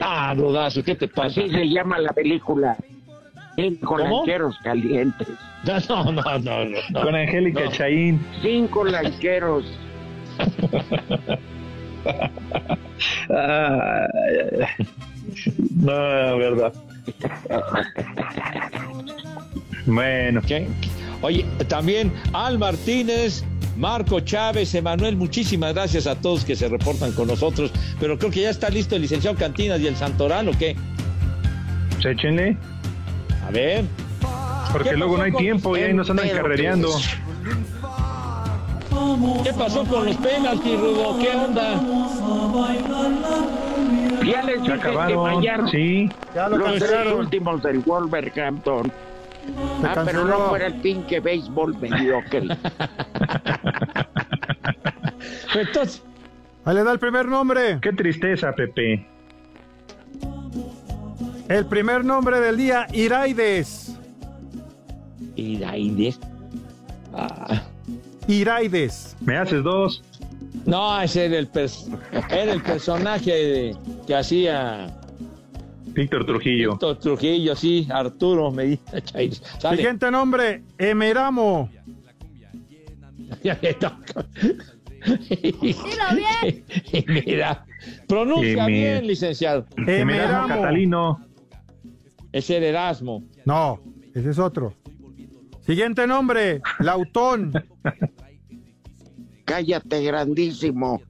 Ah, 0.00 0.34
Rodazo, 0.36 0.82
¿qué 0.84 0.94
te 0.94 1.08
pasa? 1.08 1.40
Así 1.40 1.50
se 1.50 1.68
llama 1.68 1.98
la 1.98 2.12
película. 2.12 2.76
Cinco 3.56 3.96
¿Cómo? 3.96 4.18
lancheros 4.18 4.56
calientes. 4.62 5.26
No, 5.88 6.04
no, 6.12 6.22
no, 6.22 6.38
no. 6.38 6.64
no. 6.90 7.02
Con 7.02 7.14
Angélica 7.16 7.64
No. 7.64 7.72
Chaín. 7.72 8.24
Cinco 8.42 8.84
lancheros. 8.84 9.64
No, 15.76 16.36
verdad. 16.38 16.72
Bueno, 19.86 20.40
¿Qué? 20.46 20.68
Oye, 21.22 21.44
también 21.68 22.12
Al 22.32 22.58
Martínez, 22.58 23.44
Marco 23.76 24.20
Chávez, 24.20 24.74
Emanuel, 24.74 25.16
muchísimas 25.16 25.74
gracias 25.74 26.06
a 26.06 26.14
todos 26.14 26.44
que 26.44 26.56
se 26.56 26.68
reportan 26.68 27.12
con 27.12 27.28
nosotros. 27.28 27.70
Pero 28.00 28.18
creo 28.18 28.30
que 28.30 28.42
ya 28.42 28.50
está 28.50 28.68
listo 28.70 28.96
el 28.96 29.02
licenciado 29.02 29.36
Cantinas 29.36 29.80
y 29.80 29.86
el 29.86 29.96
Santoral, 29.96 30.48
¿o 30.48 30.52
qué? 30.58 30.76
échenle. 32.04 32.56
A 33.46 33.50
ver. 33.50 33.84
Porque 34.70 34.90
¿Qué 34.90 34.96
luego 34.96 35.16
no 35.16 35.24
hay 35.24 35.32
tiempo 35.32 35.76
y 35.76 35.80
ahí 35.82 35.92
nos 35.94 36.08
andan 36.08 36.28
carrereando. 36.28 36.88
¿Qué 39.42 39.52
pasó 39.52 39.84
con 39.84 40.06
los 40.06 40.16
penaltis, 40.16 40.78
Rudo? 40.78 41.18
¿Qué 41.18 41.30
onda? 41.30 41.80
Ya 44.24 44.42
les 44.42 44.62
dije 44.62 44.72
que 44.74 44.80
acabaron. 44.88 45.34
fallaron 45.36 45.68
Sí. 45.68 46.08
Ya 46.34 46.48
lo 46.48 46.58
los 46.58 46.68
tres 46.68 46.80
cancelaron. 46.82 47.20
últimos 47.20 47.62
del 47.62 47.78
Wolverhampton. 47.80 48.92
Ah, 49.84 50.02
pero 50.04 50.24
no 50.24 50.48
fuera 50.48 50.66
el 50.66 50.74
pinche 50.80 51.20
béisbol 51.20 51.78
mediocre. 51.78 52.48
Entonces, 55.54 56.02
Ahí 56.64 56.74
le 56.74 56.82
da 56.82 56.92
el 56.92 56.98
primer 56.98 57.26
nombre. 57.26 57.78
Qué 57.80 57.92
tristeza, 57.92 58.52
Pepe. 58.52 59.06
El 61.48 61.64
primer 61.66 62.04
nombre 62.04 62.40
del 62.40 62.56
día, 62.56 62.88
Iraides. 62.92 63.96
ahí 65.64 66.14
Ah, 67.14 67.62
Iraides. 68.26 69.16
Me 69.20 69.36
haces 69.36 69.62
dos. 69.62 70.02
no, 70.64 71.00
ese 71.00 71.26
era 71.26 71.38
el, 71.38 71.48
era 72.30 72.52
el 72.52 72.62
personaje 72.62 73.30
de- 73.32 73.76
que 74.06 74.14
hacía 74.16 74.88
Víctor 75.96 76.26
Trujillo. 76.26 76.72
Víctor 76.72 76.98
Trujillo, 76.98 77.56
sí, 77.56 77.88
Arturo 77.90 78.50
Medina 78.50 79.00
Chávez. 79.02 79.42
Sale. 79.58 79.76
Siguiente 79.78 80.10
nombre, 80.10 80.62
Emeramo. 80.78 81.70
Ya 83.42 83.58
le 83.60 83.74
toca. 83.74 84.26
Mira, 87.08 87.64
pronuncia 88.06 88.66
bien, 88.66 89.06
licenciado. 89.06 89.66
Emeramo. 89.76 90.48
Catalino. 90.48 91.26
Ese 92.32 92.58
era 92.58 92.66
Erasmo. 92.66 93.24
No, 93.44 93.80
ese 94.14 94.30
es 94.30 94.38
otro. 94.38 94.74
Siguiente 95.60 96.06
nombre, 96.06 96.60
Lautón. 96.80 97.52
Cállate, 99.46 100.02
grandísimo. 100.02 101.00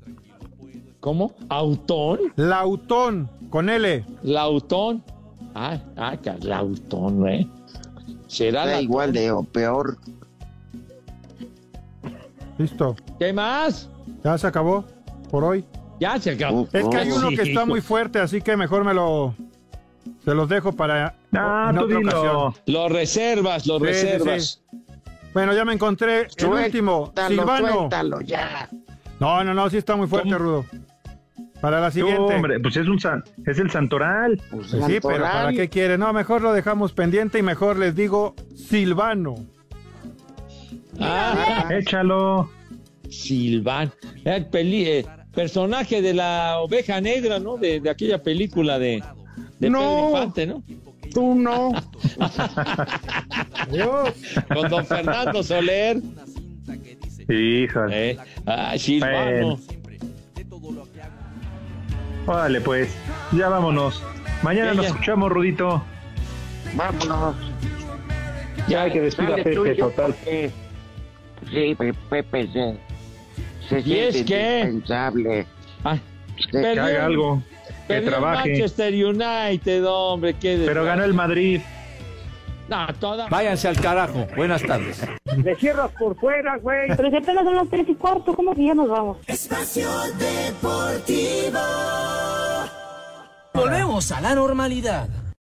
¿Cómo? 1.07 1.33
¿Autón? 1.51 2.19
Lautón, 2.35 3.31
con 3.49 3.71
L. 3.71 4.05
¿Lautón? 4.25 5.05
Ah, 5.55 5.79
ah, 5.97 6.17
Lautón, 6.41 7.29
¿eh? 7.29 7.49
Será 8.27 8.67
Da 8.67 8.73
la... 8.73 8.81
igual 8.81 9.13
de 9.13 9.31
o 9.31 9.45
peor. 9.45 9.99
Listo. 12.59 12.97
¿Qué 13.21 13.33
más? 13.33 13.89
Ya 14.25 14.37
se 14.37 14.49
acabó 14.49 14.85
por 15.31 15.45
hoy. 15.45 15.65
Ya 16.01 16.19
se 16.19 16.33
acabó. 16.33 16.63
Uf. 16.63 16.75
Es 16.75 16.89
que 16.89 16.97
hay 16.97 17.13
uno 17.13 17.29
sí, 17.29 17.37
que 17.37 17.43
está 17.43 17.65
muy 17.65 17.81
fuerte, 17.81 18.19
así 18.19 18.41
que 18.41 18.57
mejor 18.57 18.83
me 18.83 18.93
lo. 18.93 19.33
Se 20.25 20.35
los 20.35 20.49
dejo 20.49 20.73
para. 20.73 21.15
Ah, 21.33 21.69
en 21.71 21.77
tú 21.77 21.85
otra 21.85 21.99
dilo. 21.99 22.11
ocasión. 22.21 22.55
Lo 22.67 22.89
reservas, 22.89 23.65
lo 23.69 23.79
Sí, 23.79 23.85
sí, 23.85 23.91
reservas. 23.93 24.63
Bueno, 25.33 25.55
ya 25.55 25.65
me 25.65 25.73
encontré 25.73 26.27
el 26.37 26.47
último, 26.47 27.13
Silvano. 27.29 27.69
suéltalo 27.69 28.21
ya. 28.23 28.69
No, 29.21 29.45
no, 29.45 29.55
no, 29.55 29.71
sí 29.71 29.77
está 29.77 29.95
muy 29.95 30.09
fuerte, 30.09 30.31
¿Cómo? 30.31 30.39
Rudo. 30.41 30.65
Para 31.61 31.81
la 31.81 31.91
siguiente. 31.91 32.21
No, 32.21 32.27
hombre, 32.27 32.61
pues 32.61 32.77
es 32.77 32.87
un 32.87 33.01
san- 33.01 33.25
es 33.47 33.59
el 33.59 33.71
Santoral. 33.71 34.41
Pues 34.51 34.69
sí, 34.71 34.99
pero 35.03 35.25
¿para 35.25 35.53
qué 35.53 35.69
quiere? 35.69 35.99
No, 35.99 36.13
mejor 36.13 36.43
lo 36.43 36.53
dejamos 36.53 36.93
pendiente 36.93 37.39
y 37.39 37.43
mejor 37.43 37.79
les 37.79 37.95
digo 37.97 38.35
Silvano. 38.55 39.35
Ah, 41.01 41.67
échalo. 41.71 42.51
Silván. 43.11 43.93
El 44.25 44.47
peli- 44.47 44.85
eh, 44.87 45.07
personaje 45.35 46.03
de 46.03 46.15
la 46.15 46.59
oveja 46.59 47.01
negra, 47.01 47.39
¿no? 47.39 47.57
De, 47.57 47.81
de 47.81 47.91
aquella 47.91 48.23
película 48.23 48.79
de, 48.79 49.03
de 49.59 49.71
No. 49.71 49.79
Pedro 49.81 50.09
Infante, 50.11 50.47
¿no? 50.47 50.63
Tú 51.13 51.35
no. 51.35 51.73
Con 54.53 54.69
don 54.69 54.85
Fernando 54.87 55.43
Soler. 55.43 55.99
Híjole. 57.29 58.11
Eh, 58.11 58.19
ah, 58.47 58.75
Silvano. 58.77 59.59
Órale, 62.27 62.61
pues. 62.61 62.97
Ya 63.33 63.49
vámonos. 63.49 64.03
Mañana 64.43 64.69
Ya, 64.71 64.75
nos 64.75 64.85
ya. 64.87 64.91
escuchamos, 64.91 65.31
Rudito. 65.31 65.83
Vámonos. 66.75 67.37
Ya 68.69 68.91
que 68.91 69.01
despida 69.01 69.31
Dale 69.31 69.45
Pepe, 69.45 69.57
tuyo, 69.57 69.77
total. 69.89 70.15
porque- 70.15 70.51
Sí, 71.51 71.75
Pe- 71.77 71.95
Pepe 72.11 72.49
se, 72.53 72.77
se 73.69 73.81
¿Y 73.89 73.99
es 73.99 74.15
siente 74.15 74.25
qué? 74.35 74.61
indispensable. 74.65 75.47
Ah, 75.85 75.97
Se- 76.51 76.51
Que 76.51 76.79
haga 76.81 77.05
algo. 77.07 77.43
Que 77.87 78.01
trabaje. 78.01 78.51
Manchester 78.51 78.93
United, 78.93 79.85
hombre. 79.87 80.35
Qué 80.35 80.61
Pero 80.67 80.85
ganó 80.85 81.05
el 81.05 81.15
Madrid. 81.15 81.61
No, 82.69 82.87
toda... 82.99 83.29
Váyanse 83.29 83.69
al 83.69 83.81
carajo. 83.81 84.27
Buenas 84.37 84.63
tardes. 84.63 85.01
Le 85.37 85.55
cierras 85.57 85.91
por 85.99 86.17
fuera, 86.19 86.57
güey. 86.57 86.89
Pero 86.97 87.11
si 87.11 87.17
apenas 87.17 87.45
son 87.45 87.55
las 87.55 87.69
tres 87.69 87.89
y 87.89 87.95
cuarto, 87.95 88.35
¿cómo 88.35 88.55
que 88.55 88.67
ya 88.67 88.75
nos 88.75 88.89
vamos? 88.89 89.19
Espacio 89.27 89.89
Deportivo. 90.19 91.61
Volvemos 93.55 94.11
a 94.13 94.21
la 94.21 94.35
normalidad. 94.35 95.09